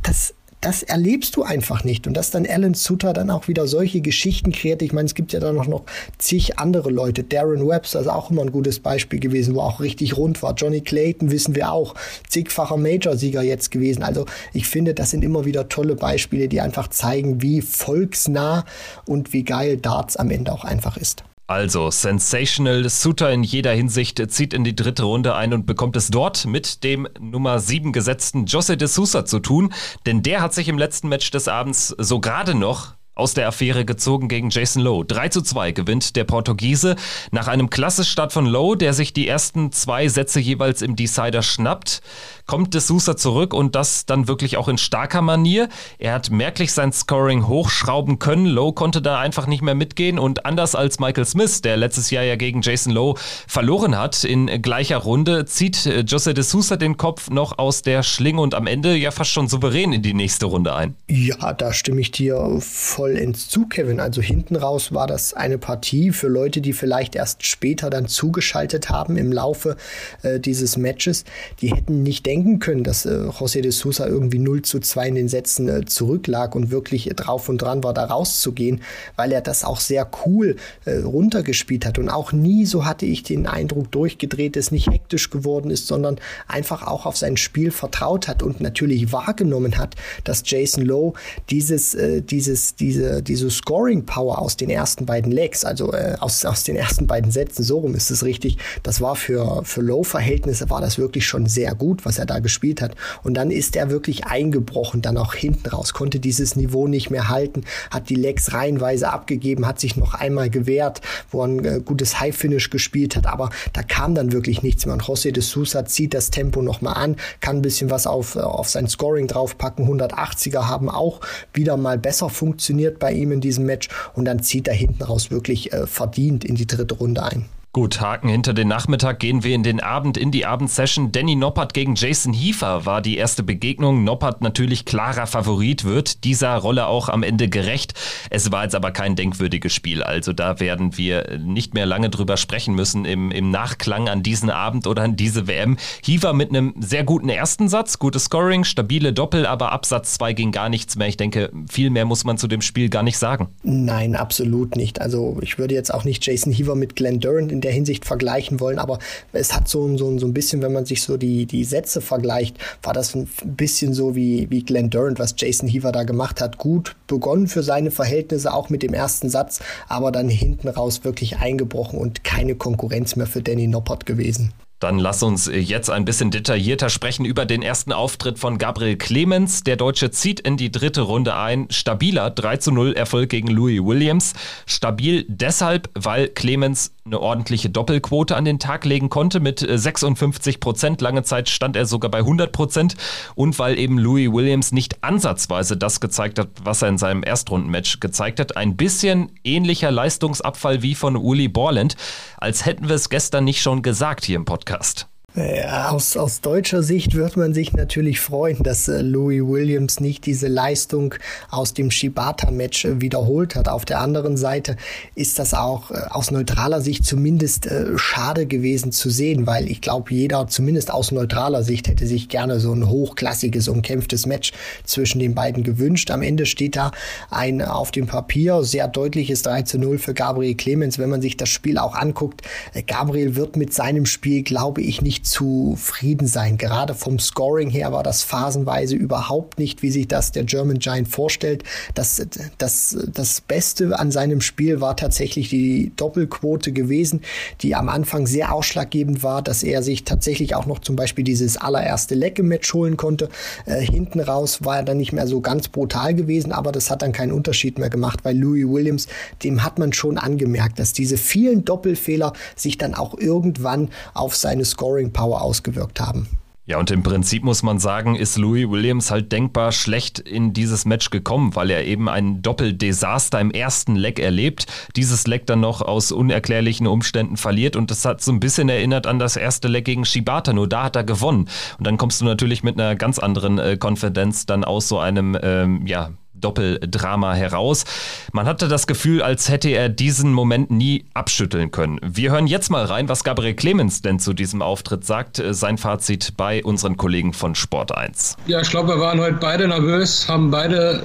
das, 0.03 0.35
das 0.65 0.83
erlebst 0.83 1.37
du 1.37 1.43
einfach 1.43 1.85
nicht. 1.85 2.07
Und 2.07 2.15
dass 2.15 2.31
dann 2.31 2.47
Alan 2.47 2.73
Sutter 2.73 3.13
dann 3.13 3.31
auch 3.31 3.49
wieder 3.49 3.67
solche 3.67 4.01
Geschichten 4.01 4.51
kreiert. 4.51 4.81
Ich 4.81 4.95
meine, 4.95 5.05
es 5.07 5.15
gibt 5.15 5.33
ja 5.35 5.41
dann 5.41 5.57
noch, 5.57 5.67
noch 5.67 5.83
zig 6.17 6.59
andere 6.59 6.91
Leute. 6.91 7.23
Darren 7.23 7.69
Webster 7.69 8.01
ist 8.01 8.07
auch 8.07 8.31
immer 8.31 8.43
ein 8.43 8.51
gutes 8.51 8.81
Beispiel 8.81 9.21
gewesen, 9.21 9.55
wo 9.55 9.61
auch 9.61 9.81
richtig 9.81 10.17
rund 10.17 10.43
war. 10.43 10.55
Johnny 10.55 10.81
Clayton 10.81 11.31
wissen 11.31 11.55
wir 11.55 11.71
auch. 11.71 11.95
Zigfacher 12.29 12.79
Major-Sieger 12.79 13.43
jetzt 13.43 13.71
gewesen. 13.71 14.03
Also 14.03 14.25
ich 14.55 14.67
finde, 14.67 14.95
das 14.95 15.11
sind 15.11 15.23
immer 15.23 15.45
wieder 15.45 15.69
tolle 15.69 15.97
Beispiele, 15.97 16.49
die 16.49 16.63
einfach 16.63 16.89
zeigen, 16.89 17.43
wie 17.43 17.61
volksnah 17.61 18.65
und 19.05 19.35
wie 19.35 19.45
geil 19.45 19.77
Darts 19.77 20.17
am 20.17 20.31
Ende 20.31 20.51
auch 20.51 20.65
einfach 20.65 20.97
ist. 20.97 21.25
Also, 21.47 21.91
sensational. 21.91 22.89
Suter 22.89 23.31
in 23.31 23.43
jeder 23.43 23.73
Hinsicht 23.73 24.23
zieht 24.31 24.55
in 24.55 24.65
die 24.65 24.75
dritte 24.75 25.03
Runde 25.03 25.35
ein 25.35 25.53
und 25.53 25.67
bekommt 25.67 25.95
es 25.95 26.09
dort 26.09 26.47
mit 26.47 26.83
dem 26.85 27.07
Nummer 27.21 27.59
7 27.59 27.93
gesetzten 27.93 28.47
Jose 28.47 28.79
de 28.79 28.89
Sousa 28.89 29.27
zu 29.27 29.41
tun, 29.41 29.75
denn 30.07 30.23
der 30.23 30.41
hat 30.41 30.55
sich 30.55 30.69
im 30.69 30.79
letzten 30.79 31.09
Match 31.09 31.31
des 31.31 31.47
Abends 31.47 31.89
so 31.99 32.19
gerade 32.19 32.55
noch 32.55 32.95
aus 33.15 33.35
der 33.35 33.49
Affäre 33.49 33.85
gezogen 33.85 34.29
gegen 34.29 34.51
Jason 34.51 34.83
Lowe. 34.83 35.05
3 35.05 35.29
zu 35.29 35.43
2 35.43 35.73
gewinnt 35.73 36.17
der 36.17 36.25
Portugiese 36.25 36.97
nach 37.31 37.49
einem 37.49 37.71
klasse 37.71 38.05
Start 38.05 38.33
von 38.33 38.47
Lowe, 38.47 38.77
der 38.77 38.93
sich 38.93 39.13
die 39.13 39.29
ersten 39.29 39.73
zwei 39.73 40.09
Sätze 40.09 40.41
jeweils 40.41 40.83
im 40.83 40.97
Decider 40.97 41.43
schnappt 41.43 42.03
kommt 42.47 42.75
De 42.75 42.81
Sousa 42.81 43.17
zurück 43.17 43.55
und 43.55 43.75
das 43.75 44.07
dann 44.07 44.29
wirklich 44.29 44.57
auch 44.57 44.69
in 44.69 44.79
starker 44.79 45.23
Manier. 45.23 45.69
Er 45.99 46.13
hat 46.13 46.31
merklich 46.31 46.73
sein 46.73 46.93
Scoring 46.93 47.47
hochschrauben 47.49 48.19
können. 48.19 48.47
Lowe 48.47 48.75
konnte 48.75 49.01
da 49.01 49.19
einfach 49.19 49.47
nicht 49.47 49.63
mehr 49.63 49.75
mitgehen 49.75 50.19
und 50.19 50.45
anders 50.45 50.75
als 50.75 50.99
Michael 50.99 51.25
Smith, 51.25 51.63
der 51.63 51.77
letztes 51.77 52.11
Jahr 52.11 52.25
ja 52.25 52.37
gegen 52.37 52.61
Jason 52.61 52.93
Lowe 52.93 53.19
verloren 53.47 53.97
hat 53.97 54.25
in 54.25 54.47
gleicher 54.61 54.99
Runde, 54.99 55.47
zieht 55.47 55.87
äh, 55.87 56.01
Jose 56.01 56.35
De 56.35 56.45
Sousa 56.45 56.77
den 56.77 56.97
Kopf 56.97 57.31
noch 57.31 57.59
aus 57.59 57.83
der 57.83 58.03
Schlinge 58.03 58.41
und 58.41 58.55
am 58.55 58.67
Ende 58.67 58.95
ja 58.97 59.11
fast 59.11 59.31
schon 59.31 59.49
souverän 59.49 59.93
in 59.93 60.03
die 60.03 60.15
nächste 60.15 60.47
Runde 60.47 60.75
ein. 60.75 60.97
Ja, 61.09 61.53
da 61.53 61.73
stimme 61.73 62.01
ich 62.01 62.11
dir 62.11 62.59
voll 62.61 63.04
vollends 63.05 63.59
Kevin. 63.69 64.01
Also 64.01 64.23
hinten 64.23 64.57
raus 64.57 64.93
war 64.93 65.07
das 65.07 65.35
eine 65.35 65.59
Partie 65.59 66.13
für 66.13 66.29
Leute, 66.29 66.61
die 66.61 66.73
vielleicht 66.73 67.17
erst 67.17 67.47
später 67.47 67.91
dann 67.91 68.07
zugeschaltet 68.07 68.89
haben 68.89 69.17
im 69.17 69.33
Laufe 69.33 69.77
äh, 70.23 70.41
dieses 70.41 70.77
Matches. 70.77 71.25
Die 71.61 71.75
hätten 71.75 72.03
nicht 72.03 72.25
denken 72.25 72.61
können, 72.61 72.85
dass 72.85 73.05
äh, 73.05 73.11
José 73.11 73.61
de 73.61 73.73
Sousa 73.73 74.07
irgendwie 74.07 74.39
0 74.39 74.63
zu 74.63 74.81
2 74.81 75.09
in 75.09 75.15
den 75.17 75.29
Sätzen 75.29 75.69
äh, 75.69 75.85
zurücklag 75.85 76.55
und 76.55 76.71
wirklich 76.71 77.11
drauf 77.17 77.49
und 77.49 77.59
dran 77.59 77.83
war, 77.85 77.95
da 77.95 78.05
rauszugehen, 78.05 78.81
weil 79.17 79.33
er 79.33 79.41
das 79.41 79.65
auch 79.65 79.81
sehr 79.81 80.09
cool 80.25 80.57
äh, 80.85 80.99
runtergespielt 80.99 81.85
hat 81.85 81.99
und 81.99 82.09
auch 82.09 82.33
nie, 82.33 82.67
so 82.67 82.85
hatte 82.85 83.07
ich 83.07 83.23
den 83.23 83.47
Eindruck, 83.47 83.91
durchgedreht 83.93 84.57
ist, 84.57 84.73
nicht 84.73 84.91
hektisch 84.91 85.31
geworden 85.31 85.71
ist, 85.71 85.87
sondern 85.87 86.17
einfach 86.49 86.87
auch 86.87 87.07
auf 87.07 87.17
sein 87.17 87.37
Spiel 87.37 87.71
vertraut 87.71 88.29
hat 88.29 88.43
und 88.43 88.61
natürlich 88.61 89.13
wahrgenommen 89.13 89.79
hat, 89.79 89.95
dass 90.25 90.43
Jason 90.45 90.85
Lowe 90.85 91.15
dieses, 91.51 91.95
äh, 91.95 92.23
dieses, 92.23 92.77
diese, 92.95 93.23
diese 93.23 93.51
Scoring 93.51 94.07
Power 94.07 94.39
aus 94.39 94.57
den 94.57 94.71
ersten 94.71 95.07
beiden 95.07 95.33
Legs, 95.33 95.65
also 95.65 95.93
äh, 95.93 96.17
aus, 96.21 96.45
aus 96.45 96.65
den 96.65 96.77
ersten 96.77 97.07
beiden 97.07 97.31
Sätzen, 97.31 97.63
so 97.63 97.79
rum 97.79 97.95
ist 97.95 98.11
es 98.11 98.25
richtig, 98.25 98.59
das 98.83 99.01
war 99.01 99.17
für, 99.17 99.63
für 99.65 99.81
Lowe-Verhältnisse 99.81 100.71
war 100.71 100.81
das 100.81 100.99
wirklich 100.99 101.27
schon 101.27 101.47
sehr 101.47 101.75
gut, 101.75 102.05
was 102.05 102.19
er 102.19 102.27
da 102.27 102.39
gespielt 102.39 102.81
hat. 102.81 102.95
Und 103.23 103.35
dann 103.35 103.51
ist 103.51 103.77
er 103.77 103.91
wirklich 103.91 104.27
eingebrochen, 104.27 105.03
dann 105.03 105.17
auch 105.17 105.35
hinten 105.35 105.69
raus, 105.69 105.93
konnte 105.93 106.21
dieses 106.21 106.57
Niveau 106.57 106.87
nicht 106.87 107.11
mehr 107.11 107.29
halten, 107.29 107.65
hat 107.91 108.09
die 108.09 108.15
Legs 108.15 108.53
reihenweise 108.53 109.11
abgegeben, 109.11 109.67
hat 109.67 109.81
sich 109.81 109.97
noch 109.97 110.15
einmal 110.15 110.51
gewehrt, 110.51 111.01
wo 111.31 111.43
er 111.43 111.49
ein 111.49 111.65
äh, 111.65 111.81
gutes 111.85 112.21
High-Finish 112.21 112.71
gespielt 112.71 113.17
hat, 113.17 113.27
aber 113.27 113.51
da 113.73 113.83
kam 113.83 114.15
dann 114.15 114.33
wirklich 114.33 114.63
nichts 114.63 114.87
mehr. 114.87 114.95
Und 114.95 115.03
José 115.03 115.33
de 115.33 115.43
Sousa 115.43 115.85
zieht 115.85 116.15
das 116.15 116.31
Tempo 116.31 116.63
nochmal 116.63 116.95
an, 116.95 117.17
kann 117.41 117.57
ein 117.57 117.63
bisschen 117.63 117.91
was 117.91 118.07
auf, 118.07 118.37
äh, 118.37 118.41
auf 118.41 118.69
sein 118.69 118.89
Scoring 118.89 119.27
draufpacken. 119.27 119.89
180er 119.89 120.69
haben 120.69 120.89
auch 120.89 121.21
wieder 121.53 121.77
mal 121.77 121.99
besser 121.99 122.31
funktioniert 122.31 122.84
bei 122.91 123.13
ihm 123.13 123.33
in 123.33 123.41
diesem 123.41 123.67
Match 123.67 123.89
und 124.15 124.25
dann 124.25 124.43
zieht 124.43 124.69
er 124.69 124.75
hinten 124.75 125.03
raus 125.03 125.31
wirklich 125.31 125.73
äh, 125.73 125.87
verdient 125.87 126.45
in 126.45 126.55
die 126.55 126.67
dritte 126.67 126.95
Runde 126.95 127.23
ein. 127.23 127.47
Gut, 127.75 128.01
Haken 128.01 128.29
hinter 128.29 128.55
den 128.55 128.69
Nachmittag 128.69 129.19
gehen 129.19 129.43
wir 129.43 129.53
in 129.53 129.65
den 129.65 129.81
Abend, 129.81 130.17
in 130.17 130.31
die 130.31 130.47
Abendsession. 130.47 131.11
Danny 131.11 131.35
Noppert 131.35 131.75
gegen 131.75 131.97
Jason 131.97 132.33
Hiefer 132.33 132.87
war 132.87 133.03
die 133.03 133.17
erste 133.17 133.43
Begegnung. 133.43 134.05
Noppert 134.05 134.43
natürlich 134.43 134.85
klarer 134.85 135.27
Favorit, 135.27 135.83
wird 135.83 136.23
dieser 136.23 136.55
Rolle 136.55 136.87
auch 136.87 137.09
am 137.09 137.25
Ende 137.25 137.49
gerecht. 137.49 137.95
Es 138.31 138.53
war 138.53 138.63
jetzt 138.63 138.77
aber 138.77 138.93
kein 138.93 139.17
denkwürdiges 139.17 139.75
Spiel. 139.75 140.05
Also 140.05 140.33
da 140.33 140.61
werden 140.61 140.97
wir 140.97 141.37
nicht 141.39 141.75
mehr 141.75 141.85
lange 141.85 142.11
drüber 142.11 142.37
sprechen 142.37 142.77
müssen 142.77 143.05
im, 143.05 143.33
im 143.33 143.51
Nachklang 143.51 144.09
an 144.09 144.23
diesen 144.23 144.51
Abend 144.51 144.87
oder 144.87 145.03
an 145.03 145.17
diese 145.17 145.49
WM. 145.49 145.77
Hiefer 146.05 146.33
mit 146.33 146.51
einem 146.51 146.75
sehr 146.79 147.03
guten 147.03 147.29
ersten 147.29 147.69
Satz, 147.69 147.99
gutes 147.99 148.27
Scoring, 148.27 148.63
stabile 148.63 149.13
Doppel, 149.13 149.47
aber 149.47 149.73
Absatz 149.73 150.15
2 150.15 150.33
ging 150.35 150.53
gar 150.53 150.69
nichts 150.69 150.95
mehr. 150.95 151.09
Ich 151.09 151.17
denke, 151.17 151.51
viel 151.69 151.91
mehr 151.91 152.05
muss 152.05 152.23
man 152.23 152.39
zu 152.39 152.47
dem 152.47 152.63
Spiel 152.63 152.89
gar 152.89 153.03
nicht 153.03 153.19
sagen. 153.19 153.49
Nein, 153.65 154.15
absolut 154.15 154.77
nicht. 154.77 155.01
Also 155.01 155.39
ich 155.43 155.59
würde 155.59 155.75
jetzt 155.75 155.93
auch 155.93 156.05
nicht 156.05 156.25
Jason 156.25 156.53
Hiefer 156.53 156.77
mit 156.77 156.95
Glenn 156.95 157.19
Durant 157.19 157.51
in 157.51 157.64
der 157.65 157.73
Hinsicht 157.73 158.05
vergleichen 158.05 158.61
wollen, 158.61 158.79
aber 158.79 158.99
es 159.33 159.55
hat 159.55 159.69
so, 159.69 159.97
so, 159.97 160.19
so 160.19 160.27
ein 160.27 160.35
bisschen, 160.35 160.63
wenn 160.63 160.73
man 160.73 160.87
sich 160.87 161.03
so 161.03 161.17
die, 161.17 161.47
die 161.47 161.65
Sätze 161.65 162.01
vergleicht, 162.01 162.57
war 162.83 162.93
das 162.93 163.15
ein 163.15 163.29
bisschen 163.45 163.95
so 163.95 164.15
wie, 164.15 164.49
wie 164.51 164.63
Glenn 164.63 164.91
Durant, 164.91 165.19
was 165.19 165.35
Jason 165.37 165.69
Heaver 165.69 165.93
da 165.93 166.05
gemacht 166.05 166.41
hat. 166.41 166.59
Gut 166.59 166.95
begonnen 167.07 167.49
für 167.49 167.63
seine 167.63 167.91
Verhältnisse, 167.91 168.53
auch 168.53 168.71
mit 168.71 168.83
dem 168.83 168.95
ersten 168.95 169.29
Satz, 169.29 169.61
aber 169.89 170.13
dann 170.13 170.29
hinten 170.29 170.69
raus 170.69 171.05
wirklich 171.05 171.39
eingebrochen 171.39 171.99
und 171.99 172.25
keine 172.25 172.55
Konkurrenz 172.55 173.17
mehr 173.17 173.27
für 173.27 173.43
Danny 173.43 173.67
Noppert 173.67 174.07
gewesen. 174.07 174.53
Dann 174.85 174.99
lass 174.99 175.23
uns 175.23 175.51
jetzt 175.51 175.89
ein 175.89 176.05
bisschen 176.05 176.31
detaillierter 176.31 176.91
sprechen 176.91 177.25
über 177.25 177.47
den 177.47 177.63
ersten 177.63 177.91
Auftritt 177.91 178.39
von 178.39 178.59
Gabriel 178.59 178.97
Clemens. 178.97 179.63
Der 179.63 179.77
Deutsche 179.77 180.11
zieht 180.11 180.41
in 180.41 180.59
die 180.59 180.71
dritte 180.71 181.01
Runde 181.01 181.37
ein. 181.37 181.69
Stabiler 181.71 182.29
3 182.29 182.59
zu 182.59 182.71
0 182.71 182.93
Erfolg 182.93 183.31
gegen 183.31 183.49
Louis 183.49 183.81
Williams. 183.83 184.35
Stabil 184.67 185.25
deshalb, 185.29 185.89
weil 185.95 186.29
Clemens 186.29 186.93
eine 187.07 187.21
ordentliche 187.21 187.69
Doppelquote 187.69 188.35
an 188.35 188.47
den 188.47 188.59
Tag 188.59 188.87
legen 188.87 189.11
konnte 189.11 189.39
mit 189.39 189.59
56 189.59 190.59
Prozent. 190.59 191.03
Lange 191.03 191.23
Zeit 191.23 191.51
stand 191.51 191.77
er 191.77 191.85
sogar 191.85 192.11
bei 192.11 192.21
100 192.21 192.51
Prozent. 192.51 192.97
Und 193.35 193.59
weil 193.59 193.79
eben 193.79 193.99
Louis 193.99 194.33
Williams 194.33 194.73
nicht 194.73 195.05
ansatzweise 195.05 195.77
das 195.77 196.01
gezeigt 196.01 196.39
hat, 196.39 196.49
was 196.63 196.81
er 196.81 196.89
in 196.89 196.97
seinem 196.97 197.23
Erstrundenmatch 197.23 198.01
gezeigt 198.01 198.41
hat. 198.41 198.57
Ein 198.57 198.77
bisschen 198.77 199.33
ähnlicher 199.45 199.91
Leistungsabfall 199.91 200.81
wie 200.81 200.95
von 200.95 201.17
Uli 201.17 201.49
Borland, 201.49 201.97
als 202.39 202.65
hätten 202.65 202.89
wir 202.89 202.95
es 202.95 203.11
gestern 203.11 203.45
nicht 203.45 203.61
schon 203.61 203.83
gesagt 203.83 204.25
hier 204.25 204.37
im 204.37 204.47
Podcast. 204.47 205.07
Podcast. 205.35 205.93
Aus, 205.93 206.17
aus 206.17 206.41
deutscher 206.41 206.83
Sicht 206.83 207.15
wird 207.15 207.37
man 207.37 207.55
sich 207.55 207.73
natürlich 207.73 208.21
freuen, 208.21 208.63
dass 208.63 208.89
äh, 208.89 209.03
Louis 209.03 209.43
Williams 209.43 209.99
nicht 209.99 210.27
diese 210.27 210.47
Leistung 210.47 211.15
aus 211.51 211.75
dem 211.75 211.91
Shibata-Match 211.91 212.85
äh, 212.85 213.01
wiederholt 213.01 213.57
hat. 213.57 213.69
Auf 213.69 213.85
der 213.85 214.01
anderen 214.01 214.37
Seite 214.37 214.77
ist 215.15 215.39
das 215.39 215.53
auch 215.53 215.91
äh, 215.91 215.95
aus 216.11 216.31
neutraler 216.31 216.81
Sicht 216.81 217.05
zumindest 217.05 217.69
schade 217.97 218.47
gewesen 218.47 218.93
zu 218.93 219.11
sehen, 219.11 219.47
weil 219.47 219.71
ich 219.71 219.81
glaube, 219.81 220.13
jeder 220.13 220.47
zumindest 220.49 220.93
aus 220.93 221.13
neutraler 221.13 221.63
Sicht 221.63 221.89
hätte 221.89 222.07
sich 222.07 222.29
gerne 222.29 222.61
so 222.61 222.73
ein 222.73 222.89
hochklassiges, 222.89 223.69
umkämpftes 223.69 224.27
Match 224.27 224.53
zwischen 224.85 225.19
den 225.19 225.35
beiden 225.35 225.63
gewünscht. 225.63 226.11
Am 226.11 226.23
Ende 226.23 226.47
steht 226.47 226.77
da 226.77 226.93
ein 227.31 227.63
auf 227.63 227.91
dem 227.91 228.07
Papier 228.07 228.63
sehr 228.63 228.89
deutliches 228.89 229.43
3 229.43 229.63
zu 229.63 229.79
0 229.79 229.99
für 229.99 230.15
Gabriel 230.15 230.55
Clemens. 230.55 230.99
Wenn 230.99 231.11
man 231.11 231.23
sich 231.23 231.37
das 231.37 231.49
Spiel 231.49 231.79
auch 231.79 231.95
anguckt, 231.95 232.43
Gabriel 232.87 233.37
wird 233.37 233.57
mit 233.57 233.73
seinem 233.73 234.07
Spiel, 234.07 234.43
glaube 234.43 234.83
ich, 234.83 235.03
nicht 235.03 235.24
zufrieden 235.25 236.27
sein. 236.27 236.59
Gerade 236.59 236.95
vom 236.95 237.19
Scoring 237.19 237.71
her 237.71 237.93
war 237.93 238.03
das 238.03 238.23
phasenweise 238.23 238.95
überhaupt 238.95 239.59
nicht, 239.59 239.83
wie 239.83 239.91
sich 239.91 240.07
das 240.07 240.33
der 240.33 240.45
German 240.45 240.79
Giant 240.79 241.09
vorstellt. 241.09 241.65
Das, 241.95 242.25
das, 242.59 242.97
das 243.13 243.41
Beste 243.41 243.99
an 243.99 244.11
seinem 244.11 244.41
Spiel 244.41 244.81
war 244.81 244.97
tatsächlich 244.97 245.49
die 245.49 245.93
Doppelquote 245.97 246.73
gewesen, 246.73 247.23
die 247.63 247.75
am 247.75 247.89
Anfang 247.89 248.27
sehr 248.27 248.53
ausschlaggebend 248.53 249.23
war, 249.23 249.43
dass 249.43 249.63
er 249.63 249.83
sich 249.83 250.05
tatsächlich 250.05 250.55
auch 250.55 250.67
noch 250.67 250.79
zum 250.79 250.95
Beispiel 250.95 251.25
dieses 251.25 251.57
allererste 251.57 252.15
Lecke-Match 252.15 252.73
holen 252.75 252.97
konnte. 252.97 253.31
Äh, 253.67 253.81
hinten 253.81 254.21
raus 254.21 254.65
war 254.65 254.77
er 254.77 254.83
dann 254.83 254.99
nicht 254.99 255.13
mehr 255.13 255.27
so 255.27 255.41
ganz 255.41 255.69
brutal 255.69 256.15
gewesen, 256.15 256.53
aber 256.53 256.71
das 256.71 256.91
hat 256.91 257.03
dann 257.03 257.13
keinen 257.13 257.33
Unterschied 257.33 257.79
mehr 257.79 257.91
gemacht, 257.91 258.21
weil 258.25 258.37
Louis 258.37 258.69
Williams, 258.69 259.07
dem 259.43 259.65
hat 259.65 259.79
man 259.79 259.93
schon 259.95 260.19
angemerkt, 260.19 260.79
dass 260.79 260.93
diese 260.93 261.17
vielen 261.17 261.65
Doppelfehler 261.65 262.35
sich 262.57 262.77
dann 262.77 262.95
auch 262.95 263.17
irgendwann 263.19 263.89
auf 264.13 264.37
seine 264.37 264.65
Scoring 264.65 265.13
Power 265.15 265.41
ausgewirkt 265.41 266.01
haben. 266.01 266.29
Ja, 266.67 266.79
und 266.79 266.91
im 266.91 267.03
Prinzip 267.03 267.45
muss 267.45 267.63
man 267.63 267.79
sagen, 267.79 268.17
ist 268.17 268.39
Louis 268.39 268.71
Williams 268.71 269.11
halt 269.11 269.31
denkbar 269.33 269.71
schlecht 269.71 270.19
in 270.19 270.55
dieses 270.55 270.87
Match 270.87 271.11
gekommen, 271.11 271.55
weil 271.55 271.71
er 271.71 271.85
eben 271.85 272.09
ein 272.09 272.41
Doppeldesaster 272.41 273.39
im 273.39 273.51
ersten 273.51 273.97
Leck 273.97 274.19
erlebt, 274.19 274.67
dieses 274.97 275.27
Leck 275.27 275.47
dann 275.47 275.61
noch 275.61 275.83
aus 275.83 276.11
unerklärlichen 276.11 276.87
Umständen 276.87 277.37
verliert 277.37 277.77
und 277.77 277.91
das 277.91 278.07
hat 278.07 278.23
so 278.23 278.33
ein 278.33 278.41
bisschen 278.41 278.71
erinnert 278.71 279.07
an 279.07 279.19
das 279.19 279.37
erste 279.37 279.69
Leck 279.69 279.85
gegen 279.85 280.07
Shibata, 280.07 280.55
nur 280.55 280.67
da 280.67 280.85
hat 280.85 280.97
er 280.97 281.05
gewonnen. 281.05 281.51
Und 281.77 281.87
dann 281.87 281.99
kommst 281.99 282.23
du 282.23 282.25
natürlich 282.25 282.63
mit 282.63 282.81
einer 282.81 282.97
ganz 282.97 283.19
anderen 283.19 283.59
äh, 283.59 283.77
Konfidenz 283.77 284.47
dann 284.47 284.65
aus 284.65 284.89
so 284.89 284.99
einem, 284.99 285.37
ähm, 285.43 285.87
ja, 285.87 286.13
Doppeldrama 286.45 287.35
heraus. 287.35 287.85
Man 288.33 288.47
hatte 288.47 288.69
das 288.69 288.87
Gefühl, 288.87 289.23
als 289.23 289.49
hätte 289.49 289.71
er 289.71 289.89
diesen 289.89 290.33
Moment 290.33 290.71
nie 290.71 291.07
abschütteln 291.15 291.71
können. 291.71 291.99
Wir 292.03 292.31
hören 292.31 292.47
jetzt 292.47 292.71
mal 292.71 292.85
rein, 292.85 293.09
was 293.09 293.25
Gabriel 293.25 293.55
Clemens 293.55 294.03
denn 294.03 294.19
zu 294.19 294.35
diesem 294.35 294.61
Auftritt 294.61 295.05
sagt. 295.05 295.43
Sein 295.51 295.79
Fazit 295.79 296.37
bei 296.37 296.63
unseren 296.63 296.97
Kollegen 296.97 297.33
von 297.33 297.55
Sport 297.55 297.97
1. 297.97 298.37
Ja, 298.47 298.61
ich 298.61 298.71
glaube, 298.71 298.91
wir 298.91 299.01
waren 299.01 299.21
heute 299.21 299.39
beide 299.41 299.67
nervös, 299.67 300.29
haben 300.29 300.51
beide 300.51 301.03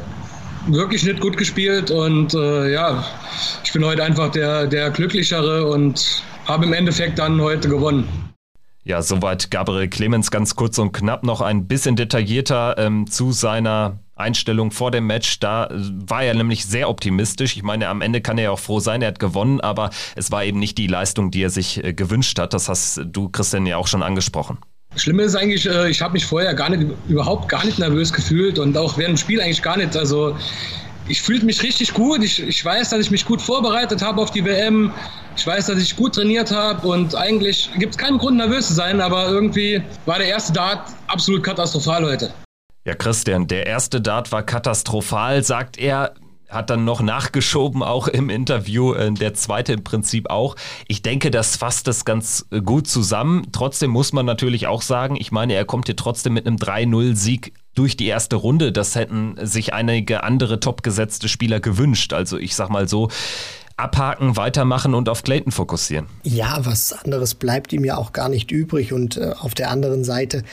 wirklich 0.67 1.03
nicht 1.03 1.21
gut 1.21 1.37
gespielt 1.37 1.89
und 1.89 2.33
äh, 2.33 2.71
ja, 2.71 3.03
ich 3.63 3.71
bin 3.71 3.85
heute 3.85 4.03
einfach 4.03 4.29
der, 4.31 4.67
der 4.67 4.89
Glücklichere 4.89 5.65
und 5.67 6.21
habe 6.45 6.65
im 6.65 6.73
Endeffekt 6.73 7.17
dann 7.17 7.39
heute 7.39 7.69
gewonnen. 7.69 8.29
Ja, 8.83 9.01
soweit 9.01 9.51
Gabriel 9.51 9.87
Clemens 9.87 10.31
ganz 10.31 10.55
kurz 10.55 10.79
und 10.79 10.93
knapp 10.93 11.23
noch 11.23 11.41
ein 11.41 11.67
bisschen 11.67 11.95
detaillierter 11.95 12.75
ähm, 12.77 13.05
zu 13.07 13.31
seiner 13.31 13.99
Einstellung 14.19 14.71
vor 14.71 14.91
dem 14.91 15.07
Match, 15.07 15.39
da 15.39 15.69
war 15.71 16.23
er 16.23 16.33
nämlich 16.33 16.65
sehr 16.65 16.89
optimistisch. 16.89 17.55
Ich 17.55 17.63
meine, 17.63 17.87
am 17.87 18.01
Ende 18.01 18.21
kann 18.21 18.37
er 18.37 18.45
ja 18.45 18.51
auch 18.51 18.59
froh 18.59 18.79
sein, 18.79 19.01
er 19.01 19.09
hat 19.09 19.19
gewonnen, 19.19 19.61
aber 19.61 19.89
es 20.15 20.31
war 20.31 20.43
eben 20.43 20.59
nicht 20.59 20.77
die 20.77 20.87
Leistung, 20.87 21.31
die 21.31 21.43
er 21.43 21.49
sich 21.49 21.83
äh, 21.83 21.93
gewünscht 21.93 22.39
hat. 22.39 22.53
Das 22.53 22.69
hast 22.69 23.01
du, 23.05 23.29
Christian, 23.29 23.65
ja 23.65 23.77
auch 23.77 23.87
schon 23.87 24.03
angesprochen. 24.03 24.57
Schlimme 24.95 25.23
ist 25.23 25.35
eigentlich, 25.35 25.67
äh, 25.67 25.89
ich 25.89 26.01
habe 26.01 26.13
mich 26.13 26.25
vorher 26.25 26.53
gar 26.53 26.69
nicht, 26.69 26.89
überhaupt 27.07 27.47
gar 27.47 27.63
nicht 27.65 27.79
nervös 27.79 28.11
gefühlt 28.11 28.59
und 28.59 28.77
auch 28.77 28.97
während 28.97 29.17
dem 29.17 29.21
Spiel 29.21 29.41
eigentlich 29.41 29.61
gar 29.61 29.77
nicht. 29.77 29.95
Also 29.95 30.35
ich 31.07 31.21
fühlte 31.21 31.45
mich 31.45 31.61
richtig 31.63 31.93
gut. 31.93 32.23
Ich, 32.23 32.41
ich 32.41 32.63
weiß, 32.63 32.89
dass 32.89 32.99
ich 32.99 33.11
mich 33.11 33.25
gut 33.25 33.41
vorbereitet 33.41 34.01
habe 34.01 34.21
auf 34.21 34.31
die 34.31 34.45
WM. 34.45 34.91
Ich 35.35 35.45
weiß, 35.45 35.67
dass 35.67 35.81
ich 35.81 35.95
gut 35.95 36.15
trainiert 36.15 36.51
habe 36.51 36.87
und 36.87 37.15
eigentlich 37.15 37.69
gibt 37.77 37.95
es 37.95 37.97
keinen 37.97 38.17
Grund, 38.17 38.37
nervös 38.37 38.67
zu 38.67 38.73
sein, 38.73 38.99
aber 38.99 39.27
irgendwie 39.27 39.81
war 40.05 40.17
der 40.17 40.27
erste 40.27 40.53
Dart 40.53 40.89
absolut 41.07 41.43
katastrophal 41.43 42.03
heute. 42.03 42.33
Ja, 42.85 42.95
Christian, 42.95 43.47
der 43.47 43.67
erste 43.67 44.01
Dart 44.01 44.31
war 44.31 44.43
katastrophal, 44.43 45.43
sagt 45.43 45.77
er 45.77 46.13
hat 46.49 46.71
dann 46.71 46.83
noch 46.83 47.01
nachgeschoben, 47.01 47.83
auch 47.83 48.07
im 48.07 48.29
Interview, 48.29 48.93
äh, 48.93 49.11
der 49.11 49.33
zweite 49.35 49.73
im 49.73 49.83
Prinzip 49.83 50.29
auch. 50.29 50.55
Ich 50.87 51.01
denke, 51.01 51.31
das 51.31 51.55
fasst 51.55 51.87
das 51.87 52.05
ganz 52.05 52.47
äh, 52.51 52.61
gut 52.61 52.87
zusammen. 52.87 53.47
Trotzdem 53.51 53.91
muss 53.91 54.13
man 54.13 54.25
natürlich 54.25 54.67
auch 54.67 54.81
sagen, 54.81 55.15
ich 55.15 55.31
meine, 55.31 55.53
er 55.53 55.65
kommt 55.65 55.85
hier 55.85 55.95
trotzdem 55.95 56.33
mit 56.33 56.47
einem 56.47 56.57
3-0-Sieg 56.57 57.53
durch 57.75 57.95
die 57.95 58.07
erste 58.07 58.35
Runde. 58.35 58.71
Das 58.71 58.95
hätten 58.95 59.35
sich 59.45 59.73
einige 59.73 60.23
andere 60.23 60.59
topgesetzte 60.59 61.29
Spieler 61.29 61.59
gewünscht. 61.59 62.13
Also 62.13 62.37
ich 62.37 62.55
sag 62.55 62.69
mal 62.69 62.87
so, 62.87 63.09
abhaken, 63.79 64.35
weitermachen 64.37 64.93
und 64.93 65.09
auf 65.09 65.23
Clayton 65.23 65.51
fokussieren. 65.51 66.05
Ja, 66.23 66.59
was 66.63 66.93
anderes 66.93 67.35
bleibt 67.35 67.73
ihm 67.73 67.85
ja 67.85 67.97
auch 67.97 68.13
gar 68.13 68.29
nicht 68.29 68.51
übrig. 68.51 68.93
Und 68.93 69.17
äh, 69.17 69.33
auf 69.39 69.53
der 69.53 69.71
anderen 69.71 70.03
Seite, 70.03 70.43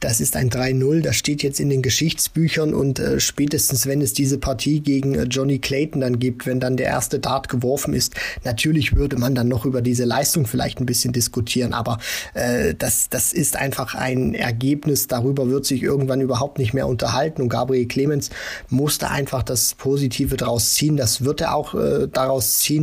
das 0.00 0.20
ist 0.20 0.36
ein 0.36 0.50
3-0, 0.50 1.00
das 1.00 1.16
steht 1.16 1.42
jetzt 1.42 1.60
in 1.60 1.70
den 1.70 1.82
Geschichtsbüchern. 1.82 2.74
Und 2.74 2.98
äh, 2.98 3.20
spätestens, 3.20 3.86
wenn 3.86 4.00
es 4.02 4.12
diese 4.12 4.38
Partie 4.38 4.80
gegen 4.80 5.14
äh, 5.14 5.22
Johnny 5.24 5.58
Clayton 5.58 6.00
dann 6.00 6.18
gibt, 6.18 6.46
wenn 6.46 6.60
dann 6.60 6.76
der 6.76 6.86
erste 6.86 7.18
Dart 7.18 7.48
geworfen 7.48 7.94
ist, 7.94 8.14
natürlich 8.44 8.94
würde 8.94 9.16
man 9.16 9.34
dann 9.34 9.48
noch 9.48 9.64
über 9.64 9.80
diese 9.82 10.04
Leistung 10.04 10.46
vielleicht 10.46 10.80
ein 10.80 10.86
bisschen 10.86 11.12
diskutieren, 11.12 11.72
aber 11.72 11.98
äh, 12.34 12.74
das, 12.74 13.08
das 13.08 13.32
ist 13.32 13.56
einfach 13.56 13.94
ein 13.94 14.34
Ergebnis, 14.34 15.06
darüber 15.06 15.48
wird 15.48 15.64
sich 15.64 15.82
irgendwann 15.82 16.20
überhaupt 16.20 16.58
nicht 16.58 16.74
mehr 16.74 16.86
unterhalten. 16.86 17.42
Und 17.42 17.48
Gabriel 17.48 17.86
Clemens 17.86 18.30
musste 18.68 19.10
einfach 19.10 19.42
das 19.42 19.74
Positive 19.74 20.36
daraus 20.36 20.74
ziehen, 20.74 20.96
das 20.96 21.24
wird 21.24 21.40
er 21.40 21.54
auch 21.54 21.74
äh, 21.74 22.08
daraus 22.12 22.58
ziehen, 22.58 22.73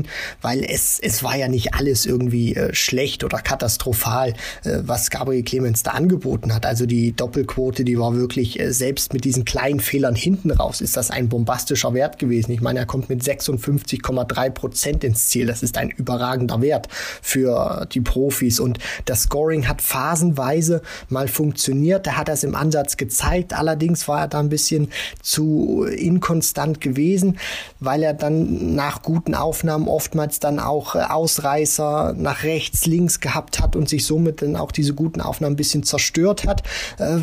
weil 0.41 0.63
es, 0.63 0.99
es 0.99 1.23
war 1.23 1.35
ja 1.35 1.47
nicht 1.47 1.73
alles 1.73 2.05
irgendwie 2.05 2.55
äh, 2.55 2.73
schlecht 2.73 3.23
oder 3.23 3.39
katastrophal, 3.39 4.33
äh, 4.63 4.79
was 4.83 5.09
Gabriel 5.09 5.43
Clemens 5.43 5.83
da 5.83 5.91
angeboten 5.91 6.53
hat, 6.53 6.65
also 6.65 6.85
die 6.85 7.15
Doppelquote, 7.15 7.83
die 7.83 7.99
war 7.99 8.15
wirklich, 8.15 8.59
äh, 8.59 8.71
selbst 8.71 9.13
mit 9.13 9.23
diesen 9.25 9.45
kleinen 9.45 9.79
Fehlern 9.79 10.15
hinten 10.15 10.51
raus, 10.51 10.81
ist 10.81 10.97
das 10.97 11.11
ein 11.11 11.29
bombastischer 11.29 11.93
Wert 11.93 12.19
gewesen. 12.19 12.51
Ich 12.51 12.61
meine, 12.61 12.79
er 12.79 12.85
kommt 12.85 13.09
mit 13.09 13.23
56,3 13.23 14.49
Prozent 14.49 15.03
ins 15.03 15.27
Ziel. 15.27 15.47
Das 15.47 15.63
ist 15.63 15.77
ein 15.77 15.89
überragender 15.89 16.61
Wert 16.61 16.87
für 17.21 17.87
die 17.91 18.01
Profis. 18.01 18.59
Und 18.59 18.79
das 19.05 19.23
Scoring 19.23 19.67
hat 19.67 19.81
phasenweise 19.81 20.81
mal 21.09 21.27
funktioniert. 21.27 22.07
Da 22.07 22.17
hat 22.17 22.27
er 22.27 22.35
es 22.35 22.43
im 22.43 22.55
Ansatz 22.55 22.97
gezeigt. 22.97 23.53
Allerdings 23.53 24.07
war 24.07 24.21
er 24.21 24.27
da 24.27 24.39
ein 24.39 24.49
bisschen 24.49 24.89
zu 25.21 25.83
inkonstant 25.83 26.81
gewesen, 26.81 27.37
weil 27.79 28.03
er 28.03 28.13
dann 28.13 28.75
nach 28.75 29.01
guten 29.01 29.35
Aufnahmen 29.35 29.80
oftmals 29.87 30.39
dann 30.39 30.59
auch 30.59 30.95
äh, 30.95 30.99
Ausreißer 30.99 32.13
nach 32.17 32.43
rechts, 32.43 32.85
links 32.85 33.19
gehabt 33.19 33.59
hat 33.59 33.75
und 33.75 33.89
sich 33.89 34.05
somit 34.05 34.41
dann 34.41 34.55
auch 34.55 34.71
diese 34.71 34.93
guten 34.93 35.21
Aufnahmen 35.21 35.53
ein 35.53 35.57
bisschen 35.57 35.83
zerstört 35.83 36.45
hat. 36.45 36.63
Äh, 36.99 37.19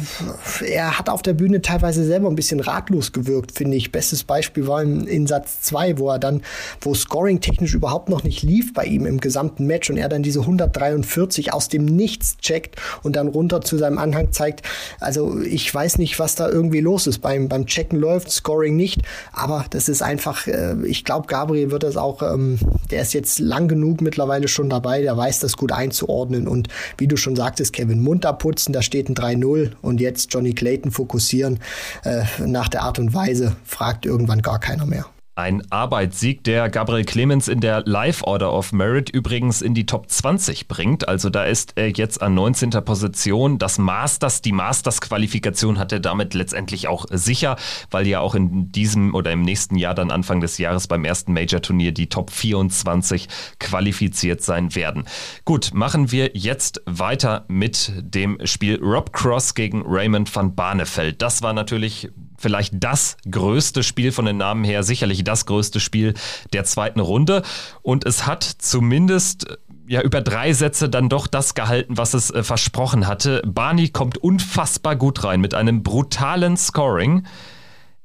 er 0.66 0.98
hat 0.98 1.08
auf 1.08 1.22
der 1.22 1.34
Bühne 1.34 1.62
teilweise 1.62 2.04
selber 2.04 2.28
ein 2.28 2.36
bisschen 2.36 2.60
ratlos 2.60 3.12
gewirkt, 3.12 3.52
finde 3.52 3.76
ich. 3.76 3.92
Bestes 3.92 4.24
Beispiel 4.24 4.66
war 4.66 4.82
in 4.82 5.26
Satz 5.26 5.62
2, 5.62 5.98
wo 5.98 6.10
er 6.10 6.18
dann, 6.18 6.42
wo 6.80 6.94
Scoring 6.94 7.40
technisch 7.40 7.74
überhaupt 7.74 8.08
noch 8.08 8.24
nicht 8.24 8.42
lief 8.42 8.72
bei 8.72 8.84
ihm 8.84 9.06
im 9.06 9.20
gesamten 9.20 9.66
Match 9.66 9.90
und 9.90 9.96
er 9.96 10.08
dann 10.08 10.22
diese 10.22 10.40
143 10.40 11.52
aus 11.52 11.68
dem 11.68 11.84
Nichts 11.84 12.36
checkt 12.38 12.76
und 13.02 13.16
dann 13.16 13.28
runter 13.28 13.60
zu 13.60 13.78
seinem 13.78 13.98
Anhang 13.98 14.32
zeigt. 14.32 14.62
Also 15.00 15.40
ich 15.40 15.72
weiß 15.72 15.98
nicht, 15.98 16.18
was 16.18 16.34
da 16.34 16.48
irgendwie 16.48 16.80
los 16.80 17.06
ist. 17.06 17.18
Beim, 17.18 17.48
beim 17.48 17.66
Checken 17.66 17.98
läuft, 17.98 18.30
Scoring 18.30 18.76
nicht, 18.76 19.02
aber 19.32 19.64
das 19.70 19.88
ist 19.88 20.02
einfach, 20.02 20.46
äh, 20.46 20.74
ich 20.84 21.04
glaube, 21.04 21.26
Gabriel 21.26 21.70
wird 21.70 21.82
das 21.82 21.96
auch, 21.96 22.22
ähm, 22.22 22.47
der 22.90 23.02
ist 23.02 23.12
jetzt 23.14 23.38
lang 23.38 23.68
genug 23.68 24.00
mittlerweile 24.00 24.48
schon 24.48 24.70
dabei, 24.70 25.02
der 25.02 25.16
weiß 25.16 25.40
das 25.40 25.56
gut 25.56 25.72
einzuordnen 25.72 26.48
und 26.48 26.68
wie 26.96 27.06
du 27.06 27.16
schon 27.16 27.36
sagtest, 27.36 27.72
Kevin, 27.72 28.00
munter 28.02 28.32
putzen, 28.32 28.72
da 28.72 28.82
steht 28.82 29.08
ein 29.08 29.14
3-0 29.14 29.72
und 29.82 30.00
jetzt 30.00 30.32
Johnny 30.32 30.54
Clayton 30.54 30.90
fokussieren 30.90 31.60
äh, 32.04 32.22
nach 32.46 32.68
der 32.68 32.82
Art 32.82 32.98
und 32.98 33.14
Weise, 33.14 33.56
fragt 33.64 34.06
irgendwann 34.06 34.42
gar 34.42 34.60
keiner 34.60 34.86
mehr. 34.86 35.06
Ein 35.38 35.62
Arbeitssieg, 35.70 36.42
der 36.42 36.68
Gabriel 36.68 37.04
Clemens 37.04 37.46
in 37.46 37.60
der 37.60 37.84
Live 37.86 38.24
Order 38.24 38.52
of 38.52 38.72
Merit 38.72 39.08
übrigens 39.08 39.62
in 39.62 39.72
die 39.72 39.86
Top 39.86 40.10
20 40.10 40.66
bringt. 40.66 41.06
Also 41.06 41.30
da 41.30 41.44
ist 41.44 41.74
er 41.76 41.90
jetzt 41.90 42.20
an 42.20 42.34
19. 42.34 42.70
Position. 42.84 43.56
Das 43.56 43.78
Masters, 43.78 44.42
die 44.42 44.50
Masters-Qualifikation 44.50 45.78
hat 45.78 45.92
er 45.92 46.00
damit 46.00 46.34
letztendlich 46.34 46.88
auch 46.88 47.06
sicher, 47.08 47.54
weil 47.92 48.08
ja 48.08 48.18
auch 48.18 48.34
in 48.34 48.72
diesem 48.72 49.14
oder 49.14 49.30
im 49.30 49.42
nächsten 49.42 49.76
Jahr 49.76 49.94
dann 49.94 50.10
Anfang 50.10 50.40
des 50.40 50.58
Jahres 50.58 50.88
beim 50.88 51.04
ersten 51.04 51.34
Major-Turnier 51.34 51.92
die 51.92 52.08
Top 52.08 52.32
24 52.32 53.28
qualifiziert 53.60 54.42
sein 54.42 54.74
werden. 54.74 55.04
Gut, 55.44 55.70
machen 55.72 56.10
wir 56.10 56.32
jetzt 56.34 56.82
weiter 56.84 57.44
mit 57.46 57.92
dem 58.00 58.44
Spiel 58.44 58.80
Rob 58.82 59.12
Cross 59.12 59.54
gegen 59.54 59.84
Raymond 59.86 60.34
van 60.34 60.56
Barneveld. 60.56 61.22
Das 61.22 61.42
war 61.42 61.52
natürlich 61.52 62.10
vielleicht 62.38 62.72
das 62.76 63.16
größte 63.30 63.82
Spiel 63.82 64.12
von 64.12 64.24
den 64.24 64.38
Namen 64.38 64.64
her, 64.64 64.82
sicherlich 64.82 65.24
das 65.24 65.44
größte 65.44 65.80
Spiel 65.80 66.14
der 66.52 66.64
zweiten 66.64 67.00
Runde. 67.00 67.42
Und 67.82 68.06
es 68.06 68.26
hat 68.26 68.44
zumindest 68.44 69.50
äh, 69.50 69.56
ja 69.88 70.02
über 70.02 70.20
drei 70.20 70.52
Sätze 70.52 70.88
dann 70.88 71.08
doch 71.08 71.26
das 71.26 71.54
gehalten, 71.54 71.98
was 71.98 72.14
es 72.14 72.30
äh, 72.30 72.42
versprochen 72.42 73.06
hatte. 73.06 73.42
Barney 73.44 73.88
kommt 73.88 74.18
unfassbar 74.18 74.96
gut 74.96 75.24
rein 75.24 75.40
mit 75.40 75.54
einem 75.54 75.82
brutalen 75.82 76.56
Scoring. 76.56 77.26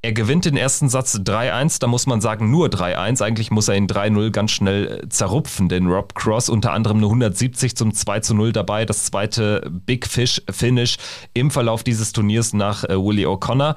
Er 0.05 0.11
gewinnt 0.11 0.43
den 0.43 0.57
ersten 0.57 0.89
Satz 0.89 1.15
3-1, 1.15 1.79
da 1.79 1.87
muss 1.87 2.07
man 2.07 2.19
sagen 2.19 2.51
nur 2.51 2.67
3-1. 2.67 3.23
Eigentlich 3.23 3.51
muss 3.51 3.69
er 3.69 3.77
ihn 3.77 3.87
3-0 3.87 4.31
ganz 4.31 4.51
schnell 4.51 4.99
äh, 5.03 5.09
zerrupfen, 5.09 5.69
denn 5.69 5.87
Rob 5.87 6.13
Cross 6.13 6.49
unter 6.49 6.73
anderem 6.73 6.97
eine 6.97 7.05
170 7.05 7.77
zum 7.77 7.91
2-0 7.91 8.51
dabei. 8.51 8.83
Das 8.83 9.05
zweite 9.05 9.71
Big 9.71 10.05
Fish 10.05 10.41
Finish 10.51 10.97
im 11.33 11.51
Verlauf 11.51 11.85
dieses 11.85 12.11
Turniers 12.11 12.51
nach 12.51 12.83
äh, 12.83 12.97
Willie 12.97 13.27
O'Connor. 13.27 13.75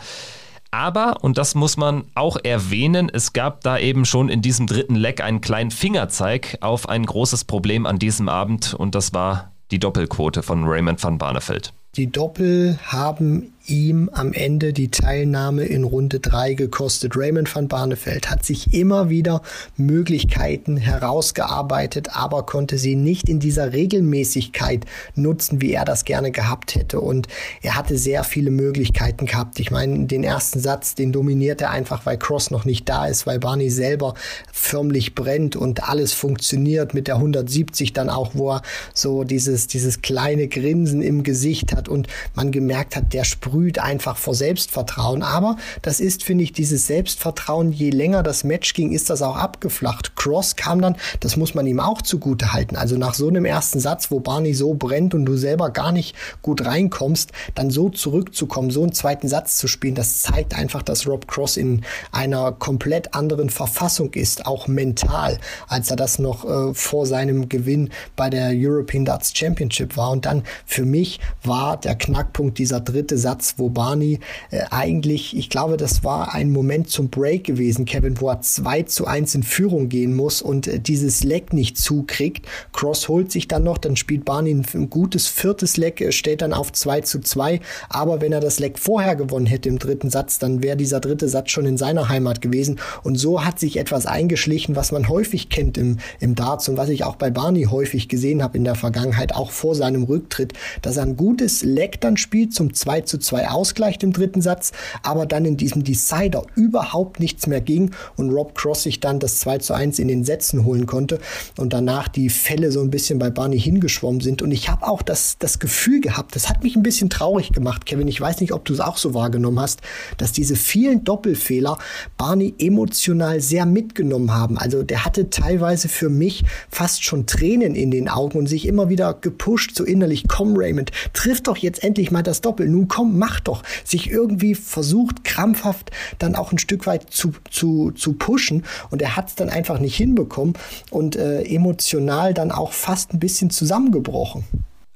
Aber, 0.76 1.24
und 1.24 1.38
das 1.38 1.54
muss 1.54 1.78
man 1.78 2.04
auch 2.14 2.36
erwähnen, 2.42 3.10
es 3.10 3.32
gab 3.32 3.62
da 3.62 3.78
eben 3.78 4.04
schon 4.04 4.28
in 4.28 4.42
diesem 4.42 4.66
dritten 4.66 4.94
Leck 4.94 5.22
einen 5.22 5.40
kleinen 5.40 5.70
Fingerzeig 5.70 6.58
auf 6.60 6.86
ein 6.86 7.06
großes 7.06 7.44
Problem 7.44 7.86
an 7.86 7.98
diesem 7.98 8.28
Abend 8.28 8.74
und 8.74 8.94
das 8.94 9.14
war 9.14 9.52
die 9.70 9.78
Doppelquote 9.78 10.42
von 10.42 10.64
Raymond 10.64 11.02
van 11.02 11.16
Barneveld. 11.16 11.72
Die 11.96 12.12
Doppel 12.12 12.78
haben 12.88 13.54
ihm 13.68 14.08
am 14.12 14.32
Ende 14.32 14.72
die 14.72 14.90
Teilnahme 14.90 15.64
in 15.64 15.84
Runde 15.84 16.20
3 16.20 16.54
gekostet. 16.54 17.16
Raymond 17.16 17.54
van 17.54 17.68
Barneveld 17.68 18.30
hat 18.30 18.44
sich 18.44 18.72
immer 18.72 19.10
wieder 19.10 19.42
Möglichkeiten 19.76 20.76
herausgearbeitet, 20.76 22.16
aber 22.16 22.46
konnte 22.46 22.78
sie 22.78 22.94
nicht 22.94 23.28
in 23.28 23.40
dieser 23.40 23.72
Regelmäßigkeit 23.72 24.84
nutzen, 25.14 25.60
wie 25.60 25.72
er 25.72 25.84
das 25.84 26.04
gerne 26.04 26.30
gehabt 26.30 26.74
hätte. 26.74 27.00
Und 27.00 27.28
er 27.62 27.76
hatte 27.76 27.98
sehr 27.98 28.24
viele 28.24 28.50
Möglichkeiten 28.50 29.26
gehabt. 29.26 29.58
Ich 29.60 29.70
meine, 29.70 30.06
den 30.06 30.24
ersten 30.24 30.60
Satz, 30.60 30.94
den 30.94 31.12
dominiert 31.12 31.60
er 31.60 31.70
einfach, 31.70 32.06
weil 32.06 32.18
Cross 32.18 32.50
noch 32.50 32.64
nicht 32.64 32.88
da 32.88 33.06
ist, 33.06 33.26
weil 33.26 33.38
Barney 33.38 33.70
selber 33.70 34.14
förmlich 34.52 35.14
brennt 35.14 35.56
und 35.56 35.88
alles 35.88 36.12
funktioniert 36.12 36.94
mit 36.94 37.08
der 37.08 37.16
170 37.16 37.92
dann 37.92 38.10
auch, 38.10 38.30
wo 38.34 38.52
er 38.52 38.62
so 38.94 39.24
dieses, 39.24 39.66
dieses 39.66 40.02
kleine 40.02 40.48
Grinsen 40.48 41.02
im 41.02 41.22
Gesicht 41.22 41.74
hat 41.74 41.88
und 41.88 42.08
man 42.34 42.52
gemerkt 42.52 42.96
hat, 42.96 43.12
der 43.12 43.24
sprüht 43.24 43.55
sprüht 43.56 43.78
einfach 43.78 44.18
vor 44.18 44.34
Selbstvertrauen. 44.34 45.22
Aber 45.22 45.56
das 45.80 45.98
ist, 45.98 46.22
finde 46.22 46.44
ich, 46.44 46.52
dieses 46.52 46.86
Selbstvertrauen, 46.86 47.72
je 47.72 47.88
länger 47.88 48.22
das 48.22 48.44
Match 48.44 48.74
ging, 48.74 48.92
ist 48.92 49.08
das 49.08 49.22
auch 49.22 49.36
abgeflacht. 49.36 50.14
Cross 50.14 50.56
kam 50.56 50.82
dann, 50.82 50.96
das 51.20 51.36
muss 51.36 51.54
man 51.54 51.66
ihm 51.66 51.80
auch 51.80 52.02
zugute 52.02 52.52
halten. 52.52 52.76
Also 52.76 52.98
nach 52.98 53.14
so 53.14 53.28
einem 53.28 53.46
ersten 53.46 53.80
Satz, 53.80 54.10
wo 54.10 54.20
Barney 54.20 54.52
so 54.52 54.74
brennt 54.74 55.14
und 55.14 55.24
du 55.24 55.38
selber 55.38 55.70
gar 55.70 55.90
nicht 55.90 56.14
gut 56.42 56.66
reinkommst, 56.66 57.32
dann 57.54 57.70
so 57.70 57.88
zurückzukommen, 57.88 58.70
so 58.70 58.82
einen 58.82 58.92
zweiten 58.92 59.26
Satz 59.26 59.56
zu 59.56 59.68
spielen, 59.68 59.94
das 59.94 60.20
zeigt 60.20 60.54
einfach, 60.54 60.82
dass 60.82 61.06
Rob 61.06 61.26
Cross 61.26 61.56
in 61.56 61.82
einer 62.12 62.52
komplett 62.52 63.14
anderen 63.14 63.48
Verfassung 63.48 64.12
ist, 64.12 64.44
auch 64.44 64.68
mental, 64.68 65.38
als 65.66 65.88
er 65.88 65.96
das 65.96 66.18
noch 66.18 66.44
äh, 66.44 66.74
vor 66.74 67.06
seinem 67.06 67.48
Gewinn 67.48 67.88
bei 68.16 68.28
der 68.28 68.50
European 68.52 69.06
Darts 69.06 69.32
Championship 69.34 69.96
war. 69.96 70.10
Und 70.10 70.26
dann 70.26 70.42
für 70.66 70.84
mich 70.84 71.20
war 71.42 71.78
der 71.78 71.94
Knackpunkt 71.94 72.58
dieser 72.58 72.80
dritte 72.80 73.16
Satz, 73.16 73.45
Platz, 73.46 73.54
wo 73.58 73.68
Barney 73.68 74.20
äh, 74.50 74.62
eigentlich, 74.70 75.36
ich 75.36 75.50
glaube, 75.50 75.76
das 75.76 76.02
war 76.04 76.34
ein 76.34 76.50
Moment 76.50 76.90
zum 76.90 77.10
Break 77.10 77.44
gewesen, 77.44 77.84
Kevin, 77.84 78.20
wo 78.20 78.28
er 78.28 78.40
2 78.40 78.82
zu 78.82 79.06
1 79.06 79.34
in 79.36 79.42
Führung 79.42 79.88
gehen 79.88 80.14
muss 80.14 80.42
und 80.42 80.66
äh, 80.66 80.80
dieses 80.80 81.22
Leck 81.22 81.52
nicht 81.52 81.78
zukriegt. 81.78 82.46
Cross 82.72 83.08
holt 83.08 83.30
sich 83.30 83.48
dann 83.48 83.64
noch, 83.64 83.78
dann 83.78 83.96
spielt 83.96 84.24
Barney 84.24 84.52
ein, 84.52 84.66
ein 84.74 84.90
gutes 84.90 85.28
viertes 85.28 85.76
Leck, 85.76 86.00
äh, 86.00 86.12
stellt 86.12 86.42
dann 86.42 86.52
auf 86.52 86.72
2 86.72 87.02
zu 87.02 87.20
2. 87.20 87.60
Aber 87.88 88.20
wenn 88.20 88.32
er 88.32 88.40
das 88.40 88.58
Leck 88.58 88.78
vorher 88.78 89.16
gewonnen 89.16 89.46
hätte 89.46 89.68
im 89.68 89.78
dritten 89.78 90.10
Satz, 90.10 90.38
dann 90.38 90.62
wäre 90.62 90.76
dieser 90.76 91.00
dritte 91.00 91.28
Satz 91.28 91.50
schon 91.50 91.66
in 91.66 91.76
seiner 91.76 92.08
Heimat 92.08 92.40
gewesen. 92.40 92.80
Und 93.02 93.16
so 93.16 93.44
hat 93.44 93.60
sich 93.60 93.78
etwas 93.78 94.06
eingeschlichen, 94.06 94.76
was 94.76 94.92
man 94.92 95.08
häufig 95.08 95.48
kennt 95.48 95.78
im, 95.78 95.98
im 96.20 96.34
Darts 96.34 96.68
und 96.68 96.76
was 96.76 96.88
ich 96.88 97.04
auch 97.04 97.16
bei 97.16 97.30
Barney 97.30 97.64
häufig 97.64 98.08
gesehen 98.08 98.42
habe 98.42 98.56
in 98.56 98.64
der 98.64 98.74
Vergangenheit, 98.74 99.34
auch 99.34 99.50
vor 99.50 99.74
seinem 99.74 100.04
Rücktritt, 100.04 100.52
dass 100.82 100.96
er 100.96 101.04
ein 101.04 101.16
gutes 101.16 101.62
Leck 101.62 102.00
dann 102.00 102.16
spielt 102.16 102.52
zum 102.52 102.74
2 102.74 103.02
zu 103.02 103.18
2 103.18 103.35
2 103.36 103.50
ausgleicht 103.50 104.02
im 104.02 104.12
dritten 104.12 104.40
Satz, 104.40 104.72
aber 105.02 105.26
dann 105.26 105.44
in 105.44 105.56
diesem 105.56 105.84
Decider 105.84 106.42
überhaupt 106.54 107.20
nichts 107.20 107.46
mehr 107.46 107.60
ging 107.60 107.90
und 108.16 108.30
Rob 108.30 108.54
Cross 108.54 108.84
sich 108.84 109.00
dann 109.00 109.20
das 109.20 109.40
2 109.40 109.58
zu 109.58 109.74
1 109.74 109.98
in 109.98 110.08
den 110.08 110.24
Sätzen 110.24 110.64
holen 110.64 110.86
konnte 110.86 111.18
und 111.58 111.72
danach 111.72 112.08
die 112.08 112.30
Fälle 112.30 112.72
so 112.72 112.80
ein 112.80 112.90
bisschen 112.90 113.18
bei 113.18 113.30
Barney 113.30 113.60
hingeschwommen 113.60 114.20
sind. 114.20 114.40
Und 114.40 114.52
ich 114.52 114.70
habe 114.70 114.86
auch 114.86 115.02
das, 115.02 115.36
das 115.38 115.58
Gefühl 115.58 116.00
gehabt, 116.00 116.34
das 116.34 116.48
hat 116.48 116.62
mich 116.62 116.76
ein 116.76 116.82
bisschen 116.82 117.10
traurig 117.10 117.52
gemacht, 117.52 117.84
Kevin. 117.84 118.08
Ich 118.08 118.20
weiß 118.20 118.40
nicht, 118.40 118.52
ob 118.52 118.64
du 118.64 118.72
es 118.72 118.80
auch 118.80 118.96
so 118.96 119.12
wahrgenommen 119.12 119.60
hast, 119.60 119.80
dass 120.16 120.32
diese 120.32 120.56
vielen 120.56 121.04
Doppelfehler 121.04 121.78
Barney 122.16 122.54
emotional 122.58 123.40
sehr 123.40 123.66
mitgenommen 123.66 124.32
haben. 124.32 124.56
Also 124.56 124.82
der 124.82 125.04
hatte 125.04 125.28
teilweise 125.28 125.88
für 125.88 126.08
mich 126.08 126.44
fast 126.70 127.04
schon 127.04 127.26
Tränen 127.26 127.74
in 127.74 127.90
den 127.90 128.08
Augen 128.08 128.38
und 128.38 128.46
sich 128.46 128.66
immer 128.66 128.88
wieder 128.88 129.14
gepusht, 129.14 129.76
so 129.76 129.84
innerlich, 129.84 130.24
komm 130.28 130.56
Raymond, 130.56 130.90
triff 131.12 131.42
doch 131.42 131.56
jetzt 131.56 131.84
endlich 131.84 132.10
mal 132.10 132.22
das 132.22 132.40
Doppel. 132.40 132.68
Nun 132.68 132.86
komm, 132.88 133.15
komm, 133.16 133.18
mach 133.18 133.40
doch. 133.40 133.62
Sich 133.84 134.10
irgendwie 134.10 134.54
versucht, 134.54 135.24
krampfhaft 135.24 135.90
dann 136.18 136.34
auch 136.34 136.52
ein 136.52 136.58
Stück 136.58 136.86
weit 136.86 137.10
zu, 137.10 137.32
zu, 137.50 137.90
zu 137.92 138.12
pushen. 138.14 138.64
Und 138.90 139.02
er 139.02 139.16
hat 139.16 139.28
es 139.28 139.34
dann 139.34 139.50
einfach 139.50 139.78
nicht 139.78 139.96
hinbekommen 139.96 140.54
und 140.90 141.16
äh, 141.16 141.42
emotional 141.42 142.34
dann 142.34 142.50
auch 142.50 142.72
fast 142.72 143.12
ein 143.12 143.18
bisschen 143.18 143.50
zusammengebrochen. 143.50 144.44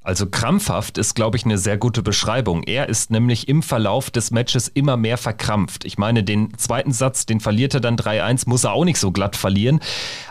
Also 0.02 0.26
krampfhaft 0.26 0.96
ist, 0.96 1.14
glaube 1.14 1.36
ich, 1.36 1.44
eine 1.44 1.58
sehr 1.58 1.76
gute 1.76 2.02
Beschreibung. 2.02 2.62
Er 2.62 2.88
ist 2.88 3.10
nämlich 3.10 3.48
im 3.48 3.62
Verlauf 3.62 4.10
des 4.10 4.30
Matches 4.30 4.66
immer 4.66 4.96
mehr 4.96 5.18
verkrampft. 5.18 5.84
Ich 5.84 5.98
meine, 5.98 6.24
den 6.24 6.56
zweiten 6.56 6.92
Satz, 6.92 7.26
den 7.26 7.38
verliert 7.38 7.74
er 7.74 7.80
dann 7.80 7.96
3-1, 7.96 8.48
muss 8.48 8.64
er 8.64 8.72
auch 8.72 8.86
nicht 8.86 8.98
so 8.98 9.12
glatt 9.12 9.36
verlieren. 9.36 9.80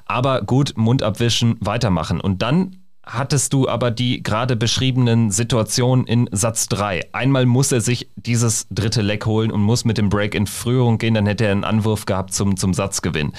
Aber 0.06 0.42
gut, 0.42 0.74
Mund 0.76 1.04
abwischen, 1.04 1.56
weitermachen. 1.60 2.20
Und 2.20 2.42
dann 2.42 2.78
hattest 3.10 3.54
du 3.54 3.68
aber 3.68 3.92
die 3.92 4.22
gerade 4.22 4.56
beschriebenen 4.56 5.32
Situationen 5.32 6.06
in 6.06 6.30
Satz 6.32 6.68
3. 6.68 7.14
Einmal 7.14 7.46
muss 7.46 7.72
er 7.72 7.82
sich 7.82 8.10
dieses 8.16 8.68
dritte 8.70 9.02
Leck 9.02 9.26
holen 9.26 9.52
und 9.52 9.62
muss 9.62 9.84
mit 9.84 9.98
dem 9.98 10.10
Break 10.10 10.36
in 10.36 10.48
Führung 10.48 10.98
gehen, 11.00 11.16
dann 11.16 11.26
hätte 11.26 11.46
er 11.46 11.52
einen 11.52 11.64
Anwurf 11.64 12.06
gehabt 12.06 12.34
zum, 12.34 12.56
zum 12.56 12.74
Satzgewinn. 12.74 13.34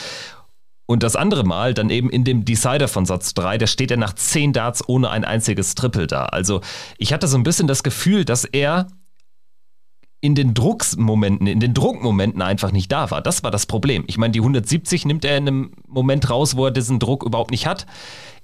Und 0.86 1.04
das 1.04 1.14
andere 1.14 1.44
Mal, 1.44 1.72
dann 1.72 1.88
eben 1.88 2.10
in 2.10 2.24
dem 2.24 2.44
Decider 2.44 2.88
von 2.88 3.06
Satz 3.06 3.32
3, 3.34 3.58
da 3.58 3.68
steht 3.68 3.92
er 3.92 3.96
nach 3.96 4.12
10 4.12 4.52
Darts 4.52 4.88
ohne 4.88 5.10
ein 5.10 5.24
einziges 5.24 5.76
Triple 5.76 6.08
da. 6.08 6.24
Also 6.24 6.62
ich 6.98 7.12
hatte 7.12 7.28
so 7.28 7.38
ein 7.38 7.44
bisschen 7.44 7.68
das 7.68 7.84
Gefühl, 7.84 8.24
dass 8.24 8.44
er 8.44 8.88
in 10.20 10.34
den 10.34 10.52
Drucksmomenten, 10.54 11.46
in 11.46 11.60
den 11.60 11.72
Druckmomenten 11.72 12.42
einfach 12.42 12.72
nicht 12.72 12.92
da 12.92 13.10
war. 13.10 13.22
Das 13.22 13.42
war 13.42 13.50
das 13.50 13.66
Problem. 13.66 14.04
Ich 14.06 14.18
meine, 14.18 14.32
die 14.32 14.40
170 14.40 15.06
nimmt 15.06 15.24
er 15.24 15.36
in 15.36 15.48
einem 15.48 15.70
Moment 15.86 16.28
raus, 16.28 16.56
wo 16.56 16.66
er 16.66 16.70
diesen 16.70 16.98
Druck 16.98 17.24
überhaupt 17.24 17.50
nicht 17.50 17.66
hat. 17.66 17.86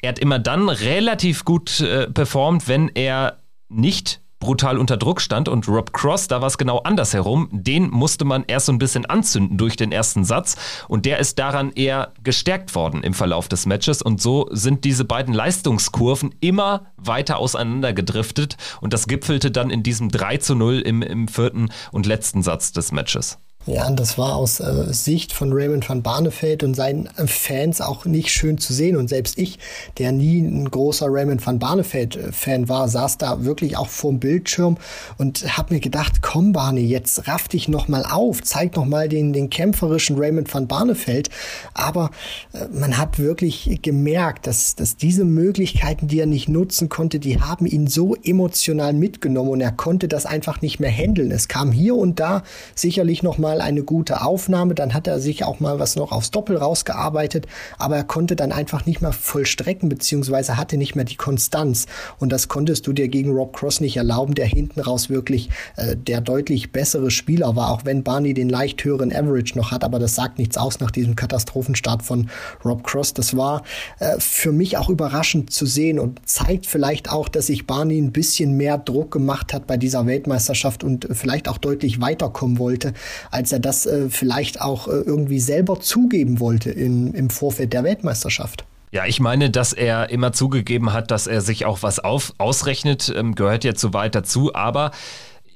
Er 0.00 0.10
hat 0.10 0.18
immer 0.18 0.38
dann 0.38 0.68
relativ 0.68 1.44
gut 1.44 1.80
äh, 1.80 2.10
performt, 2.10 2.68
wenn 2.68 2.88
er 2.94 3.40
nicht 3.68 4.20
brutal 4.38 4.78
unter 4.78 4.96
Druck 4.96 5.20
stand 5.20 5.48
und 5.48 5.68
Rob 5.68 5.92
Cross, 5.92 6.28
da 6.28 6.40
war 6.40 6.48
es 6.48 6.58
genau 6.58 6.78
andersherum. 6.78 7.48
Den 7.52 7.90
musste 7.90 8.24
man 8.24 8.44
erst 8.46 8.66
so 8.66 8.72
ein 8.72 8.78
bisschen 8.78 9.06
anzünden 9.06 9.56
durch 9.56 9.76
den 9.76 9.92
ersten 9.92 10.24
Satz 10.24 10.56
und 10.88 11.06
der 11.06 11.18
ist 11.18 11.38
daran 11.38 11.72
eher 11.72 12.12
gestärkt 12.22 12.74
worden 12.74 13.02
im 13.02 13.14
Verlauf 13.14 13.48
des 13.48 13.66
Matches 13.66 14.02
und 14.02 14.20
so 14.20 14.48
sind 14.50 14.84
diese 14.84 15.04
beiden 15.04 15.34
Leistungskurven 15.34 16.34
immer 16.40 16.86
weiter 16.96 17.38
auseinander 17.38 17.92
gedriftet 17.92 18.56
und 18.80 18.92
das 18.92 19.06
gipfelte 19.06 19.50
dann 19.50 19.70
in 19.70 19.82
diesem 19.82 20.10
3 20.10 20.38
zu 20.38 20.54
0 20.54 20.80
im, 20.80 21.02
im 21.02 21.28
vierten 21.28 21.70
und 21.92 22.06
letzten 22.06 22.42
Satz 22.42 22.72
des 22.72 22.92
Matches. 22.92 23.38
Ja, 23.66 23.90
das 23.90 24.16
war 24.16 24.36
aus 24.36 24.60
äh, 24.60 24.92
Sicht 24.92 25.32
von 25.32 25.52
Raymond 25.52 25.88
van 25.88 26.00
Barneveld 26.00 26.62
und 26.62 26.74
seinen 26.74 27.06
äh, 27.16 27.26
Fans 27.26 27.80
auch 27.80 28.04
nicht 28.04 28.30
schön 28.30 28.58
zu 28.58 28.72
sehen. 28.72 28.96
Und 28.96 29.08
selbst 29.08 29.36
ich, 29.38 29.58
der 29.98 30.12
nie 30.12 30.38
ein 30.40 30.70
großer 30.70 31.06
Raymond 31.08 31.44
van 31.44 31.58
Barneveld-Fan 31.58 32.62
äh, 32.64 32.68
war, 32.68 32.88
saß 32.88 33.18
da 33.18 33.44
wirklich 33.44 33.76
auch 33.76 33.88
vorm 33.88 34.20
Bildschirm 34.20 34.76
und 35.18 35.56
habe 35.56 35.74
mir 35.74 35.80
gedacht, 35.80 36.22
komm 36.22 36.52
Barney, 36.52 36.82
jetzt 36.82 37.26
raff 37.26 37.48
dich 37.48 37.66
noch 37.66 37.88
mal 37.88 38.04
auf, 38.04 38.40
zeig 38.40 38.76
noch 38.76 38.84
mal 38.84 39.08
den, 39.08 39.32
den 39.32 39.50
kämpferischen 39.50 40.16
Raymond 40.16 40.54
van 40.54 40.68
Barneveld. 40.68 41.28
Aber 41.74 42.12
äh, 42.52 42.68
man 42.72 42.98
hat 42.98 43.18
wirklich 43.18 43.80
gemerkt, 43.82 44.46
dass, 44.46 44.76
dass 44.76 44.96
diese 44.96 45.24
Möglichkeiten, 45.24 46.06
die 46.06 46.20
er 46.20 46.26
nicht 46.26 46.48
nutzen 46.48 46.88
konnte, 46.88 47.18
die 47.18 47.40
haben 47.40 47.66
ihn 47.66 47.88
so 47.88 48.14
emotional 48.14 48.92
mitgenommen 48.92 49.50
und 49.50 49.60
er 49.60 49.72
konnte 49.72 50.06
das 50.06 50.24
einfach 50.24 50.62
nicht 50.62 50.78
mehr 50.78 50.92
handeln. 50.92 51.32
Es 51.32 51.48
kam 51.48 51.72
hier 51.72 51.96
und 51.96 52.20
da 52.20 52.44
sicherlich 52.76 53.24
noch 53.24 53.38
mal 53.56 53.64
eine 53.64 53.82
gute 53.82 54.22
Aufnahme, 54.22 54.74
dann 54.74 54.94
hat 54.94 55.06
er 55.06 55.20
sich 55.20 55.44
auch 55.44 55.60
mal 55.60 55.78
was 55.78 55.96
noch 55.96 56.12
aufs 56.12 56.30
Doppel 56.30 56.56
rausgearbeitet, 56.56 57.46
aber 57.78 57.96
er 57.96 58.04
konnte 58.04 58.36
dann 58.36 58.52
einfach 58.52 58.86
nicht 58.86 59.00
mehr 59.00 59.12
vollstrecken, 59.12 59.88
beziehungsweise 59.88 60.56
hatte 60.56 60.76
nicht 60.76 60.94
mehr 60.94 61.04
die 61.04 61.16
Konstanz. 61.16 61.86
Und 62.18 62.30
das 62.32 62.48
konntest 62.48 62.86
du 62.86 62.92
dir 62.92 63.08
gegen 63.08 63.32
Rob 63.32 63.56
Cross 63.56 63.80
nicht 63.80 63.96
erlauben, 63.96 64.34
der 64.34 64.46
hinten 64.46 64.80
raus 64.80 65.10
wirklich 65.10 65.50
äh, 65.76 65.96
der 65.96 66.20
deutlich 66.20 66.72
bessere 66.72 67.10
Spieler 67.10 67.56
war, 67.56 67.70
auch 67.70 67.84
wenn 67.84 68.02
Barney 68.02 68.34
den 68.34 68.48
leicht 68.48 68.84
höheren 68.84 69.12
Average 69.12 69.56
noch 69.56 69.70
hat, 69.70 69.84
aber 69.84 69.98
das 69.98 70.14
sagt 70.14 70.38
nichts 70.38 70.56
aus 70.56 70.80
nach 70.80 70.90
diesem 70.90 71.16
Katastrophenstart 71.16 72.02
von 72.02 72.28
Rob 72.64 72.84
Cross. 72.84 73.14
Das 73.14 73.36
war 73.36 73.62
äh, 73.98 74.16
für 74.18 74.52
mich 74.52 74.76
auch 74.76 74.88
überraschend 74.88 75.52
zu 75.52 75.66
sehen 75.66 75.98
und 75.98 76.20
zeigt 76.28 76.66
vielleicht 76.66 77.10
auch, 77.10 77.28
dass 77.28 77.46
sich 77.46 77.66
Barney 77.66 77.98
ein 77.98 78.12
bisschen 78.12 78.56
mehr 78.56 78.78
Druck 78.78 79.12
gemacht 79.12 79.52
hat 79.52 79.66
bei 79.66 79.76
dieser 79.76 80.06
Weltmeisterschaft 80.06 80.84
und 80.84 81.08
vielleicht 81.12 81.48
auch 81.48 81.58
deutlich 81.58 82.00
weiterkommen 82.00 82.58
wollte, 82.58 82.92
als 83.30 83.45
als 83.46 83.52
er 83.52 83.60
das 83.60 83.86
äh, 83.86 84.10
vielleicht 84.10 84.60
auch 84.60 84.88
äh, 84.88 84.90
irgendwie 84.90 85.38
selber 85.38 85.78
zugeben 85.78 86.40
wollte 86.40 86.70
in, 86.70 87.14
im 87.14 87.30
Vorfeld 87.30 87.72
der 87.72 87.84
Weltmeisterschaft. 87.84 88.64
Ja, 88.90 89.06
ich 89.06 89.20
meine, 89.20 89.50
dass 89.50 89.72
er 89.72 90.10
immer 90.10 90.32
zugegeben 90.32 90.92
hat, 90.92 91.12
dass 91.12 91.28
er 91.28 91.40
sich 91.40 91.64
auch 91.64 91.84
was 91.84 92.00
auf, 92.00 92.32
ausrechnet, 92.38 93.12
ähm, 93.16 93.36
gehört 93.36 93.62
ja 93.62 93.76
zu 93.76 93.94
weit 93.94 94.16
dazu, 94.16 94.52
aber 94.52 94.90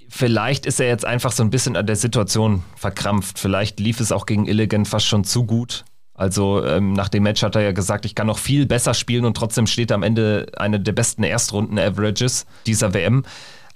vielleicht 0.09 0.67
ist 0.67 0.79
er 0.79 0.87
jetzt 0.87 1.05
einfach 1.05 1.33
so 1.33 1.43
ein 1.43 1.51
bisschen 1.51 1.75
an 1.75 1.87
der 1.87 1.97
Situation 1.97 2.63
verkrampft. 2.77 3.41
Vielleicht 3.41 3.81
lief 3.81 3.99
es 3.99 4.13
auch 4.13 4.25
gegen 4.25 4.47
Illigan 4.47 4.85
fast 4.85 5.07
schon 5.07 5.25
zu 5.25 5.45
gut. 5.45 5.85
Also 6.15 6.65
ähm, 6.65 6.93
nach 6.93 7.09
dem 7.09 7.25
Match 7.25 7.43
hat 7.43 7.57
er 7.57 7.63
ja 7.63 7.73
gesagt, 7.73 8.05
ich 8.05 8.15
kann 8.15 8.29
noch 8.29 8.39
viel 8.39 8.67
besser 8.67 8.95
spielen 8.95 9.25
und 9.25 9.37
trotzdem 9.37 9.67
steht 9.67 9.91
am 9.91 10.05
Ende 10.05 10.47
eine 10.57 10.79
der 10.79 10.93
besten 10.93 11.25
Erstrunden-Averages 11.25 12.47
dieser 12.67 12.95
WM. 12.95 13.25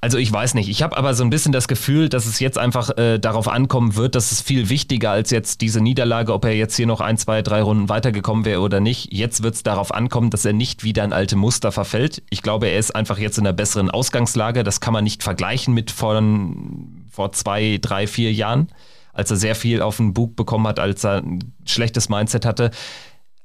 Also 0.05 0.19
ich 0.19 0.31
weiß 0.31 0.53
nicht. 0.53 0.69
Ich 0.69 0.83
habe 0.83 0.99
aber 0.99 1.15
so 1.15 1.25
ein 1.25 1.31
bisschen 1.31 1.53
das 1.53 1.67
Gefühl, 1.67 2.11
dass 2.11 2.27
es 2.27 2.39
jetzt 2.39 2.59
einfach 2.59 2.95
äh, 2.99 3.19
darauf 3.19 3.49
ankommen 3.49 3.97
wird, 3.97 4.15
dass 4.15 4.33
es 4.33 4.43
viel 4.43 4.69
wichtiger 4.69 5.11
als 5.11 5.31
jetzt 5.31 5.63
diese 5.63 5.81
Niederlage, 5.81 6.35
ob 6.35 6.45
er 6.45 6.55
jetzt 6.55 6.77
hier 6.77 6.87
noch 6.87 7.01
ein, 7.01 7.17
zwei, 7.17 7.41
drei 7.41 7.63
Runden 7.63 7.89
weitergekommen 7.89 8.45
wäre 8.45 8.61
oder 8.61 8.81
nicht. 8.81 9.15
Jetzt 9.15 9.43
wird 9.43 9.55
es 9.55 9.63
darauf 9.63 9.95
ankommen, 9.95 10.29
dass 10.29 10.45
er 10.45 10.53
nicht 10.53 10.85
wieder 10.85 11.05
in 11.05 11.15
alte 11.15 11.37
Muster 11.37 11.73
verfällt. 11.73 12.23
Ich 12.29 12.43
glaube, 12.43 12.67
er 12.67 12.79
ist 12.79 12.95
einfach 12.95 13.17
jetzt 13.17 13.39
in 13.39 13.47
einer 13.47 13.55
besseren 13.55 13.91
Ausgangslage. 13.91 14.63
Das 14.63 14.83
kann 14.83 14.93
man 14.93 15.05
nicht 15.05 15.23
vergleichen 15.23 15.73
mit 15.73 15.91
von, 15.91 17.07
vor 17.11 17.33
zwei, 17.33 17.79
drei, 17.81 18.07
vier 18.07 18.31
Jahren, 18.31 18.69
als 19.15 19.31
er 19.31 19.39
sehr 19.39 19.55
viel 19.55 19.81
auf 19.81 19.97
den 19.97 20.13
Bug 20.13 20.37
bekommen 20.37 20.67
hat, 20.67 20.81
als 20.81 21.03
er 21.05 21.23
ein 21.23 21.39
schlechtes 21.65 22.11
Mindset 22.11 22.45
hatte 22.45 22.73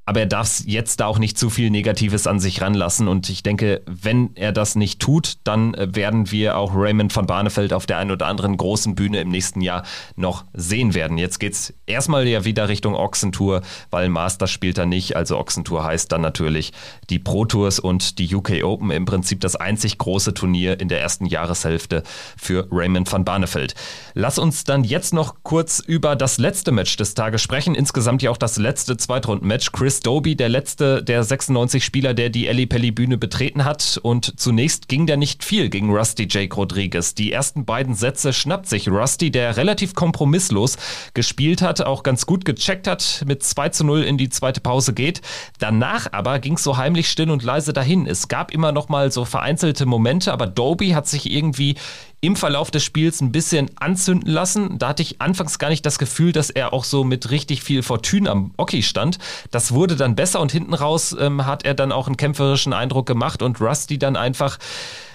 aber 0.10 0.22
er 0.22 0.26
darf 0.26 0.64
jetzt 0.66 1.02
da 1.02 1.06
auch 1.06 1.20
nicht 1.20 1.38
zu 1.38 1.52
viel 1.52 1.70
Negatives 1.70 2.26
an 2.26 2.40
sich 2.40 2.62
ranlassen. 2.62 3.08
Und 3.08 3.30
ich 3.30 3.44
denke, 3.44 3.84
wenn 3.86 4.32
er 4.34 4.52
das 4.52 4.74
nicht 4.74 5.00
tut, 5.00 5.38
dann 5.44 5.76
äh, 5.76 5.94
werden 5.94 6.32
wir 6.32 6.58
auch 6.58 6.72
Raymond 6.74 7.16
van 7.16 7.28
Barneveld 7.28 7.74
auf 7.74 7.86
der 7.86 8.00
einen 8.00 8.10
oder 8.10 8.26
anderen 8.26 8.58
großen 8.58 8.96
Bühne 8.96 9.22
im 9.22 9.30
nächsten 9.30 9.62
Jahr 9.62 9.84
noch 10.16 10.46
sehen 10.56 10.96
werden. 10.96 11.20
Jetzt 11.20 11.40
geht 11.40 11.54
es 11.54 11.76
erstmal 11.86 12.28
ja 12.28 12.44
wieder 12.44 12.70
Richtung 12.70 12.96
Ochsentour, 12.96 13.62
weil 13.92 14.10
Master 14.10 14.48
spielt 14.48 14.80
er 14.80 14.88
nicht. 14.88 15.16
Also 15.16 15.38
Ochsentour 15.38 15.84
heißt 15.84 16.12
dann 16.12 16.22
natürlich 16.22 16.74
die 17.12 17.20
Pro 17.20 17.46
Tours 17.46 17.78
und 17.78 18.18
die 18.18 18.34
UK 18.34 18.64
Open. 18.64 18.90
Im 18.90 19.06
Prinzip 19.06 19.42
das 19.42 19.56
einzig 19.56 20.00
große 20.00 20.34
Turnier 20.34 20.80
in 20.80 20.88
der 20.88 21.02
ersten 21.02 21.28
Jahreshälfte 21.28 22.02
für 22.36 22.68
Raymond 22.72 23.12
van 23.12 23.26
Barneveld. 23.26 23.76
Lass 24.16 24.40
uns 24.40 24.64
dann 24.64 24.84
jetzt 24.84 25.14
noch 25.14 25.36
kurz 25.44 25.78
über 25.78 26.16
das 26.16 26.40
letzte 26.40 26.72
Match 26.72 26.98
des 26.98 27.14
Tages 27.14 27.44
sprechen. 27.44 27.76
Insgesamt 27.76 28.24
ja 28.24 28.32
auch 28.32 28.38
das 28.38 28.58
letzte 28.58 28.98
Zweitrunden-Match. 28.98 29.72
Chris 29.72 29.99
Doby, 30.02 30.36
der 30.36 30.50
letzte 30.50 31.04
der 31.04 31.24
96 31.24 31.84
Spieler, 31.84 32.14
der 32.14 32.30
die 32.30 32.48
Ellie 32.48 32.68
Pelli 32.68 32.92
Bühne 32.92 33.18
betreten 33.18 33.66
hat. 33.66 34.00
Und 34.02 34.40
zunächst 34.40 34.88
ging 34.88 35.08
da 35.08 35.18
nicht 35.18 35.44
viel 35.44 35.70
gegen 35.70 35.90
Rusty 35.90 36.28
Jake 36.30 36.56
Rodriguez. 36.56 37.16
Die 37.16 37.32
ersten 37.32 37.66
beiden 37.66 37.96
Sätze 37.96 38.34
schnappt 38.34 38.68
sich 38.68 38.90
Rusty, 38.90 39.32
der 39.32 39.58
relativ 39.58 39.94
kompromisslos 39.94 40.78
gespielt 41.14 41.62
hat, 41.62 41.82
auch 41.82 42.04
ganz 42.04 42.26
gut 42.26 42.46
gecheckt 42.46 42.88
hat, 42.88 43.24
mit 43.26 43.44
2 43.44 43.70
zu 43.70 43.84
0 43.84 44.04
in 44.04 44.18
die 44.18 44.30
zweite 44.30 44.62
Pause 44.62 44.94
geht. 44.94 45.22
Danach 45.60 46.08
aber 46.12 46.40
ging 46.40 46.54
es 46.54 46.64
so 46.64 46.78
heimlich 46.78 47.10
still 47.10 47.30
und 47.30 47.44
leise 47.44 47.74
dahin. 47.74 48.06
Es 48.08 48.28
gab 48.28 48.52
immer 48.52 48.72
noch 48.72 48.90
mal 48.90 49.12
so 49.12 49.26
vereinzelte 49.26 49.86
Momente, 49.86 50.32
aber 50.34 50.48
Doby 50.48 50.90
hat 50.90 51.08
sich 51.08 51.32
irgendwie 51.32 51.76
im 52.22 52.36
Verlauf 52.36 52.70
des 52.70 52.84
Spiels 52.84 53.22
ein 53.22 53.32
bisschen 53.32 53.72
anzünden 53.78 54.30
lassen. 54.30 54.78
Da 54.78 54.90
hatte 54.90 55.02
ich 55.02 55.22
anfangs 55.22 55.58
gar 55.58 55.70
nicht 55.70 55.86
das 55.86 56.00
Gefühl, 56.00 56.32
dass 56.32 56.50
er 56.50 56.74
auch 56.74 56.84
so 56.84 57.04
mit 57.04 57.32
richtig 57.32 57.64
viel 57.64 57.82
Fortune 57.82 58.30
am 58.30 58.52
Oki 58.58 58.84
stand. 58.84 59.20
Das 59.52 59.74
wurde 59.80 59.96
dann 59.96 60.14
besser 60.14 60.42
und 60.42 60.52
hinten 60.52 60.74
raus 60.74 61.16
ähm, 61.18 61.46
hat 61.46 61.66
er 61.66 61.74
dann 61.74 61.94
auch 61.94 62.08
einen 62.08 62.18
kämpferischen 62.18 62.74
Eindruck 62.74 63.06
gemacht 63.06 63.42
und 63.42 63.62
Rusty 63.62 63.98
dann 63.98 64.18
einfach 64.18 64.60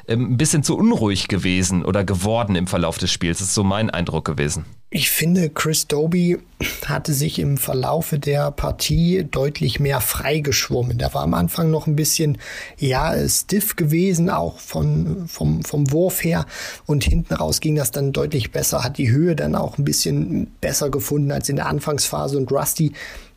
ähm, 0.08 0.32
ein 0.32 0.36
bisschen 0.38 0.62
zu 0.62 0.74
unruhig 0.74 1.28
gewesen 1.28 1.84
oder 1.84 2.02
geworden 2.02 2.56
im 2.56 2.66
Verlauf 2.66 2.96
des 2.96 3.12
Spiels. 3.12 3.40
Das 3.40 3.48
ist 3.48 3.54
so 3.54 3.62
mein 3.62 3.90
Eindruck 3.90 4.24
gewesen. 4.24 4.64
Ich 4.88 5.10
finde, 5.10 5.50
Chris 5.50 5.86
Doby 5.86 6.38
hatte 6.86 7.12
sich 7.12 7.38
im 7.40 7.58
Verlaufe 7.58 8.18
der 8.18 8.52
Partie 8.52 9.26
deutlich 9.30 9.80
mehr 9.80 10.00
freigeschwommen. 10.00 10.96
Der 10.96 11.12
war 11.12 11.22
am 11.22 11.34
Anfang 11.34 11.70
noch 11.70 11.86
ein 11.86 11.96
bisschen, 11.96 12.38
ja, 12.78 13.12
stiff 13.28 13.76
gewesen, 13.76 14.30
auch 14.30 14.58
von, 14.58 15.26
vom, 15.26 15.62
vom 15.62 15.90
Wurf 15.90 16.24
her. 16.24 16.46
Und 16.86 17.04
hinten 17.04 17.34
raus 17.34 17.60
ging 17.60 17.74
das 17.74 17.90
dann 17.90 18.12
deutlich 18.12 18.50
besser, 18.50 18.82
hat 18.82 18.96
die 18.96 19.10
Höhe 19.10 19.36
dann 19.36 19.56
auch 19.56 19.76
ein 19.76 19.84
bisschen 19.84 20.46
besser 20.62 20.88
gefunden 20.88 21.32
als 21.32 21.50
in 21.50 21.56
der 21.56 21.66
Anfangsphase. 21.66 22.38
Und 22.38 22.50
Rusty 22.50 22.92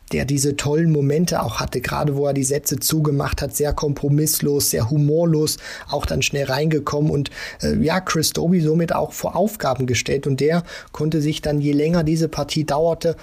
der 0.08 0.24
diese 0.24 0.56
tollen 0.56 0.90
Momente 0.90 1.42
auch 1.42 1.60
hatte, 1.60 1.80
gerade 1.80 2.16
wo 2.16 2.26
er 2.26 2.34
die 2.34 2.44
Sätze 2.44 2.78
zugemacht 2.78 3.42
hat, 3.42 3.54
sehr 3.54 3.72
kompromisslos, 3.72 4.70
sehr 4.70 4.90
humorlos, 4.90 5.58
auch 5.88 6.06
dann 6.06 6.22
schnell 6.22 6.46
reingekommen 6.46 7.10
und 7.10 7.30
äh, 7.62 7.76
ja, 7.76 8.00
Chris 8.00 8.32
Doby 8.32 8.60
somit 8.60 8.94
auch 8.94 9.12
vor 9.12 9.36
Aufgaben 9.36 9.86
gestellt. 9.86 10.26
Und 10.26 10.40
der 10.40 10.62
konnte 10.92 11.20
sich 11.20 11.42
dann, 11.42 11.60
je 11.60 11.72
länger 11.72 12.04
diese 12.04 12.28
Partie 12.28 12.64
dauerte, 12.64 13.16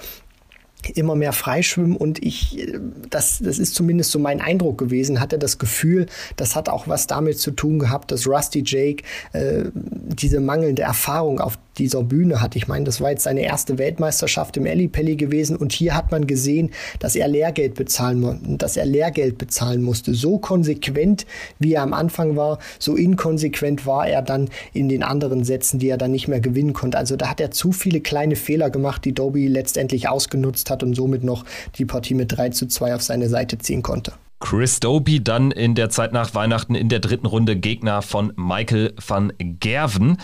immer 0.93 1.15
mehr 1.15 1.33
freischwimmen. 1.33 1.95
Und 1.95 2.23
ich, 2.23 2.59
äh, 2.59 2.79
das, 3.09 3.39
das 3.41 3.59
ist 3.59 3.75
zumindest 3.75 4.11
so 4.11 4.19
mein 4.19 4.41
Eindruck 4.41 4.77
gewesen, 4.77 5.19
hatte 5.19 5.39
das 5.39 5.57
Gefühl, 5.57 6.05
das 6.35 6.55
hat 6.55 6.69
auch 6.69 6.87
was 6.87 7.07
damit 7.07 7.39
zu 7.39 7.51
tun 7.51 7.79
gehabt, 7.79 8.11
dass 8.11 8.27
Rusty 8.27 8.63
Jake 8.65 9.03
äh, 9.33 9.65
diese 9.73 10.39
mangelnde 10.39 10.83
Erfahrung 10.83 11.39
auf 11.39 11.57
dieser 11.77 12.03
Bühne 12.03 12.41
hat. 12.41 12.55
Ich 12.55 12.67
meine, 12.67 12.85
das 12.85 13.01
war 13.01 13.11
jetzt 13.11 13.23
seine 13.23 13.41
erste 13.41 13.77
Weltmeisterschaft 13.77 14.57
im 14.57 14.65
Ellipelli 14.65 15.15
gewesen 15.15 15.55
und 15.55 15.71
hier 15.71 15.95
hat 15.95 16.11
man 16.11 16.27
gesehen, 16.27 16.71
dass 16.99 17.15
er 17.15 17.27
Lehrgeld 17.27 17.75
bezahlen 17.75 18.57
dass 18.57 18.77
er 18.77 18.85
Lehrgeld 18.85 19.37
bezahlen 19.37 19.83
musste. 19.83 20.13
So 20.13 20.37
konsequent, 20.37 21.25
wie 21.59 21.73
er 21.73 21.83
am 21.83 21.93
Anfang 21.93 22.35
war, 22.35 22.59
so 22.79 22.95
inkonsequent 22.95 23.85
war 23.85 24.07
er 24.07 24.21
dann 24.21 24.49
in 24.73 24.89
den 24.89 25.03
anderen 25.03 25.43
Sätzen, 25.43 25.79
die 25.79 25.89
er 25.89 25.97
dann 25.97 26.11
nicht 26.11 26.27
mehr 26.27 26.39
gewinnen 26.39 26.73
konnte. 26.73 26.97
Also 26.97 27.15
da 27.15 27.29
hat 27.29 27.39
er 27.39 27.51
zu 27.51 27.71
viele 27.71 28.01
kleine 28.01 28.35
Fehler 28.35 28.69
gemacht, 28.69 29.05
die 29.05 29.13
Doby 29.13 29.47
letztendlich 29.47 30.09
ausgenutzt 30.09 30.69
hat 30.69 30.83
und 30.83 30.95
somit 30.95 31.23
noch 31.23 31.45
die 31.77 31.85
Partie 31.85 32.13
mit 32.13 32.35
3 32.35 32.49
zu 32.49 32.67
2 32.67 32.95
auf 32.95 33.01
seine 33.01 33.29
Seite 33.29 33.57
ziehen 33.57 33.81
konnte. 33.81 34.13
Chris 34.39 34.79
Doby 34.79 35.23
dann 35.23 35.51
in 35.51 35.75
der 35.75 35.89
Zeit 35.89 36.13
nach 36.13 36.35
Weihnachten 36.35 36.75
in 36.75 36.89
der 36.89 36.99
dritten 36.99 37.25
Runde 37.25 37.55
Gegner 37.55 38.01
von 38.01 38.33
Michael 38.35 38.93
van 39.05 39.33
Gerven. 39.39 40.17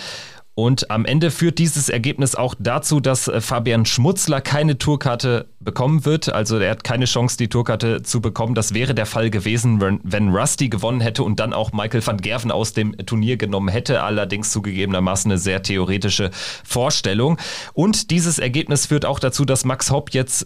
Und 0.62 0.92
am 0.92 1.06
Ende 1.06 1.32
führt 1.32 1.58
dieses 1.58 1.90
Ergebnis 1.90 2.36
auch 2.36 2.54
dazu, 2.60 3.00
dass 3.00 3.28
äh, 3.28 3.42
Fabian 3.42 3.84
Schmutzler 3.84 4.42
keine 4.42 4.78
Tourkarte 4.78 5.48
bekommen 5.60 6.06
wird. 6.06 6.32
Also 6.32 6.60
er 6.60 6.70
hat 6.70 6.84
keine 6.84 7.06
Chance, 7.06 7.36
die 7.36 7.48
Tourkarte 7.48 8.04
zu 8.04 8.22
bekommen. 8.22 8.54
Das 8.54 8.76
wäre 8.76 8.94
der 8.94 9.08
Fall 9.08 9.32
gewesen, 9.32 9.82
wenn 9.82 10.30
Rusty 10.30 10.70
gewonnen 10.70 11.02
hätte 11.02 11.24
und 11.24 11.40
dann 11.40 11.54
auch 11.54 11.72
Michael 11.72 12.06
van 12.06 12.18
Gerven 12.18 12.52
aus 12.52 12.74
dem 12.74 12.96
Turnier 13.08 13.38
genommen 13.38 13.70
hätte. 13.70 14.04
Allerdings 14.04 14.52
zugegebenermaßen 14.52 15.32
eine 15.32 15.40
sehr 15.40 15.64
theoretische 15.64 16.30
Vorstellung. 16.64 17.40
Und 17.74 18.12
dieses 18.12 18.38
Ergebnis 18.38 18.86
führt 18.86 19.08
auch 19.08 19.18
dazu, 19.18 19.46
dass 19.46 19.66
Max 19.66 19.90
Hopp 19.90 20.14
jetzt 20.14 20.46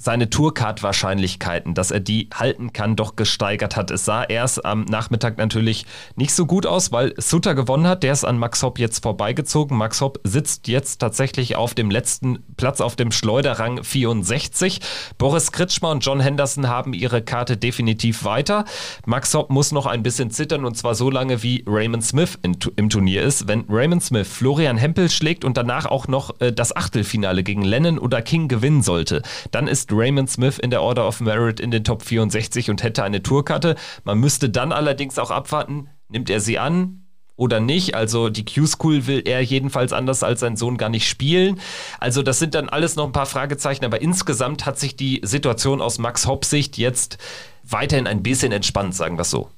seine 0.00 0.30
Tourcard-Wahrscheinlichkeiten, 0.30 1.74
dass 1.74 1.90
er 1.90 2.00
die 2.00 2.30
halten 2.32 2.72
kann, 2.72 2.96
doch 2.96 3.16
gesteigert 3.16 3.76
hat. 3.76 3.90
Es 3.90 4.06
sah 4.06 4.24
erst 4.24 4.64
am 4.64 4.84
Nachmittag 4.84 5.36
natürlich 5.36 5.84
nicht 6.16 6.32
so 6.32 6.46
gut 6.46 6.64
aus, 6.64 6.90
weil 6.90 7.12
Sutter 7.18 7.54
gewonnen 7.54 7.86
hat. 7.86 8.02
Der 8.02 8.14
ist 8.14 8.24
an 8.24 8.38
Max 8.38 8.62
Hopp 8.62 8.78
jetzt 8.78 9.02
vorbeigezogen. 9.02 9.76
Max 9.76 10.00
Hopp 10.00 10.18
sitzt 10.24 10.68
jetzt 10.68 10.98
tatsächlich 10.98 11.54
auf 11.56 11.74
dem 11.74 11.90
letzten 11.90 12.42
Platz 12.56 12.80
auf 12.80 12.96
dem 12.96 13.12
Schleuderrang 13.12 13.84
64. 13.84 14.80
Boris 15.18 15.52
Kritschmer 15.52 15.90
und 15.90 16.04
John 16.04 16.20
Henderson 16.20 16.68
haben 16.68 16.94
ihre 16.94 17.20
Karte 17.20 17.58
definitiv 17.58 18.24
weiter. 18.24 18.64
Max 19.04 19.34
Hopp 19.34 19.50
muss 19.50 19.70
noch 19.70 19.84
ein 19.84 20.02
bisschen 20.02 20.30
zittern 20.30 20.64
und 20.64 20.78
zwar 20.78 20.94
so 20.94 21.10
lange, 21.10 21.42
wie 21.42 21.62
Raymond 21.66 22.04
Smith 22.04 22.38
in, 22.42 22.56
im 22.76 22.88
Turnier 22.88 23.22
ist. 23.22 23.48
Wenn 23.48 23.66
Raymond 23.68 24.02
Smith 24.02 24.28
Florian 24.28 24.78
Hempel 24.78 25.10
schlägt 25.10 25.44
und 25.44 25.58
danach 25.58 25.84
auch 25.84 26.08
noch 26.08 26.40
äh, 26.40 26.54
das 26.54 26.74
Achtelfinale 26.74 27.42
gegen 27.42 27.62
Lennon 27.62 27.98
oder 27.98 28.22
King 28.22 28.48
gewinnen 28.48 28.82
sollte, 28.82 29.20
dann 29.50 29.68
ist 29.68 29.89
Raymond 29.92 30.30
Smith 30.30 30.58
in 30.58 30.70
der 30.70 30.82
Order 30.82 31.06
of 31.06 31.20
Merit 31.20 31.60
in 31.60 31.70
den 31.70 31.84
Top 31.84 32.02
64 32.02 32.70
und 32.70 32.82
hätte 32.82 33.02
eine 33.02 33.22
Tourkarte. 33.22 33.76
Man 34.04 34.18
müsste 34.18 34.50
dann 34.50 34.72
allerdings 34.72 35.18
auch 35.18 35.30
abwarten, 35.30 35.88
nimmt 36.08 36.30
er 36.30 36.40
sie 36.40 36.58
an, 36.58 37.00
oder 37.40 37.58
nicht. 37.58 37.94
Also 37.94 38.28
die 38.28 38.44
Q-School 38.44 39.06
will 39.06 39.22
er 39.24 39.40
jedenfalls 39.40 39.94
anders 39.94 40.22
als 40.22 40.40
sein 40.40 40.56
Sohn 40.56 40.76
gar 40.76 40.90
nicht 40.90 41.08
spielen. 41.08 41.58
Also 41.98 42.22
das 42.22 42.38
sind 42.38 42.54
dann 42.54 42.68
alles 42.68 42.96
noch 42.96 43.06
ein 43.06 43.12
paar 43.12 43.24
Fragezeichen, 43.24 43.84
aber 43.86 44.02
insgesamt 44.02 44.66
hat 44.66 44.78
sich 44.78 44.94
die 44.94 45.22
Situation 45.24 45.80
aus 45.80 45.98
Max 45.98 46.26
Hopp 46.26 46.44
Sicht 46.44 46.76
jetzt 46.76 47.16
weiterhin 47.64 48.06
ein 48.06 48.22
bisschen 48.22 48.52
entspannt, 48.52 48.94
sagen 48.94 49.16
wir 49.16 49.22
es 49.22 49.30
so. 49.30 49.48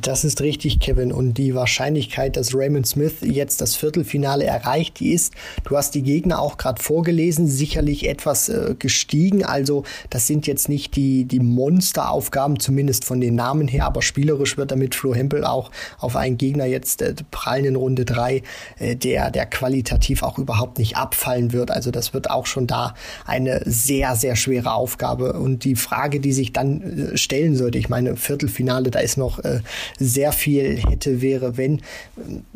Das 0.00 0.24
ist 0.24 0.40
richtig, 0.40 0.80
Kevin. 0.80 1.12
Und 1.12 1.34
die 1.34 1.54
Wahrscheinlichkeit, 1.54 2.36
dass 2.36 2.54
Raymond 2.54 2.86
Smith 2.86 3.16
jetzt 3.20 3.60
das 3.60 3.76
Viertelfinale 3.76 4.44
erreicht, 4.44 5.00
die 5.00 5.12
ist, 5.12 5.34
du 5.64 5.76
hast 5.76 5.94
die 5.94 6.02
Gegner 6.02 6.40
auch 6.40 6.56
gerade 6.56 6.82
vorgelesen, 6.82 7.46
sicherlich 7.46 8.08
etwas 8.08 8.48
äh, 8.48 8.74
gestiegen. 8.78 9.44
Also 9.44 9.84
das 10.08 10.26
sind 10.26 10.46
jetzt 10.46 10.70
nicht 10.70 10.96
die, 10.96 11.26
die 11.26 11.40
Monsteraufgaben, 11.40 12.58
zumindest 12.58 13.04
von 13.04 13.20
den 13.20 13.34
Namen 13.34 13.68
her, 13.68 13.84
aber 13.84 14.00
spielerisch 14.00 14.56
wird 14.56 14.70
damit 14.70 14.94
Flo 14.94 15.14
Hempel 15.14 15.44
auch 15.44 15.70
auf 15.98 16.16
einen 16.16 16.38
Gegner 16.38 16.64
jetzt 16.64 17.02
äh, 17.02 17.14
prallen 17.30 17.66
in 17.66 17.76
Runde 17.76 18.06
drei, 18.06 18.42
äh, 18.78 18.96
der, 18.96 19.30
der 19.30 19.44
qualitativ 19.44 20.22
auch 20.22 20.38
überhaupt 20.38 20.78
nicht 20.78 20.96
abfallen 20.96 21.52
wird. 21.52 21.70
Also 21.70 21.90
das 21.90 22.14
wird 22.14 22.30
auch 22.30 22.46
schon 22.46 22.66
da 22.66 22.94
eine 23.26 23.60
sehr, 23.66 24.16
sehr 24.16 24.36
schwere 24.36 24.72
Aufgabe. 24.72 25.34
Und 25.34 25.64
die 25.64 25.76
Frage, 25.76 26.18
die 26.18 26.32
sich 26.32 26.54
dann 26.54 27.10
äh, 27.12 27.16
stellen 27.18 27.56
sollte, 27.56 27.76
ich 27.76 27.90
meine, 27.90 28.16
Viertelfinale, 28.16 28.90
da 28.90 29.00
ist 29.00 29.18
noch 29.18 29.38
äh, 29.40 29.60
sehr 29.98 30.32
viel 30.32 30.78
hätte, 30.78 31.22
wäre, 31.22 31.56
wenn, 31.56 31.80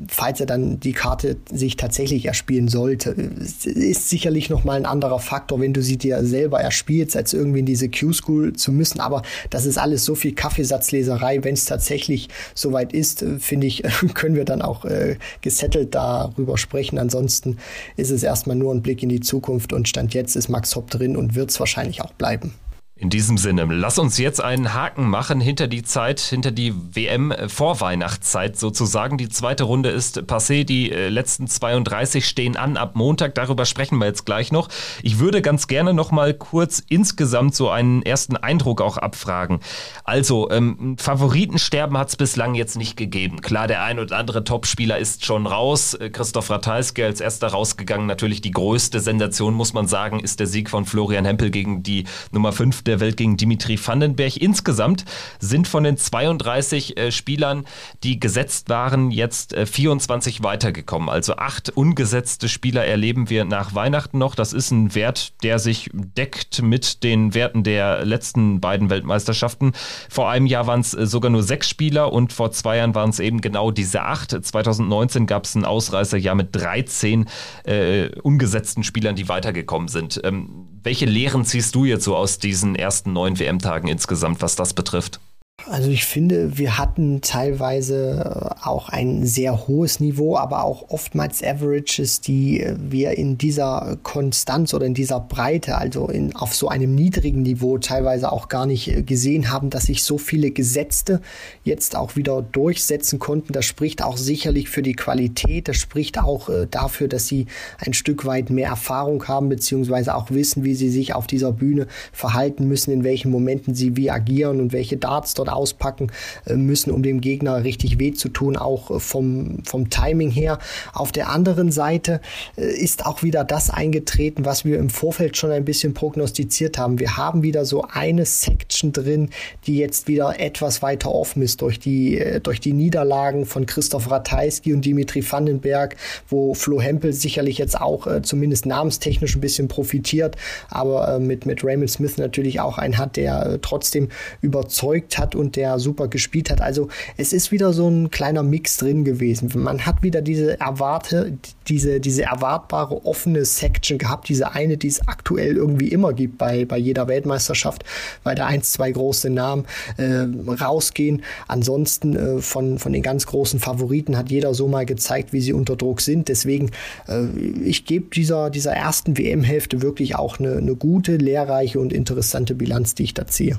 falls 0.08 0.40
er 0.40 0.46
dann 0.46 0.80
die 0.80 0.92
Karte 0.92 1.36
sich 1.52 1.76
tatsächlich 1.76 2.26
erspielen 2.26 2.68
sollte. 2.68 3.10
Ist 3.10 4.08
sicherlich 4.08 4.50
nochmal 4.50 4.76
ein 4.76 4.86
anderer 4.86 5.18
Faktor, 5.18 5.60
wenn 5.60 5.72
du 5.72 5.82
sie 5.82 5.96
dir 5.96 6.24
selber 6.24 6.60
erspielst, 6.60 7.16
als 7.16 7.32
irgendwie 7.32 7.60
in 7.60 7.66
diese 7.66 7.88
Q-School 7.88 8.54
zu 8.54 8.72
müssen. 8.72 9.00
Aber 9.00 9.22
das 9.50 9.66
ist 9.66 9.78
alles 9.78 10.04
so 10.04 10.14
viel 10.14 10.34
Kaffeesatzleserei. 10.34 11.42
Wenn 11.42 11.54
es 11.54 11.64
tatsächlich 11.64 12.28
soweit 12.54 12.92
ist, 12.92 13.24
finde 13.38 13.66
ich, 13.66 13.82
können 14.14 14.36
wir 14.36 14.44
dann 14.44 14.62
auch 14.62 14.84
äh, 14.84 15.16
gesettelt 15.40 15.94
darüber 15.94 16.58
sprechen. 16.58 16.98
Ansonsten 16.98 17.58
ist 17.96 18.10
es 18.10 18.22
erstmal 18.22 18.56
nur 18.56 18.74
ein 18.74 18.82
Blick 18.82 19.02
in 19.02 19.08
die 19.08 19.20
Zukunft 19.20 19.72
und 19.72 19.88
Stand 19.88 20.14
jetzt 20.14 20.36
ist 20.36 20.48
Max 20.48 20.74
Hopp 20.76 20.90
drin 20.90 21.16
und 21.16 21.34
wird 21.34 21.50
es 21.50 21.60
wahrscheinlich 21.60 22.00
auch 22.02 22.12
bleiben. 22.12 22.54
In 22.98 23.10
diesem 23.10 23.36
Sinne, 23.36 23.66
lass 23.68 23.98
uns 23.98 24.16
jetzt 24.16 24.42
einen 24.42 24.72
Haken 24.72 25.06
machen 25.06 25.38
hinter 25.38 25.68
die 25.68 25.82
Zeit, 25.82 26.18
hinter 26.18 26.50
die 26.50 26.72
WM-Vorweihnachtszeit 26.94 28.58
sozusagen. 28.58 29.18
Die 29.18 29.28
zweite 29.28 29.64
Runde 29.64 29.90
ist 29.90 30.20
passé, 30.20 30.64
die 30.64 30.90
äh, 30.90 31.10
letzten 31.10 31.46
32 31.46 32.26
stehen 32.26 32.56
an 32.56 32.78
ab 32.78 32.96
Montag, 32.96 33.34
darüber 33.34 33.66
sprechen 33.66 33.98
wir 33.98 34.06
jetzt 34.06 34.24
gleich 34.24 34.50
noch. 34.50 34.70
Ich 35.02 35.18
würde 35.18 35.42
ganz 35.42 35.66
gerne 35.66 35.92
noch 35.92 36.10
mal 36.10 36.32
kurz 36.32 36.82
insgesamt 36.88 37.54
so 37.54 37.68
einen 37.68 38.00
ersten 38.00 38.34
Eindruck 38.34 38.80
auch 38.80 38.96
abfragen. 38.96 39.60
Also, 40.04 40.50
ähm, 40.50 40.96
Favoritensterben 40.98 41.98
hat 41.98 42.08
es 42.08 42.16
bislang 42.16 42.54
jetzt 42.54 42.78
nicht 42.78 42.96
gegeben. 42.96 43.42
Klar, 43.42 43.66
der 43.66 43.82
ein 43.82 43.98
oder 43.98 44.16
andere 44.16 44.42
Topspieler 44.42 44.96
ist 44.96 45.26
schon 45.26 45.46
raus. 45.46 45.92
Äh, 45.92 46.08
Christoph 46.08 46.48
Ratajski 46.48 47.02
als 47.02 47.20
erster 47.20 47.48
rausgegangen. 47.48 48.06
Natürlich 48.06 48.40
die 48.40 48.52
größte 48.52 49.00
Sensation, 49.00 49.52
muss 49.52 49.74
man 49.74 49.86
sagen, 49.86 50.18
ist 50.18 50.40
der 50.40 50.46
Sieg 50.46 50.70
von 50.70 50.86
Florian 50.86 51.26
Hempel 51.26 51.50
gegen 51.50 51.82
die 51.82 52.04
Nummer 52.32 52.52
5 52.52 52.85
der 52.86 53.00
Welt 53.00 53.16
gegen 53.16 53.36
Dimitri 53.36 53.78
Vandenberg. 53.82 54.36
Insgesamt 54.36 55.04
sind 55.38 55.68
von 55.68 55.84
den 55.84 55.96
32 55.96 56.96
äh, 56.96 57.10
Spielern, 57.10 57.66
die 58.02 58.20
gesetzt 58.20 58.68
waren, 58.68 59.10
jetzt 59.10 59.52
äh, 59.52 59.66
24 59.66 60.42
weitergekommen. 60.42 61.08
Also 61.08 61.36
acht 61.36 61.70
ungesetzte 61.70 62.48
Spieler 62.48 62.84
erleben 62.84 63.30
wir 63.30 63.44
nach 63.44 63.74
Weihnachten 63.74 64.18
noch. 64.18 64.34
Das 64.34 64.52
ist 64.52 64.70
ein 64.70 64.94
Wert, 64.94 65.32
der 65.42 65.58
sich 65.58 65.90
deckt 65.92 66.62
mit 66.62 67.02
den 67.02 67.34
Werten 67.34 67.64
der 67.64 68.04
letzten 68.04 68.60
beiden 68.60 68.90
Weltmeisterschaften. 68.90 69.72
Vor 70.08 70.30
einem 70.30 70.46
Jahr 70.46 70.66
waren 70.66 70.80
es 70.80 70.94
äh, 70.94 71.06
sogar 71.06 71.30
nur 71.30 71.42
sechs 71.42 71.68
Spieler 71.68 72.12
und 72.12 72.32
vor 72.32 72.52
zwei 72.52 72.78
Jahren 72.78 72.94
waren 72.94 73.10
es 73.10 73.20
eben 73.20 73.40
genau 73.40 73.70
diese 73.70 74.02
acht. 74.02 74.30
2019 74.30 75.26
gab 75.26 75.44
es 75.44 75.54
ein 75.54 75.64
Ausreißerjahr 75.64 76.34
mit 76.34 76.54
13 76.54 77.26
äh, 77.64 78.08
ungesetzten 78.22 78.84
Spielern, 78.84 79.16
die 79.16 79.28
weitergekommen 79.28 79.88
sind. 79.88 80.20
Ähm, 80.24 80.68
welche 80.82 81.06
Lehren 81.06 81.44
ziehst 81.44 81.74
du 81.74 81.84
jetzt 81.84 82.04
so 82.04 82.16
aus 82.16 82.38
diesen 82.38 82.75
ersten 82.76 83.12
neun 83.12 83.38
WM-Tagen 83.38 83.88
insgesamt, 83.88 84.42
was 84.42 84.56
das 84.56 84.74
betrifft? 84.74 85.20
Also 85.64 85.90
ich 85.90 86.04
finde, 86.04 86.58
wir 86.58 86.78
hatten 86.78 87.22
teilweise 87.22 88.54
äh, 88.60 88.66
auch 88.66 88.90
ein 88.90 89.24
sehr 89.24 89.66
hohes 89.66 90.00
Niveau, 90.00 90.36
aber 90.36 90.62
auch 90.64 90.90
oftmals 90.90 91.42
Averages, 91.42 92.20
die 92.20 92.60
äh, 92.60 92.76
wir 92.78 93.16
in 93.16 93.38
dieser 93.38 93.96
Konstanz 94.02 94.74
oder 94.74 94.84
in 94.84 94.92
dieser 94.92 95.18
Breite, 95.18 95.78
also 95.78 96.08
in, 96.08 96.36
auf 96.36 96.54
so 96.54 96.68
einem 96.68 96.94
niedrigen 96.94 97.42
Niveau 97.42 97.78
teilweise 97.78 98.30
auch 98.30 98.48
gar 98.48 98.66
nicht 98.66 98.88
äh, 98.88 99.02
gesehen 99.02 99.50
haben, 99.50 99.70
dass 99.70 99.84
sich 99.84 100.04
so 100.04 100.18
viele 100.18 100.50
Gesetzte 100.50 101.22
jetzt 101.64 101.96
auch 101.96 102.16
wieder 102.16 102.42
durchsetzen 102.42 103.18
konnten. 103.18 103.54
Das 103.54 103.64
spricht 103.64 104.04
auch 104.04 104.18
sicherlich 104.18 104.68
für 104.68 104.82
die 104.82 104.94
Qualität, 104.94 105.68
das 105.68 105.76
spricht 105.76 106.18
auch 106.18 106.50
dafür, 106.70 107.08
dass 107.08 107.26
sie 107.26 107.46
ein 107.78 107.94
Stück 107.94 108.24
weit 108.24 108.50
mehr 108.50 108.68
Erfahrung 108.68 109.26
haben, 109.26 109.48
beziehungsweise 109.48 110.14
auch 110.14 110.30
wissen, 110.30 110.64
wie 110.64 110.74
sie 110.74 110.90
sich 110.90 111.14
auf 111.14 111.26
dieser 111.26 111.52
Bühne 111.52 111.86
verhalten 112.12 112.68
müssen, 112.68 112.92
in 112.92 113.04
welchen 113.04 113.30
Momenten 113.30 113.74
sie 113.74 113.96
wie 113.96 114.10
agieren 114.10 114.60
und 114.60 114.72
welche 114.72 114.96
Darts 114.96 115.34
dort 115.34 115.45
auspacken 115.48 116.10
äh, 116.46 116.54
müssen, 116.54 116.90
um 116.90 117.02
dem 117.02 117.20
Gegner 117.20 117.64
richtig 117.64 117.98
weh 117.98 118.12
zu 118.12 118.28
tun, 118.28 118.56
auch 118.56 118.90
äh, 118.90 119.00
vom, 119.00 119.58
vom 119.64 119.90
Timing 119.90 120.30
her. 120.30 120.58
Auf 120.92 121.12
der 121.12 121.28
anderen 121.30 121.70
Seite 121.70 122.20
äh, 122.56 122.64
ist 122.64 123.06
auch 123.06 123.22
wieder 123.22 123.44
das 123.44 123.70
eingetreten, 123.70 124.44
was 124.44 124.64
wir 124.64 124.78
im 124.78 124.90
Vorfeld 124.90 125.36
schon 125.36 125.50
ein 125.50 125.64
bisschen 125.64 125.94
prognostiziert 125.94 126.78
haben. 126.78 126.98
Wir 126.98 127.16
haben 127.16 127.42
wieder 127.42 127.64
so 127.64 127.82
eine 127.82 128.26
Section 128.26 128.92
drin, 128.92 129.30
die 129.66 129.78
jetzt 129.78 130.08
wieder 130.08 130.40
etwas 130.40 130.82
weiter 130.82 131.12
offen 131.12 131.42
ist 131.42 131.62
durch 131.62 131.78
die, 131.78 132.22
durch 132.42 132.60
die 132.60 132.72
Niederlagen 132.72 133.46
von 133.46 133.66
Christoph 133.66 134.10
Ratajski 134.10 134.72
und 134.72 134.84
Dimitri 134.84 135.24
Vandenberg, 135.28 135.96
wo 136.28 136.54
Flo 136.54 136.80
Hempel 136.80 137.12
sicherlich 137.12 137.58
jetzt 137.58 137.80
auch 137.80 138.06
zumindest 138.22 138.66
namenstechnisch 138.66 139.36
ein 139.36 139.40
bisschen 139.40 139.68
profitiert, 139.68 140.36
aber 140.68 141.18
mit, 141.18 141.46
mit 141.46 141.64
Raymond 141.64 141.90
Smith 141.90 142.16
natürlich 142.18 142.60
auch 142.60 142.78
einen 142.78 142.98
hat, 142.98 143.16
der 143.16 143.60
trotzdem 143.62 144.08
überzeugt 144.40 145.18
hat 145.18 145.34
und 145.36 145.56
der 145.56 145.78
super 145.78 146.08
gespielt 146.08 146.50
hat. 146.50 146.60
Also 146.60 146.88
es 147.16 147.32
ist 147.32 147.52
wieder 147.52 147.72
so 147.72 147.88
ein 147.88 148.10
kleiner 148.10 148.42
Mix 148.42 148.78
drin 148.78 149.04
gewesen. 149.04 149.50
Man 149.54 149.86
hat 149.86 150.02
wieder 150.02 150.22
diese 150.22 150.58
erwarte, 150.60 151.38
diese, 151.68 152.00
diese 152.00 152.22
erwartbare 152.24 153.04
offene 153.04 153.44
Section 153.44 153.98
gehabt, 153.98 154.28
diese 154.28 154.52
eine, 154.52 154.76
die 154.76 154.88
es 154.88 155.06
aktuell 155.06 155.56
irgendwie 155.56 155.88
immer 155.88 156.12
gibt 156.12 156.38
bei, 156.38 156.64
bei 156.64 156.78
jeder 156.78 157.08
Weltmeisterschaft, 157.08 157.84
weil 158.24 158.34
da 158.34 158.46
eins, 158.46 158.72
zwei 158.72 158.90
große 158.90 159.30
Namen 159.30 159.66
äh, 159.96 160.26
rausgehen. 160.52 161.22
Ansonsten 161.48 162.16
äh, 162.16 162.40
von, 162.40 162.78
von 162.78 162.92
den 162.92 163.02
ganz 163.02 163.26
großen 163.26 163.60
Favoriten 163.60 164.16
hat 164.16 164.30
jeder 164.30 164.54
so 164.54 164.68
mal 164.68 164.86
gezeigt, 164.86 165.32
wie 165.32 165.40
sie 165.40 165.52
unter 165.52 165.76
Druck 165.76 166.00
sind. 166.00 166.28
Deswegen, 166.28 166.70
äh, 167.08 167.26
ich 167.64 167.84
gebe 167.84 168.06
dieser, 168.14 168.50
dieser 168.50 168.72
ersten 168.72 169.18
WM-Hälfte 169.18 169.82
wirklich 169.82 170.16
auch 170.16 170.38
eine, 170.38 170.56
eine 170.56 170.74
gute, 170.76 171.16
lehrreiche 171.16 171.80
und 171.80 171.92
interessante 171.92 172.54
Bilanz, 172.54 172.94
die 172.94 173.04
ich 173.04 173.14
da 173.14 173.26
ziehe. 173.26 173.58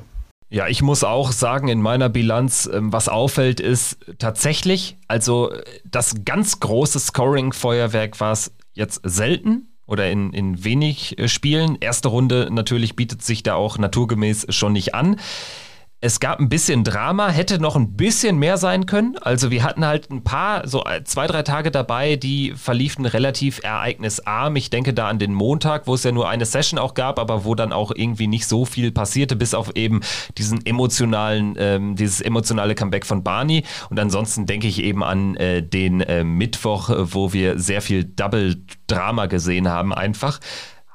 Ja, 0.50 0.68
ich 0.68 0.82
muss 0.82 1.04
auch 1.04 1.34
sagen, 1.34 1.68
in 1.68 1.82
meiner 1.82 2.08
Bilanz, 2.08 2.70
ähm, 2.72 2.94
was 2.94 3.10
auffällt, 3.10 3.60
ist 3.60 3.98
tatsächlich, 4.18 4.98
also 5.08 5.52
das 5.84 6.24
ganz 6.24 6.62
große 6.62 7.00
Scoring-Feuerwerk 7.00 8.20
war 8.22 8.32
es 8.32 8.54
jetzt 8.74 9.02
selten 9.04 9.74
oder 9.86 10.10
in, 10.10 10.32
in 10.32 10.64
wenig 10.64 11.20
äh, 11.20 11.28
Spielen. 11.28 11.78
Erste 11.82 12.08
Runde 12.08 12.48
natürlich 12.50 12.96
bietet 12.96 13.24
sich 13.24 13.44
da 13.44 13.56
auch 13.56 13.78
naturgemäß 13.78 14.48
schon 14.50 14.74
nicht 14.74 14.96
an. 14.96 15.20
Es 16.00 16.20
gab 16.20 16.40
ein 16.40 16.48
bisschen 16.48 16.84
Drama, 16.84 17.30
hätte 17.30 17.60
noch 17.60 17.76
ein 17.76 17.94
bisschen 17.98 18.38
mehr 18.38 18.58
sein 18.58 18.86
können. 18.86 19.18
Also 19.18 19.50
wir 19.50 19.64
hatten 19.64 19.84
halt 19.84 20.12
ein 20.12 20.24
paar, 20.24 20.68
so 20.68 20.84
zwei, 21.06 21.26
drei 21.26 21.42
Tage 21.42 21.72
dabei, 21.72 22.18
die 22.18 22.54
verliefen 22.56 23.08
relativ 23.08 23.64
ereignisarm. 23.64 24.56
Ich 24.58 24.70
denke 24.70 24.94
da 24.94 25.08
an 25.08 25.18
den 25.18 25.34
Montag, 25.34 25.88
wo 25.88 25.96
es 25.96 26.04
ja 26.04 26.12
nur 26.12 26.30
eine 26.30 26.46
Session 26.46 26.78
auch 26.78 26.94
gab, 26.94 27.18
aber 27.18 27.46
wo 27.46 27.56
dann 27.56 27.74
auch 27.74 27.92
irgendwie 27.96 28.28
nicht 28.28 28.46
so 28.46 28.64
viel 28.64 28.92
passierte, 28.92 29.36
bis 29.36 29.56
auf 29.56 29.76
eben 29.76 30.02
diesen 30.38 30.64
emotionalen, 30.68 31.56
ähm, 31.58 31.96
dieses 31.96 32.22
emotionale 32.22 32.76
Comeback 32.76 33.04
von 33.04 33.24
Barney. 33.24 33.64
Und 33.90 34.00
ansonsten 34.00 34.46
denke 34.46 34.68
ich 34.68 34.84
eben 34.84 35.04
an 35.04 35.36
äh, 35.38 35.64
den 35.64 36.02
äh, 36.02 36.24
Mittwoch, 36.24 36.92
wo 36.96 37.34
wir 37.34 37.58
sehr 37.58 37.82
viel 37.82 38.04
Double-Drama 38.04 39.26
gesehen 39.26 39.68
haben 39.68 39.96
einfach 39.96 40.40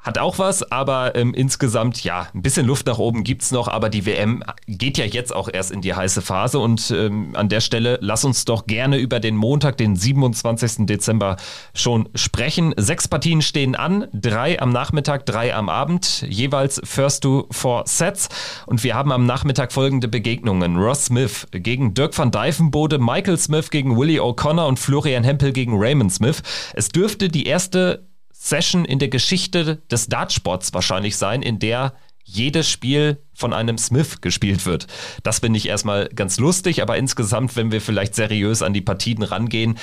hat 0.03 0.17
auch 0.17 0.37
was, 0.37 0.69
aber 0.71 1.15
ähm, 1.15 1.33
insgesamt, 1.33 2.03
ja, 2.03 2.27
ein 2.33 2.41
bisschen 2.41 2.65
Luft 2.65 2.85
nach 2.85 2.97
oben 2.97 3.23
gibt's 3.23 3.51
noch, 3.51 3.69
aber 3.69 3.89
die 3.89 4.05
WM 4.05 4.43
geht 4.67 4.97
ja 4.97 5.05
jetzt 5.05 5.33
auch 5.33 5.49
erst 5.51 5.71
in 5.71 5.81
die 5.81 5.93
heiße 5.93 6.21
Phase 6.21 6.59
und 6.59 6.91
ähm, 6.91 7.31
an 7.35 7.47
der 7.47 7.61
Stelle 7.61 7.97
lass 8.01 8.25
uns 8.25 8.43
doch 8.43 8.67
gerne 8.67 8.97
über 8.97 9.21
den 9.21 9.37
Montag, 9.37 9.77
den 9.77 9.95
27. 9.95 10.85
Dezember 10.85 11.37
schon 11.73 12.09
sprechen. 12.15 12.73
Sechs 12.77 13.07
Partien 13.07 13.41
stehen 13.41 13.75
an, 13.75 14.07
drei 14.13 14.59
am 14.59 14.71
Nachmittag, 14.71 15.25
drei 15.25 15.55
am 15.55 15.69
Abend, 15.69 16.25
jeweils 16.27 16.81
First 16.83 17.23
to 17.23 17.47
Four 17.51 17.83
Sets 17.87 18.27
und 18.65 18.83
wir 18.83 18.95
haben 18.95 19.11
am 19.13 19.25
Nachmittag 19.25 19.71
folgende 19.71 20.09
Begegnungen. 20.09 20.75
Ross 20.77 21.05
Smith 21.05 21.47
gegen 21.51 21.93
Dirk 21.93 22.17
van 22.17 22.31
Dijvenbode, 22.31 22.99
Michael 22.99 23.37
Smith 23.37 23.69
gegen 23.69 23.97
Willie 23.97 24.19
O'Connor 24.19 24.67
und 24.67 24.79
Florian 24.79 25.23
Hempel 25.23 25.53
gegen 25.53 25.77
Raymond 25.77 26.11
Smith. 26.11 26.43
Es 26.73 26.89
dürfte 26.89 27.29
die 27.29 27.45
erste 27.45 28.05
Session 28.43 28.83
in 28.83 28.99
der 28.99 29.07
Geschichte 29.07 29.77
des 29.89 30.09
Dartsports 30.09 30.73
wahrscheinlich 30.73 31.15
sein, 31.15 31.41
in 31.41 31.59
der 31.59 31.93
jedes 32.25 32.69
Spiel 32.69 33.17
von 33.33 33.53
einem 33.53 33.77
Smith 33.77 34.19
gespielt 34.19 34.65
wird. 34.65 34.87
Das 35.23 35.39
finde 35.39 35.57
ich 35.57 35.69
erstmal 35.69 36.09
ganz 36.09 36.39
lustig, 36.39 36.81
aber 36.81 36.97
insgesamt, 36.97 37.55
wenn 37.55 37.71
wir 37.71 37.79
vielleicht 37.79 38.15
seriös 38.15 38.61
an 38.61 38.73
die 38.73 38.81
Partien 38.81 39.23
rangehen, 39.23 39.77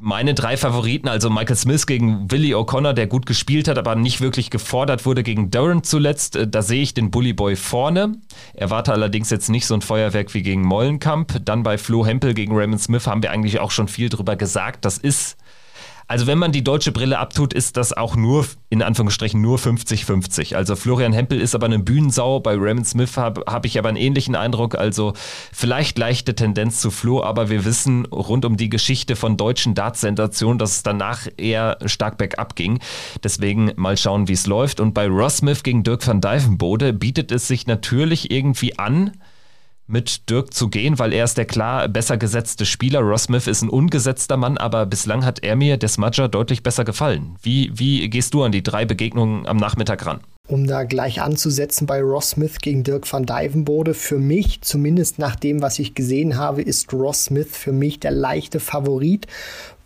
meine 0.00 0.32
drei 0.32 0.56
Favoriten, 0.56 1.08
also 1.08 1.28
Michael 1.28 1.56
Smith 1.56 1.86
gegen 1.86 2.30
Willie 2.30 2.54
O'Connor, 2.54 2.94
der 2.94 3.06
gut 3.06 3.26
gespielt 3.26 3.68
hat, 3.68 3.76
aber 3.76 3.96
nicht 3.96 4.22
wirklich 4.22 4.48
gefordert 4.48 5.04
wurde 5.04 5.22
gegen 5.22 5.50
Durant 5.50 5.84
zuletzt, 5.84 6.36
äh, 6.36 6.48
da 6.48 6.62
sehe 6.62 6.82
ich 6.82 6.94
den 6.94 7.10
Bully 7.10 7.34
Boy 7.34 7.56
vorne. 7.56 8.12
Erwarte 8.54 8.92
allerdings 8.92 9.28
jetzt 9.28 9.50
nicht 9.50 9.66
so 9.66 9.74
ein 9.74 9.82
Feuerwerk 9.82 10.32
wie 10.34 10.42
gegen 10.42 10.62
Mollenkamp. 10.62 11.44
Dann 11.44 11.64
bei 11.64 11.76
Flo 11.76 12.06
Hempel 12.06 12.32
gegen 12.32 12.56
Raymond 12.56 12.80
Smith 12.80 13.06
haben 13.06 13.22
wir 13.22 13.32
eigentlich 13.32 13.58
auch 13.58 13.72
schon 13.72 13.88
viel 13.88 14.08
drüber 14.08 14.36
gesagt. 14.36 14.84
Das 14.84 14.98
ist 14.98 15.36
also 16.08 16.26
wenn 16.26 16.38
man 16.38 16.52
die 16.52 16.64
deutsche 16.64 16.90
Brille 16.90 17.18
abtut, 17.18 17.52
ist 17.52 17.76
das 17.76 17.92
auch 17.92 18.16
nur, 18.16 18.46
in 18.70 18.82
Anführungsstrichen, 18.82 19.42
nur 19.42 19.58
50-50. 19.58 20.56
Also 20.56 20.74
Florian 20.74 21.12
Hempel 21.12 21.38
ist 21.38 21.54
aber 21.54 21.66
eine 21.66 21.78
Bühnensau, 21.78 22.40
bei 22.40 22.54
Raymond 22.56 22.88
Smith 22.88 23.18
habe 23.18 23.44
hab 23.46 23.66
ich 23.66 23.78
aber 23.78 23.90
einen 23.90 23.98
ähnlichen 23.98 24.34
Eindruck. 24.34 24.74
Also 24.74 25.12
vielleicht 25.52 25.98
leichte 25.98 26.34
Tendenz 26.34 26.80
zu 26.80 26.90
Flo, 26.90 27.22
aber 27.22 27.50
wir 27.50 27.66
wissen 27.66 28.06
rund 28.06 28.46
um 28.46 28.56
die 28.56 28.70
Geschichte 28.70 29.16
von 29.16 29.36
deutschen 29.36 29.74
Darts-Sensationen, 29.74 30.58
dass 30.58 30.76
es 30.76 30.82
danach 30.82 31.26
eher 31.36 31.76
stark 31.84 32.16
bergab 32.16 32.56
ging. 32.56 32.78
Deswegen 33.22 33.72
mal 33.76 33.98
schauen, 33.98 34.28
wie 34.28 34.32
es 34.32 34.46
läuft. 34.46 34.80
Und 34.80 34.94
bei 34.94 35.06
Ross 35.08 35.36
Smith 35.38 35.62
gegen 35.62 35.82
Dirk 35.82 36.06
van 36.06 36.22
Dijvenbode 36.22 36.94
bietet 36.94 37.32
es 37.32 37.48
sich 37.48 37.66
natürlich 37.66 38.30
irgendwie 38.30 38.78
an, 38.78 39.12
mit 39.88 40.28
Dirk 40.30 40.54
zu 40.54 40.68
gehen, 40.68 40.98
weil 40.98 41.12
er 41.12 41.24
ist 41.24 41.38
der 41.38 41.46
klar 41.46 41.88
besser 41.88 42.16
gesetzte 42.16 42.66
Spieler. 42.66 43.00
Ross 43.00 43.24
Smith 43.24 43.46
ist 43.46 43.62
ein 43.62 43.70
ungesetzter 43.70 44.36
Mann, 44.36 44.58
aber 44.58 44.86
bislang 44.86 45.24
hat 45.24 45.42
er 45.42 45.56
mir, 45.56 45.76
der 45.78 45.88
Smudger, 45.88 46.28
deutlich 46.28 46.62
besser 46.62 46.84
gefallen. 46.84 47.36
Wie, 47.42 47.72
wie 47.74 48.08
gehst 48.08 48.34
du 48.34 48.42
an 48.42 48.52
die 48.52 48.62
drei 48.62 48.84
Begegnungen 48.84 49.46
am 49.46 49.56
Nachmittag 49.56 50.06
ran? 50.06 50.20
Um 50.46 50.66
da 50.66 50.84
gleich 50.84 51.20
anzusetzen 51.20 51.86
bei 51.86 52.00
Ross 52.00 52.30
Smith 52.30 52.58
gegen 52.60 52.82
Dirk 52.82 53.10
van 53.12 53.26
Dijvenbode, 53.26 53.92
für 53.92 54.18
mich, 54.18 54.62
zumindest 54.62 55.18
nach 55.18 55.36
dem, 55.36 55.60
was 55.60 55.78
ich 55.78 55.94
gesehen 55.94 56.36
habe, 56.36 56.62
ist 56.62 56.92
Ross 56.92 57.24
Smith 57.24 57.50
für 57.50 57.72
mich 57.72 58.00
der 58.00 58.12
leichte 58.12 58.60
Favorit. 58.60 59.26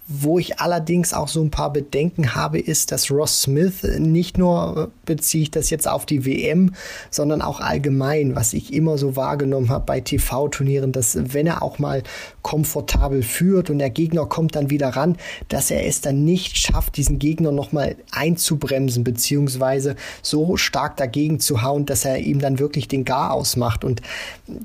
Wo 0.09 0.39
ich 0.41 0.59
allerdings 0.59 1.15
auch 1.15 1.29
so 1.29 1.41
ein 1.41 1.51
paar 1.51 1.73
Bedenken 1.73 2.35
habe, 2.35 2.59
ist, 2.59 2.91
dass 2.91 3.11
Ross 3.11 3.43
Smith 3.43 3.85
nicht 3.99 4.37
nur 4.37 4.91
beziehe 5.05 5.45
ich 5.45 5.51
das 5.53 5.71
jetzt 5.71 5.89
auf 5.89 6.07
die 6.07 6.27
WM, 6.27 6.75
sondern 7.11 7.41
auch 7.41 7.61
allgemein, 7.61 8.35
was 8.35 8.53
ich 8.53 8.73
immer 8.73 8.99
so 8.99 9.15
wahrgenommen 9.15 9.71
habe 9.71 9.85
bei 9.87 10.01
TV-Turnieren, 10.01 10.91
dass 10.91 11.17
wenn 11.33 11.47
er 11.47 11.63
auch 11.63 11.79
mal 11.79 12.03
komfortabel 12.43 13.23
führt 13.23 13.71
und 13.71 13.79
der 13.79 13.91
Gegner 13.91 14.27
kommt 14.27 14.57
dann 14.57 14.71
wieder 14.71 14.89
ran, 14.89 15.17
dass 15.49 15.71
er 15.71 15.87
es 15.87 16.01
dann 16.01 16.25
nicht 16.25 16.59
schafft, 16.59 16.97
diesen 16.97 17.21
Gegner 17.21 17.53
nochmal 17.53 17.97
einzubremsen, 18.11 19.05
beziehungsweise 19.05 19.95
so 20.21 20.57
stark 20.57 20.97
dagegen 20.97 21.39
zu 21.39 21.63
hauen, 21.63 21.87
dass 21.87 22.05
er 22.05 22.19
ihm 22.19 22.41
dann 22.41 22.59
wirklich 22.59 22.89
den 22.89 23.05
Gar 23.05 23.33
ausmacht. 23.33 23.85
Und 23.85 24.03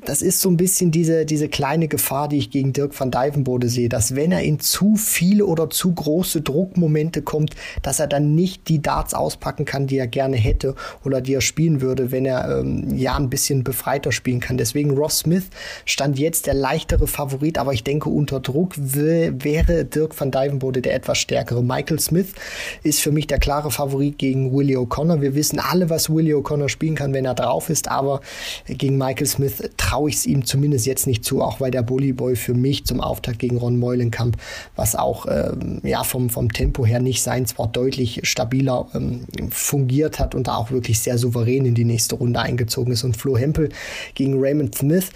das 0.05 0.23
ist 0.23 0.41
so 0.41 0.49
ein 0.49 0.57
bisschen 0.57 0.91
diese, 0.91 1.25
diese 1.25 1.47
kleine 1.47 1.87
Gefahr, 1.87 2.27
die 2.27 2.37
ich 2.37 2.49
gegen 2.49 2.73
Dirk 2.73 2.99
van 2.99 3.11
Dijvenbode 3.11 3.69
sehe, 3.69 3.89
dass 3.89 4.15
wenn 4.15 4.31
er 4.31 4.41
in 4.41 4.59
zu 4.59 4.95
viele 5.37 5.45
oder 5.45 5.69
zu 5.69 5.93
große 5.93 6.41
Druckmomente 6.41 7.21
kommt, 7.21 7.55
dass 7.83 7.99
er 7.99 8.07
dann 8.07 8.33
nicht 8.33 8.69
die 8.69 8.81
Darts 8.81 9.13
auspacken 9.13 9.65
kann, 9.65 9.85
die 9.85 9.97
er 9.97 10.07
gerne 10.07 10.35
hätte 10.35 10.73
oder 11.05 11.21
die 11.21 11.35
er 11.35 11.41
spielen 11.41 11.81
würde, 11.81 12.11
wenn 12.11 12.25
er 12.25 12.59
ähm, 12.59 12.97
ja 12.97 13.15
ein 13.15 13.29
bisschen 13.29 13.63
befreiter 13.63 14.11
spielen 14.11 14.39
kann. 14.39 14.57
Deswegen 14.57 14.91
Ross 14.97 15.19
Smith 15.19 15.45
stand 15.85 16.17
jetzt 16.17 16.47
der 16.47 16.55
leichtere 16.55 17.05
Favorit, 17.05 17.59
aber 17.59 17.73
ich 17.73 17.83
denke, 17.83 18.09
unter 18.09 18.39
Druck 18.39 18.73
wäre 18.77 19.85
Dirk 19.85 20.19
van 20.19 20.31
Dijvenbode 20.31 20.81
der 20.81 20.95
etwas 20.95 21.19
stärkere. 21.19 21.63
Michael 21.63 21.99
Smith 21.99 22.33
ist 22.81 23.01
für 23.01 23.11
mich 23.11 23.27
der 23.27 23.37
klare 23.37 23.69
Favorit 23.69 24.17
gegen 24.17 24.55
Willie 24.55 24.77
O'Connor. 24.77 25.21
Wir 25.21 25.35
wissen 25.35 25.59
alle, 25.59 25.91
was 25.91 26.09
Willie 26.09 26.35
O'Connor 26.35 26.69
spielen 26.69 26.95
kann, 26.95 27.13
wenn 27.13 27.25
er 27.25 27.35
drauf 27.35 27.69
ist, 27.69 27.89
aber 27.89 28.21
gegen 28.67 28.97
Michael 28.97 29.27
Smith 29.27 29.69
traue 29.77 30.09
ich 30.09 30.15
es 30.15 30.25
ihm 30.25 30.45
zumindest 30.45 30.87
jetzt 30.87 31.05
nicht 31.05 31.23
zu, 31.23 31.43
auch 31.43 31.59
weil 31.59 31.69
der 31.69 31.83
Bully 31.83 32.13
Boy 32.13 32.35
für 32.35 32.55
mich 32.55 32.85
zum 32.85 33.01
Auftakt 33.01 33.37
gegen 33.37 33.57
Ron 33.57 33.77
Meulenkamp, 33.77 34.37
was 34.75 34.95
auch 34.95 35.16
ähm, 35.25 35.79
ja, 35.83 36.03
vom, 36.03 36.29
vom 36.29 36.51
Tempo 36.51 36.85
her 36.85 36.99
nicht 36.99 37.21
sein, 37.21 37.45
zwar 37.45 37.67
deutlich 37.67 38.21
stabiler 38.23 38.87
ähm, 38.93 39.25
fungiert 39.49 40.19
hat 40.19 40.35
und 40.35 40.47
da 40.47 40.55
auch 40.57 40.71
wirklich 40.71 40.99
sehr 40.99 41.17
souverän 41.17 41.65
in 41.65 41.75
die 41.75 41.85
nächste 41.85 42.15
Runde 42.15 42.39
eingezogen 42.39 42.93
ist. 42.93 43.03
Und 43.03 43.17
Flo 43.17 43.37
Hempel 43.37 43.69
gegen 44.13 44.35
Raymond 44.39 44.75
Smith 44.75 45.11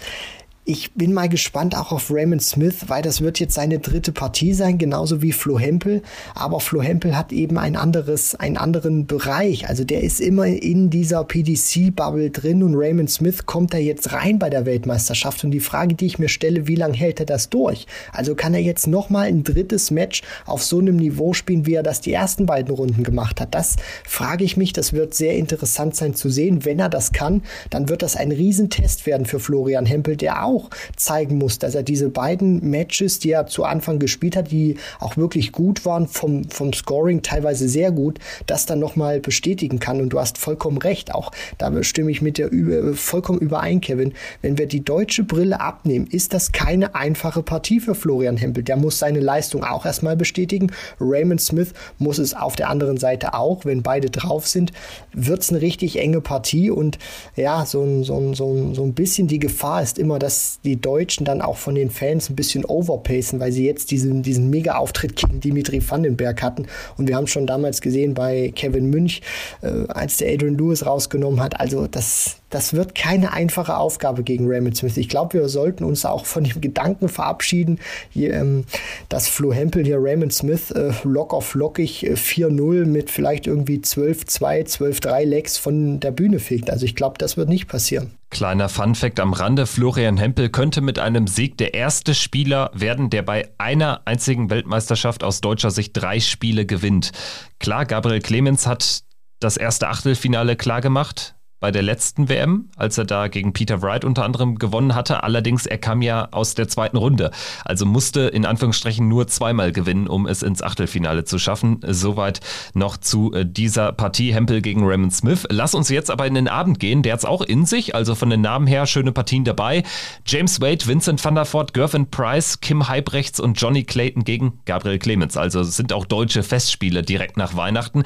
ich 0.64 0.92
bin 0.92 1.12
mal 1.12 1.28
gespannt 1.28 1.76
auch 1.76 1.90
auf 1.90 2.08
Raymond 2.08 2.40
Smith, 2.40 2.84
weil 2.86 3.02
das 3.02 3.20
wird 3.20 3.40
jetzt 3.40 3.54
seine 3.54 3.80
dritte 3.80 4.12
Partie 4.12 4.52
sein, 4.52 4.78
genauso 4.78 5.20
wie 5.20 5.32
Flo 5.32 5.58
Hempel. 5.58 6.02
Aber 6.36 6.60
Flo 6.60 6.80
Hempel 6.80 7.16
hat 7.16 7.32
eben 7.32 7.58
ein 7.58 7.74
anderes, 7.74 8.36
einen 8.36 8.56
anderen 8.56 9.08
Bereich. 9.08 9.68
Also 9.68 9.82
der 9.82 10.02
ist 10.02 10.20
immer 10.20 10.46
in 10.46 10.88
dieser 10.88 11.24
PDC-Bubble 11.24 12.30
drin 12.30 12.62
und 12.62 12.76
Raymond 12.76 13.10
Smith 13.10 13.44
kommt 13.44 13.74
da 13.74 13.78
jetzt 13.78 14.12
rein 14.12 14.38
bei 14.38 14.50
der 14.50 14.64
Weltmeisterschaft. 14.64 15.42
Und 15.42 15.50
die 15.50 15.58
Frage, 15.58 15.96
die 15.96 16.06
ich 16.06 16.20
mir 16.20 16.28
stelle, 16.28 16.68
wie 16.68 16.76
lange 16.76 16.96
hält 16.96 17.18
er 17.18 17.26
das 17.26 17.50
durch? 17.50 17.88
Also 18.12 18.36
kann 18.36 18.54
er 18.54 18.60
jetzt 18.60 18.86
nochmal 18.86 19.26
ein 19.26 19.42
drittes 19.42 19.90
Match 19.90 20.22
auf 20.46 20.62
so 20.62 20.78
einem 20.78 20.94
Niveau 20.94 21.32
spielen, 21.32 21.66
wie 21.66 21.74
er 21.74 21.82
das 21.82 22.00
die 22.00 22.12
ersten 22.12 22.46
beiden 22.46 22.72
Runden 22.72 23.02
gemacht 23.02 23.40
hat? 23.40 23.52
Das 23.52 23.74
frage 24.04 24.44
ich 24.44 24.56
mich. 24.56 24.72
Das 24.72 24.92
wird 24.92 25.14
sehr 25.14 25.34
interessant 25.34 25.96
sein 25.96 26.14
zu 26.14 26.30
sehen. 26.30 26.64
Wenn 26.64 26.78
er 26.78 26.88
das 26.88 27.10
kann, 27.10 27.42
dann 27.70 27.88
wird 27.88 28.02
das 28.02 28.14
ein 28.14 28.30
Riesentest 28.30 29.06
werden 29.06 29.26
für 29.26 29.40
Florian 29.40 29.86
Hempel, 29.86 30.16
der 30.16 30.44
auch 30.44 30.51
auch 30.52 30.70
zeigen 30.96 31.38
muss, 31.38 31.58
dass 31.58 31.74
er 31.74 31.82
diese 31.82 32.08
beiden 32.08 32.68
Matches, 32.68 33.18
die 33.18 33.30
er 33.30 33.46
zu 33.46 33.64
Anfang 33.64 33.98
gespielt 33.98 34.36
hat, 34.36 34.50
die 34.50 34.76
auch 35.00 35.16
wirklich 35.16 35.52
gut 35.52 35.84
waren, 35.84 36.06
vom, 36.06 36.44
vom 36.48 36.72
Scoring 36.72 37.22
teilweise 37.22 37.68
sehr 37.68 37.90
gut, 37.92 38.18
das 38.46 38.66
dann 38.66 38.78
nochmal 38.78 39.20
bestätigen 39.20 39.78
kann. 39.78 40.00
Und 40.00 40.10
du 40.10 40.20
hast 40.20 40.38
vollkommen 40.38 40.78
recht, 40.78 41.14
auch 41.14 41.30
da 41.58 41.82
stimme 41.82 42.10
ich 42.10 42.22
mit 42.22 42.38
dir 42.38 42.48
über, 42.48 42.94
vollkommen 42.94 43.38
überein, 43.38 43.80
Kevin. 43.80 44.12
Wenn 44.40 44.58
wir 44.58 44.66
die 44.66 44.84
deutsche 44.84 45.24
Brille 45.24 45.60
abnehmen, 45.60 46.06
ist 46.06 46.34
das 46.34 46.52
keine 46.52 46.94
einfache 46.94 47.42
Partie 47.42 47.80
für 47.80 47.94
Florian 47.94 48.36
Hempel. 48.36 48.62
Der 48.62 48.76
muss 48.76 48.98
seine 48.98 49.20
Leistung 49.20 49.64
auch 49.64 49.86
erstmal 49.86 50.16
bestätigen. 50.16 50.72
Raymond 51.00 51.40
Smith 51.40 51.72
muss 51.98 52.18
es 52.18 52.34
auf 52.34 52.56
der 52.56 52.68
anderen 52.68 52.96
Seite 52.96 53.34
auch. 53.34 53.64
Wenn 53.64 53.82
beide 53.82 54.10
drauf 54.10 54.46
sind, 54.46 54.72
wird 55.12 55.42
es 55.42 55.50
eine 55.50 55.60
richtig 55.60 55.98
enge 55.98 56.20
Partie. 56.20 56.70
Und 56.70 56.98
ja, 57.36 57.64
so 57.66 57.82
ein, 57.82 58.04
so, 58.04 58.18
ein, 58.18 58.34
so, 58.34 58.52
ein, 58.52 58.74
so 58.74 58.82
ein 58.82 58.94
bisschen 58.94 59.28
die 59.28 59.38
Gefahr 59.38 59.82
ist 59.82 59.98
immer, 59.98 60.18
dass 60.18 60.41
die 60.64 60.80
Deutschen 60.80 61.24
dann 61.24 61.40
auch 61.40 61.56
von 61.56 61.74
den 61.74 61.90
Fans 61.90 62.30
ein 62.30 62.36
bisschen 62.36 62.64
overpacen, 62.64 63.40
weil 63.40 63.52
sie 63.52 63.66
jetzt 63.66 63.90
diesen, 63.90 64.22
diesen 64.22 64.50
Mega-Auftritt 64.50 65.16
gegen 65.16 65.40
Dimitri 65.40 65.82
Vandenberg 65.86 66.42
hatten. 66.42 66.66
Und 66.96 67.08
wir 67.08 67.16
haben 67.16 67.26
schon 67.26 67.46
damals 67.46 67.80
gesehen 67.80 68.14
bei 68.14 68.52
Kevin 68.54 68.90
Münch, 68.90 69.22
äh, 69.62 69.86
als 69.88 70.18
der 70.18 70.32
Adrian 70.32 70.56
Lewis 70.56 70.86
rausgenommen 70.86 71.40
hat. 71.40 71.58
Also 71.60 71.86
das, 71.86 72.36
das 72.52 72.74
wird 72.74 72.94
keine 72.94 73.32
einfache 73.32 73.76
Aufgabe 73.76 74.22
gegen 74.22 74.46
Raymond 74.46 74.76
Smith. 74.76 74.96
Ich 74.98 75.08
glaube, 75.08 75.34
wir 75.34 75.48
sollten 75.48 75.84
uns 75.84 76.04
auch 76.04 76.26
von 76.26 76.44
dem 76.44 76.60
Gedanken 76.60 77.08
verabschieden, 77.08 77.80
ähm, 78.14 78.64
dass 79.08 79.26
Flo 79.26 79.52
Hempel 79.52 79.84
hier 79.84 79.98
Raymond 79.98 80.32
Smith 80.32 80.70
äh, 80.70 80.92
lock 81.02 81.32
auf 81.32 81.54
lockig 81.54 82.06
äh, 82.06 82.12
4-0 82.12 82.84
mit 82.84 83.10
vielleicht 83.10 83.46
irgendwie 83.46 83.78
12-2, 83.78 84.78
12-3 84.78 85.24
Legs 85.24 85.56
von 85.56 85.98
der 85.98 86.10
Bühne 86.10 86.38
fegt. 86.38 86.70
Also 86.70 86.84
ich 86.84 86.94
glaube, 86.94 87.16
das 87.18 87.38
wird 87.38 87.48
nicht 87.48 87.68
passieren. 87.68 88.12
Kleiner 88.28 88.68
Funfact 88.68 89.20
am 89.20 89.32
Rande, 89.32 89.66
Florian 89.66 90.18
Hempel 90.18 90.50
könnte 90.50 90.82
mit 90.82 90.98
einem 90.98 91.26
Sieg 91.26 91.56
der 91.58 91.74
erste 91.74 92.14
Spieler 92.14 92.70
werden, 92.74 93.08
der 93.08 93.22
bei 93.22 93.48
einer 93.58 94.02
einzigen 94.04 94.50
Weltmeisterschaft 94.50 95.24
aus 95.24 95.40
deutscher 95.40 95.70
Sicht 95.70 95.92
drei 95.94 96.20
Spiele 96.20 96.66
gewinnt. 96.66 97.12
Klar, 97.60 97.86
Gabriel 97.86 98.20
Clemens 98.20 98.66
hat 98.66 99.04
das 99.40 99.56
erste 99.56 99.88
Achtelfinale 99.88 100.56
klargemacht, 100.56 101.34
bei 101.62 101.70
der 101.70 101.82
letzten 101.82 102.28
WM, 102.28 102.68
als 102.76 102.98
er 102.98 103.04
da 103.04 103.28
gegen 103.28 103.52
Peter 103.52 103.82
Wright 103.82 104.04
unter 104.04 104.24
anderem 104.24 104.58
gewonnen 104.58 104.96
hatte. 104.96 105.22
Allerdings, 105.22 105.64
er 105.64 105.78
kam 105.78 106.02
ja 106.02 106.26
aus 106.32 106.56
der 106.56 106.66
zweiten 106.66 106.96
Runde, 106.96 107.30
also 107.64 107.86
musste 107.86 108.22
in 108.22 108.44
Anführungsstrichen 108.44 109.06
nur 109.06 109.28
zweimal 109.28 109.70
gewinnen, 109.70 110.08
um 110.08 110.26
es 110.26 110.42
ins 110.42 110.60
Achtelfinale 110.60 111.22
zu 111.22 111.38
schaffen. 111.38 111.78
Soweit 111.86 112.40
noch 112.74 112.96
zu 112.96 113.32
äh, 113.32 113.46
dieser 113.46 113.92
Partie 113.92 114.34
Hempel 114.34 114.60
gegen 114.60 114.84
Raymond 114.84 115.14
Smith. 115.14 115.46
Lass 115.50 115.76
uns 115.76 115.88
jetzt 115.88 116.10
aber 116.10 116.26
in 116.26 116.34
den 116.34 116.48
Abend 116.48 116.80
gehen. 116.80 117.04
Der 117.04 117.12
hat 117.12 117.20
es 117.20 117.24
auch 117.24 117.42
in 117.42 117.64
sich, 117.64 117.94
also 117.94 118.16
von 118.16 118.28
den 118.28 118.40
Namen 118.40 118.66
her 118.66 118.86
schöne 118.86 119.12
Partien 119.12 119.44
dabei. 119.44 119.84
James 120.26 120.60
Wade, 120.60 120.84
Vincent 120.84 121.24
van 121.24 121.36
der 121.36 121.46
Voort, 121.46 121.74
Gervin 121.74 122.10
Price, 122.10 122.60
Kim 122.60 122.88
Heibrechts 122.88 123.38
und 123.38 123.60
Johnny 123.60 123.84
Clayton 123.84 124.24
gegen 124.24 124.58
Gabriel 124.64 124.98
Clemens. 124.98 125.36
Also 125.36 125.62
sind 125.62 125.92
auch 125.92 126.06
deutsche 126.06 126.42
Festspiele 126.42 127.04
direkt 127.04 127.36
nach 127.36 127.54
Weihnachten. 127.54 128.02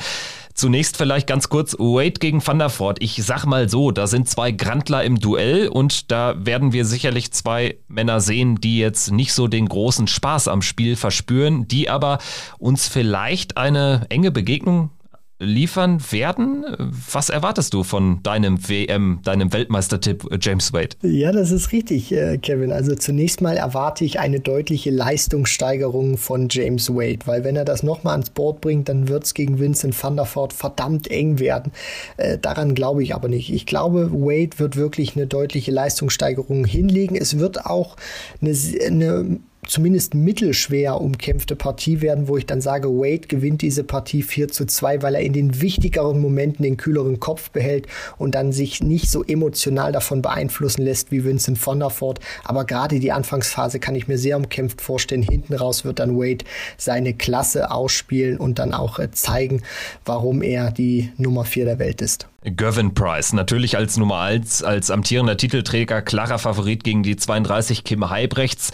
Zunächst 0.56 0.96
vielleicht 0.96 1.26
ganz 1.26 1.50
kurz 1.50 1.74
Wade 1.74 2.12
gegen 2.18 2.44
Van 2.44 2.58
der 2.58 2.70
Voort. 2.70 3.02
Ich 3.02 3.22
sag 3.22 3.44
mal 3.44 3.68
so, 3.68 3.90
da 3.90 4.06
sind 4.06 4.26
zwei 4.26 4.52
Grandler 4.52 5.04
im 5.04 5.20
Duell 5.20 5.68
und 5.68 6.10
da 6.10 6.34
werden 6.38 6.72
wir 6.72 6.86
sicherlich 6.86 7.30
zwei 7.32 7.76
Männer 7.88 8.22
sehen, 8.22 8.58
die 8.58 8.78
jetzt 8.78 9.12
nicht 9.12 9.34
so 9.34 9.48
den 9.48 9.68
großen 9.68 10.06
Spaß 10.06 10.48
am 10.48 10.62
Spiel 10.62 10.96
verspüren, 10.96 11.68
die 11.68 11.90
aber 11.90 12.20
uns 12.58 12.88
vielleicht 12.88 13.58
eine 13.58 14.06
enge 14.08 14.30
Begegnung 14.30 14.92
liefern 15.38 16.00
werden. 16.10 16.64
Was 17.10 17.28
erwartest 17.28 17.74
du 17.74 17.82
von 17.82 18.22
deinem 18.22 18.68
WM, 18.68 19.20
deinem 19.22 19.52
Weltmeistertipp 19.52 20.26
James 20.40 20.72
Wade? 20.72 20.96
Ja, 21.02 21.30
das 21.30 21.50
ist 21.50 21.72
richtig, 21.72 22.10
äh, 22.12 22.38
Kevin. 22.38 22.72
Also 22.72 22.94
zunächst 22.94 23.42
mal 23.42 23.56
erwarte 23.56 24.04
ich 24.04 24.18
eine 24.18 24.40
deutliche 24.40 24.90
Leistungssteigerung 24.90 26.16
von 26.16 26.48
James 26.50 26.88
Wade, 26.90 27.18
weil 27.26 27.44
wenn 27.44 27.56
er 27.56 27.66
das 27.66 27.82
nochmal 27.82 28.12
ans 28.12 28.30
Board 28.30 28.62
bringt, 28.62 28.88
dann 28.88 29.08
wird 29.08 29.24
es 29.24 29.34
gegen 29.34 29.58
Vincent 29.58 30.02
van 30.02 30.16
der 30.16 30.26
Voort 30.26 30.54
verdammt 30.54 31.10
eng 31.10 31.38
werden. 31.38 31.72
Äh, 32.16 32.38
daran 32.38 32.74
glaube 32.74 33.02
ich 33.02 33.14
aber 33.14 33.28
nicht. 33.28 33.52
Ich 33.52 33.66
glaube, 33.66 34.10
Wade 34.12 34.58
wird 34.58 34.76
wirklich 34.76 35.16
eine 35.16 35.26
deutliche 35.26 35.70
Leistungssteigerung 35.70 36.64
hinlegen. 36.64 37.14
Es 37.14 37.38
wird 37.38 37.66
auch 37.66 37.96
eine, 38.40 38.56
eine 38.86 39.38
zumindest 39.66 40.14
mittelschwer 40.14 41.00
umkämpfte 41.00 41.56
Partie 41.56 42.00
werden, 42.00 42.28
wo 42.28 42.36
ich 42.36 42.46
dann 42.46 42.60
sage, 42.60 42.88
Wade 42.88 43.28
gewinnt 43.28 43.62
diese 43.62 43.84
Partie 43.84 44.22
4 44.22 44.48
zu 44.48 44.66
2, 44.66 45.02
weil 45.02 45.14
er 45.14 45.20
in 45.20 45.32
den 45.32 45.60
wichtigeren 45.60 46.20
Momenten 46.20 46.62
den 46.62 46.76
kühleren 46.76 47.20
Kopf 47.20 47.50
behält 47.50 47.86
und 48.18 48.34
dann 48.34 48.52
sich 48.52 48.82
nicht 48.82 49.10
so 49.10 49.24
emotional 49.24 49.92
davon 49.92 50.22
beeinflussen 50.22 50.82
lässt 50.82 51.10
wie 51.10 51.24
Vincent 51.24 51.58
von 51.58 51.78
der 51.78 51.90
Voort. 51.90 52.20
Aber 52.44 52.64
gerade 52.64 53.00
die 53.00 53.12
Anfangsphase 53.12 53.80
kann 53.80 53.94
ich 53.94 54.08
mir 54.08 54.18
sehr 54.18 54.36
umkämpft 54.36 54.80
vorstellen. 54.80 55.22
Hinten 55.22 55.54
raus 55.54 55.84
wird 55.84 55.98
dann 55.98 56.16
Wade 56.16 56.44
seine 56.76 57.14
Klasse 57.14 57.70
ausspielen 57.70 58.38
und 58.38 58.58
dann 58.58 58.72
auch 58.72 58.98
äh, 58.98 59.10
zeigen, 59.10 59.62
warum 60.04 60.42
er 60.42 60.70
die 60.70 61.12
Nummer 61.16 61.44
4 61.44 61.64
der 61.64 61.78
Welt 61.78 62.00
ist. 62.00 62.28
Gervin 62.44 62.94
Price, 62.94 63.32
natürlich 63.32 63.76
als 63.76 63.96
Nummer 63.96 64.20
1, 64.20 64.62
als 64.62 64.92
amtierender 64.92 65.36
Titelträger, 65.36 66.00
klarer 66.00 66.38
Favorit 66.38 66.84
gegen 66.84 67.02
die 67.02 67.16
32 67.16 67.82
Kim 67.82 68.08
Heibrechts. 68.08 68.70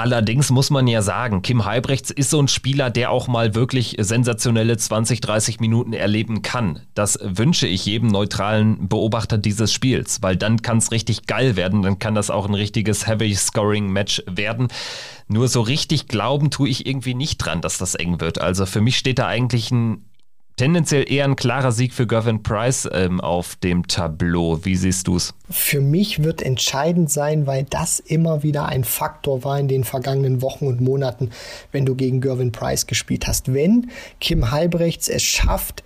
Allerdings 0.00 0.48
muss 0.50 0.70
man 0.70 0.86
ja 0.86 1.02
sagen, 1.02 1.42
Kim 1.42 1.66
Heibrechts 1.66 2.10
ist 2.10 2.30
so 2.30 2.40
ein 2.40 2.48
Spieler, 2.48 2.88
der 2.88 3.10
auch 3.10 3.28
mal 3.28 3.54
wirklich 3.54 3.96
sensationelle 3.98 4.78
20, 4.78 5.20
30 5.20 5.60
Minuten 5.60 5.92
erleben 5.92 6.40
kann. 6.40 6.80
Das 6.94 7.18
wünsche 7.22 7.66
ich 7.66 7.84
jedem 7.84 8.08
neutralen 8.08 8.88
Beobachter 8.88 9.36
dieses 9.36 9.74
Spiels, 9.74 10.22
weil 10.22 10.38
dann 10.38 10.62
kann 10.62 10.78
es 10.78 10.90
richtig 10.90 11.26
geil 11.26 11.54
werden, 11.54 11.82
dann 11.82 11.98
kann 11.98 12.14
das 12.14 12.30
auch 12.30 12.48
ein 12.48 12.54
richtiges 12.54 13.06
Heavy-Scoring-Match 13.06 14.22
werden. 14.26 14.68
Nur 15.28 15.48
so 15.48 15.60
richtig 15.60 16.08
glauben 16.08 16.48
tue 16.50 16.70
ich 16.70 16.86
irgendwie 16.86 17.14
nicht 17.14 17.36
dran, 17.36 17.60
dass 17.60 17.76
das 17.76 17.94
eng 17.94 18.22
wird. 18.22 18.40
Also 18.40 18.64
für 18.64 18.80
mich 18.80 18.96
steht 18.96 19.18
da 19.18 19.26
eigentlich 19.26 19.70
ein 19.70 20.06
tendenziell 20.60 21.10
eher 21.10 21.24
ein 21.24 21.36
klarer 21.36 21.72
Sieg 21.72 21.94
für 21.94 22.06
Gavin 22.06 22.42
Price 22.42 22.86
ähm, 22.92 23.18
auf 23.18 23.56
dem 23.56 23.86
Tableau. 23.86 24.62
Wie 24.62 24.76
siehst 24.76 25.06
du 25.06 25.16
es? 25.16 25.32
Für 25.48 25.80
mich 25.80 26.22
wird 26.22 26.42
entscheidend 26.42 27.10
sein, 27.10 27.46
weil 27.46 27.64
das 27.64 27.98
immer 27.98 28.42
wieder 28.42 28.66
ein 28.66 28.84
Faktor 28.84 29.42
war 29.42 29.58
in 29.58 29.68
den 29.68 29.84
vergangenen 29.84 30.42
Wochen 30.42 30.66
und 30.66 30.82
Monaten, 30.82 31.30
wenn 31.72 31.86
du 31.86 31.94
gegen 31.94 32.20
Gervin 32.20 32.52
Price 32.52 32.86
gespielt 32.86 33.26
hast. 33.26 33.54
Wenn 33.54 33.90
Kim 34.20 34.50
Halbrechts 34.50 35.08
es 35.08 35.22
schafft, 35.22 35.82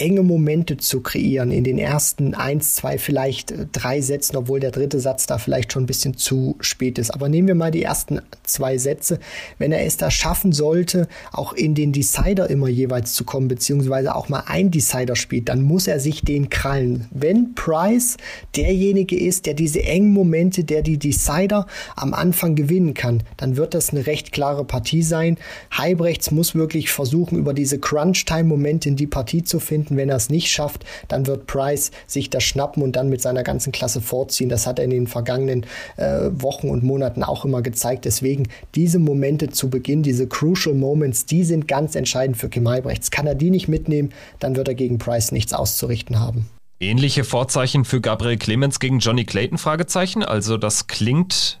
enge 0.00 0.22
Momente 0.22 0.78
zu 0.78 1.02
kreieren 1.02 1.50
in 1.50 1.62
den 1.62 1.78
ersten 1.78 2.34
eins, 2.34 2.74
zwei, 2.74 2.98
vielleicht 2.98 3.50
äh, 3.52 3.66
drei 3.70 4.00
Sätzen, 4.00 4.36
obwohl 4.36 4.58
der 4.58 4.70
dritte 4.70 4.98
Satz 4.98 5.26
da 5.26 5.38
vielleicht 5.38 5.72
schon 5.72 5.84
ein 5.84 5.86
bisschen 5.86 6.16
zu 6.16 6.56
spät 6.60 6.98
ist. 6.98 7.10
Aber 7.10 7.28
nehmen 7.28 7.48
wir 7.48 7.54
mal 7.54 7.70
die 7.70 7.82
ersten 7.82 8.20
zwei 8.42 8.78
Sätze. 8.78 9.18
Wenn 9.58 9.72
er 9.72 9.84
es 9.84 9.96
da 9.98 10.10
schaffen 10.10 10.52
sollte, 10.52 11.06
auch 11.32 11.52
in 11.52 11.74
den 11.74 11.92
Decider 11.92 12.48
immer 12.48 12.68
jeweils 12.68 13.12
zu 13.12 13.24
kommen, 13.24 13.48
beziehungsweise 13.48 14.14
auch 14.14 14.28
mal 14.28 14.44
ein 14.46 14.70
Decider 14.70 15.16
spielt, 15.16 15.48
dann 15.48 15.62
muss 15.62 15.86
er 15.86 16.00
sich 16.00 16.22
den 16.22 16.48
krallen. 16.48 17.06
Wenn 17.10 17.54
Price 17.54 18.16
derjenige 18.56 19.18
ist, 19.18 19.46
der 19.46 19.54
diese 19.54 19.82
engen 19.82 20.12
Momente, 20.12 20.64
der 20.64 20.82
die 20.82 20.98
Decider 20.98 21.66
am 21.94 22.14
Anfang 22.14 22.54
gewinnen 22.54 22.94
kann, 22.94 23.22
dann 23.36 23.56
wird 23.56 23.74
das 23.74 23.90
eine 23.90 24.06
recht 24.06 24.32
klare 24.32 24.64
Partie 24.64 25.02
sein. 25.02 25.36
Heibrechts 25.76 26.30
muss 26.30 26.54
wirklich 26.54 26.90
versuchen, 26.90 27.38
über 27.38 27.52
diese 27.52 27.78
Crunch-Time-Momente 27.78 28.88
in 28.88 28.96
die 28.96 29.06
Partie 29.06 29.44
zu 29.44 29.60
finden 29.60 29.89
finden. 29.90 29.96
Wenn 29.96 30.08
er 30.08 30.16
es 30.16 30.30
nicht 30.30 30.50
schafft, 30.50 30.84
dann 31.08 31.26
wird 31.26 31.46
Price 31.46 31.90
sich 32.06 32.30
das 32.30 32.42
schnappen 32.42 32.82
und 32.82 32.96
dann 32.96 33.08
mit 33.08 33.20
seiner 33.20 33.42
ganzen 33.42 33.72
Klasse 33.72 34.00
vorziehen. 34.00 34.48
Das 34.48 34.66
hat 34.66 34.78
er 34.78 34.84
in 34.84 34.90
den 34.90 35.06
vergangenen 35.06 35.66
äh, 35.96 36.30
Wochen 36.32 36.68
und 36.68 36.82
Monaten 36.82 37.22
auch 37.22 37.44
immer 37.44 37.62
gezeigt. 37.62 38.04
Deswegen 38.04 38.48
diese 38.74 38.98
Momente 38.98 39.50
zu 39.50 39.70
Beginn, 39.70 40.02
diese 40.02 40.26
Crucial 40.26 40.74
Moments, 40.74 41.26
die 41.26 41.44
sind 41.44 41.68
ganz 41.68 41.94
entscheidend 41.94 42.36
für 42.36 42.48
Kim 42.48 42.68
Heibrechts. 42.68 43.10
Kann 43.10 43.26
er 43.26 43.34
die 43.34 43.50
nicht 43.50 43.68
mitnehmen, 43.68 44.12
dann 44.38 44.56
wird 44.56 44.68
er 44.68 44.74
gegen 44.74 44.98
Price 44.98 45.32
nichts 45.32 45.52
auszurichten 45.52 46.20
haben. 46.20 46.48
Ähnliche 46.82 47.24
Vorzeichen 47.24 47.84
für 47.84 48.00
Gabriel 48.00 48.38
Clemens 48.38 48.80
gegen 48.80 49.00
Johnny 49.00 49.24
Clayton? 49.24 49.58
Fragezeichen. 49.58 50.22
Also 50.22 50.56
das 50.56 50.86
klingt 50.86 51.59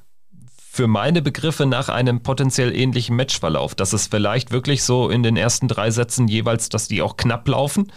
für 0.80 0.86
meine 0.86 1.20
Begriffe 1.20 1.66
nach 1.66 1.90
einem 1.90 2.22
potenziell 2.22 2.74
ähnlichen 2.74 3.14
Matchverlauf. 3.14 3.74
Dass 3.74 3.92
es 3.92 4.06
vielleicht 4.06 4.50
wirklich 4.50 4.82
so 4.82 5.10
in 5.10 5.22
den 5.22 5.36
ersten 5.36 5.68
drei 5.68 5.90
Sätzen 5.90 6.26
jeweils, 6.26 6.70
dass 6.70 6.88
die 6.88 7.02
auch 7.02 7.18
knapp 7.18 7.46
laufen 7.46 7.92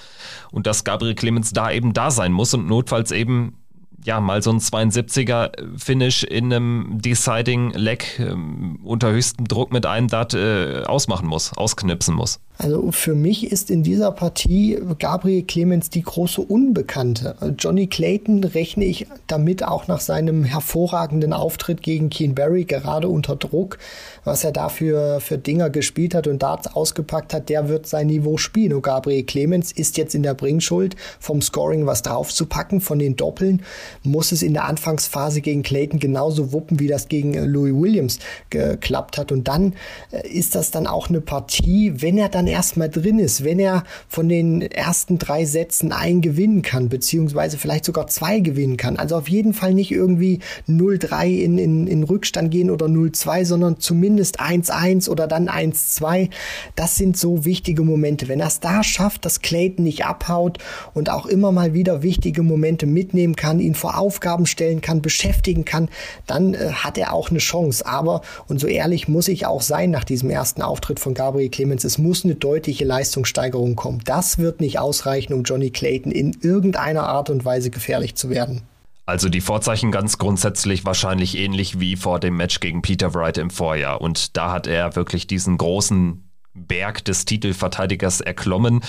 und 0.52 0.68
dass 0.68 0.84
Gabriel 0.84 1.16
Clemens 1.16 1.54
da 1.54 1.72
eben 1.72 1.94
da 1.94 2.12
sein 2.12 2.34
muss 2.34 2.54
und 2.54 2.68
notfalls 2.68 3.12
eben 3.12 3.58
ja, 4.04 4.20
mal 4.20 4.42
so 4.42 4.52
ein 4.52 4.60
72er 4.60 5.52
Finish 5.78 6.26
in 6.26 6.52
einem 6.52 6.98
Deciding 7.00 7.72
Leg 7.72 8.20
ähm, 8.20 8.82
unter 8.84 9.12
höchstem 9.12 9.48
Druck 9.48 9.72
mit 9.72 9.86
einem 9.86 10.10
Dart 10.10 10.34
äh, 10.34 10.84
ausmachen 10.86 11.30
muss, 11.30 11.54
ausknipsen 11.54 12.14
muss. 12.14 12.42
Also 12.58 12.92
für 12.92 13.16
mich 13.16 13.52
ist 13.52 13.72
in 13.72 13.82
dieser 13.82 14.12
Partie 14.12 14.78
Gabriel 15.00 15.44
Clemens 15.44 15.90
die 15.90 16.04
große 16.04 16.40
Unbekannte. 16.40 17.36
Johnny 17.58 17.88
Clayton 17.88 18.44
rechne 18.44 18.86
ich 18.86 19.08
damit 19.28 19.64
auch 19.64 19.88
nach 19.88 20.00
seinem 20.00 20.44
hervorragenden 20.44 21.34
Auftritt 21.34 21.82
gegen 21.82 22.10
Keen 22.10 22.36
Barry, 22.36 22.66
gerade 22.66 23.10
unter 23.10 23.36
Druck, 23.36 23.80
was 24.24 24.44
er 24.44 24.52
dafür 24.52 25.20
für 25.20 25.38
Dinger 25.38 25.72
gespielt 25.72 26.14
hat 26.14 26.28
und 26.28 26.44
Darts 26.44 26.68
ausgepackt 26.68 27.34
hat, 27.34 27.50
der 27.50 27.70
wird 27.70 27.88
sein 27.88 28.08
Niveau 28.08 28.38
spielen. 28.38 28.74
Und 28.74 28.84
Gabriel 28.84 29.24
Clemens 29.24 29.72
ist 29.72 29.98
jetzt 29.98 30.14
in 30.14 30.24
der 30.24 30.36
Bringschuld, 30.36 30.96
vom 31.20 31.42
Scoring 31.42 31.88
was 31.88 32.04
draufzupacken, 32.04 32.82
von 32.82 33.00
den 33.00 33.16
Doppeln, 33.16 33.64
muss 34.04 34.32
es 34.32 34.44
in 34.44 34.54
der 34.54 34.66
Anfangsphase 34.66 35.42
gegen 35.42 35.64
Clayton 35.64 36.00
genauso 36.00 36.54
wuppen, 36.54 36.80
wie 36.80 36.88
das 36.88 37.08
gegen 37.08 37.34
Louis 37.46 37.74
Williams 37.74 38.20
geklappt 38.52 39.18
hat. 39.18 39.32
Und 39.32 39.48
dann 39.48 39.74
äh, 40.12 40.28
ist 40.28 40.56
das 40.56 40.72
dann 40.72 40.86
auch 40.86 41.10
eine 41.10 41.20
Partie, 41.20 41.94
wenn 41.96 42.18
er 42.18 42.30
dann 42.30 42.43
dann 42.44 42.54
erstmal 42.54 42.90
drin 42.90 43.20
ist, 43.20 43.44
wenn 43.44 43.60
er 43.60 43.84
von 44.10 44.28
den 44.28 44.62
ersten 44.62 45.18
drei 45.18 45.46
Sätzen 45.46 45.92
einen 45.92 46.22
gewinnen 46.22 46.62
kann, 46.62 46.90
beziehungsweise 46.90 47.58
vielleicht 47.58 47.86
sogar 47.86 48.08
zwei 48.08 48.40
gewinnen 48.40 48.78
kann. 48.78 48.98
Also 48.98 49.16
auf 49.16 49.30
jeden 49.30 49.54
Fall 49.54 49.74
nicht 49.74 49.92
irgendwie 49.92 50.40
0-3 50.68 51.28
in, 51.28 51.58
in, 51.58 51.88
in 51.88 52.04
Rückstand 52.04 52.52
gehen 52.52 52.70
oder 52.70 52.88
0-2, 52.88 53.46
sondern 53.46 53.80
zumindest 53.80 54.42
1-1 54.42 55.10
oder 55.10 55.28
dann 55.28 55.48
1-2. 55.48 56.30
Das 56.76 56.96
sind 56.96 57.18
so 57.18 57.46
wichtige 57.46 57.84
Momente. 57.84 58.28
Wenn 58.28 58.42
er 58.42 58.48
es 58.48 58.60
da 58.60 58.84
schafft, 58.84 59.26
dass 59.26 59.42
Clayton 59.42 59.84
nicht 59.84 60.06
abhaut 60.06 60.58
und 60.94 61.10
auch 61.10 61.26
immer 61.26 61.52
mal 61.52 61.74
wieder 61.74 62.04
wichtige 62.04 62.44
Momente 62.44 62.86
mitnehmen 62.86 63.36
kann, 63.36 63.60
ihn 63.60 63.76
vor 63.76 63.98
Aufgaben 63.98 64.46
stellen 64.46 64.82
kann, 64.82 65.02
beschäftigen 65.02 65.64
kann, 65.64 65.88
dann 66.28 66.54
äh, 66.54 66.72
hat 66.74 66.98
er 66.98 67.14
auch 67.14 67.30
eine 67.30 67.40
Chance. 67.40 67.86
Aber, 67.86 68.22
und 68.48 68.60
so 68.60 68.68
ehrlich 68.68 69.08
muss 69.08 69.30
ich 69.30 69.46
auch 69.46 69.62
sein 69.62 69.92
nach 69.92 70.04
diesem 70.04 70.30
ersten 70.30 70.62
Auftritt 70.62 71.00
von 71.00 71.14
Gabriel 71.14 71.50
Clemens, 71.50 71.84
es 71.84 71.98
muss 71.98 72.26
eine 72.26 72.33
deutliche 72.36 72.86
Leistungssteigerung 72.86 73.76
kommen. 73.76 74.02
Das 74.06 74.38
wird 74.38 74.62
nicht 74.62 74.80
ausreichen, 74.80 75.34
um 75.34 75.44
Johnny 75.44 75.70
Clayton 75.70 76.12
in 76.12 76.38
irgendeiner 76.42 77.04
Art 77.04 77.30
und 77.30 77.46
Weise 77.46 77.70
gefährlich 77.70 78.16
zu 78.16 78.30
werden. 78.30 78.62
Also 79.06 79.28
die 79.28 79.42
Vorzeichen 79.42 79.92
ganz 79.92 80.18
grundsätzlich 80.18 80.86
wahrscheinlich 80.86 81.38
ähnlich 81.38 81.80
wie 81.80 81.98
vor 81.98 82.20
dem 82.20 82.38
Match 82.38 82.62
gegen 82.62 82.82
Peter 82.82 83.14
Wright 83.14 83.38
im 83.38 83.50
Vorjahr. 83.50 84.00
Und 84.00 84.38
da 84.38 84.52
hat 84.52 84.66
er 84.66 84.96
wirklich 84.96 85.28
diesen 85.28 85.58
großen 85.58 86.24
Berg 86.54 87.04
des 87.04 87.26
Titelverteidigers 87.26 88.22
erklommen. 88.22 88.82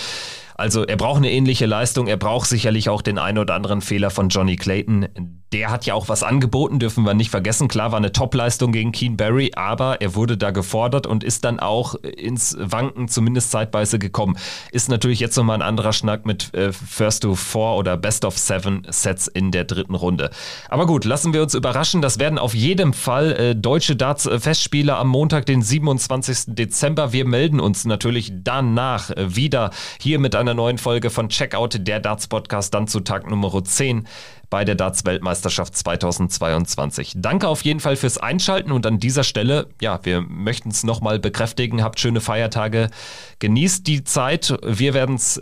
Also 0.56 0.84
er 0.84 0.96
braucht 0.96 1.18
eine 1.18 1.30
ähnliche 1.30 1.66
Leistung, 1.66 2.06
er 2.06 2.16
braucht 2.16 2.48
sicherlich 2.48 2.88
auch 2.88 3.02
den 3.02 3.18
einen 3.18 3.38
oder 3.38 3.54
anderen 3.54 3.80
Fehler 3.80 4.10
von 4.10 4.28
Johnny 4.28 4.56
Clayton. 4.56 5.08
Der 5.52 5.70
hat 5.70 5.86
ja 5.86 5.94
auch 5.94 6.08
was 6.08 6.24
angeboten, 6.24 6.80
dürfen 6.80 7.04
wir 7.04 7.14
nicht 7.14 7.30
vergessen. 7.30 7.68
Klar 7.68 7.92
war 7.92 7.98
eine 7.98 8.10
Topleistung 8.10 8.72
gegen 8.72 8.90
Keen 8.90 9.16
Barry, 9.16 9.52
aber 9.54 10.00
er 10.00 10.16
wurde 10.16 10.36
da 10.36 10.50
gefordert 10.50 11.06
und 11.06 11.22
ist 11.22 11.44
dann 11.44 11.60
auch 11.60 11.94
ins 11.94 12.56
Wanken 12.58 13.06
zumindest 13.06 13.52
zeitweise 13.52 14.00
gekommen. 14.00 14.36
Ist 14.72 14.88
natürlich 14.88 15.20
jetzt 15.20 15.36
nochmal 15.36 15.58
ein 15.58 15.62
anderer 15.62 15.92
Schnack 15.92 16.26
mit 16.26 16.52
äh, 16.54 16.72
First 16.72 17.22
to 17.22 17.36
Four 17.36 17.76
oder 17.76 17.96
Best 17.96 18.24
of 18.24 18.36
Seven 18.36 18.84
Sets 18.88 19.28
in 19.28 19.52
der 19.52 19.64
dritten 19.64 19.94
Runde. 19.94 20.30
Aber 20.68 20.86
gut, 20.86 21.04
lassen 21.04 21.32
wir 21.32 21.42
uns 21.42 21.54
überraschen. 21.54 22.02
Das 22.02 22.18
werden 22.18 22.38
auf 22.38 22.54
jeden 22.54 22.92
Fall 22.92 23.32
äh, 23.32 23.54
deutsche 23.54 23.94
Darts-Festspiele 23.94 24.96
am 24.96 25.08
Montag, 25.08 25.46
den 25.46 25.62
27. 25.62 26.54
Dezember. 26.54 27.12
Wir 27.12 27.26
melden 27.26 27.60
uns 27.60 27.84
natürlich 27.84 28.32
danach 28.34 29.10
wieder 29.16 29.70
hier 30.00 30.18
mit 30.18 30.34
einer 30.44 30.54
neuen 30.54 30.76
Folge 30.76 31.08
von 31.08 31.30
Checkout, 31.30 31.78
der 31.86 32.00
Darts 32.00 32.28
Podcast, 32.28 32.74
dann 32.74 32.86
zu 32.86 33.00
Tag 33.00 33.28
Nummer 33.28 33.64
10 33.64 34.06
bei 34.50 34.64
der 34.64 34.74
Darts-Weltmeisterschaft 34.74 35.74
2022. 35.74 37.14
Danke 37.16 37.48
auf 37.48 37.62
jeden 37.62 37.80
Fall 37.80 37.96
fürs 37.96 38.18
Einschalten 38.18 38.72
und 38.72 38.86
an 38.86 38.98
dieser 38.98 39.24
Stelle, 39.24 39.68
ja, 39.80 40.00
wir 40.02 40.20
möchten 40.20 40.68
es 40.68 40.84
nochmal 40.84 41.18
bekräftigen, 41.18 41.82
habt 41.82 41.98
schöne 41.98 42.20
Feiertage, 42.20 42.90
genießt 43.38 43.86
die 43.86 44.04
Zeit, 44.04 44.54
wir 44.62 44.92
werden 44.92 45.14
es 45.14 45.40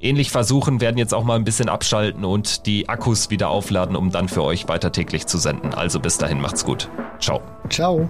ähnlich 0.00 0.30
versuchen, 0.30 0.80
werden 0.80 0.98
jetzt 0.98 1.14
auch 1.14 1.24
mal 1.24 1.34
ein 1.36 1.44
bisschen 1.44 1.68
abschalten 1.68 2.24
und 2.24 2.66
die 2.66 2.88
Akkus 2.88 3.30
wieder 3.30 3.48
aufladen, 3.48 3.96
um 3.96 4.12
dann 4.12 4.28
für 4.28 4.44
euch 4.44 4.68
weiter 4.68 4.92
täglich 4.92 5.26
zu 5.26 5.38
senden. 5.38 5.74
Also 5.74 5.98
bis 5.98 6.18
dahin, 6.18 6.40
macht's 6.40 6.64
gut. 6.64 6.88
Ciao. 7.18 7.42
Ciao. 7.70 8.08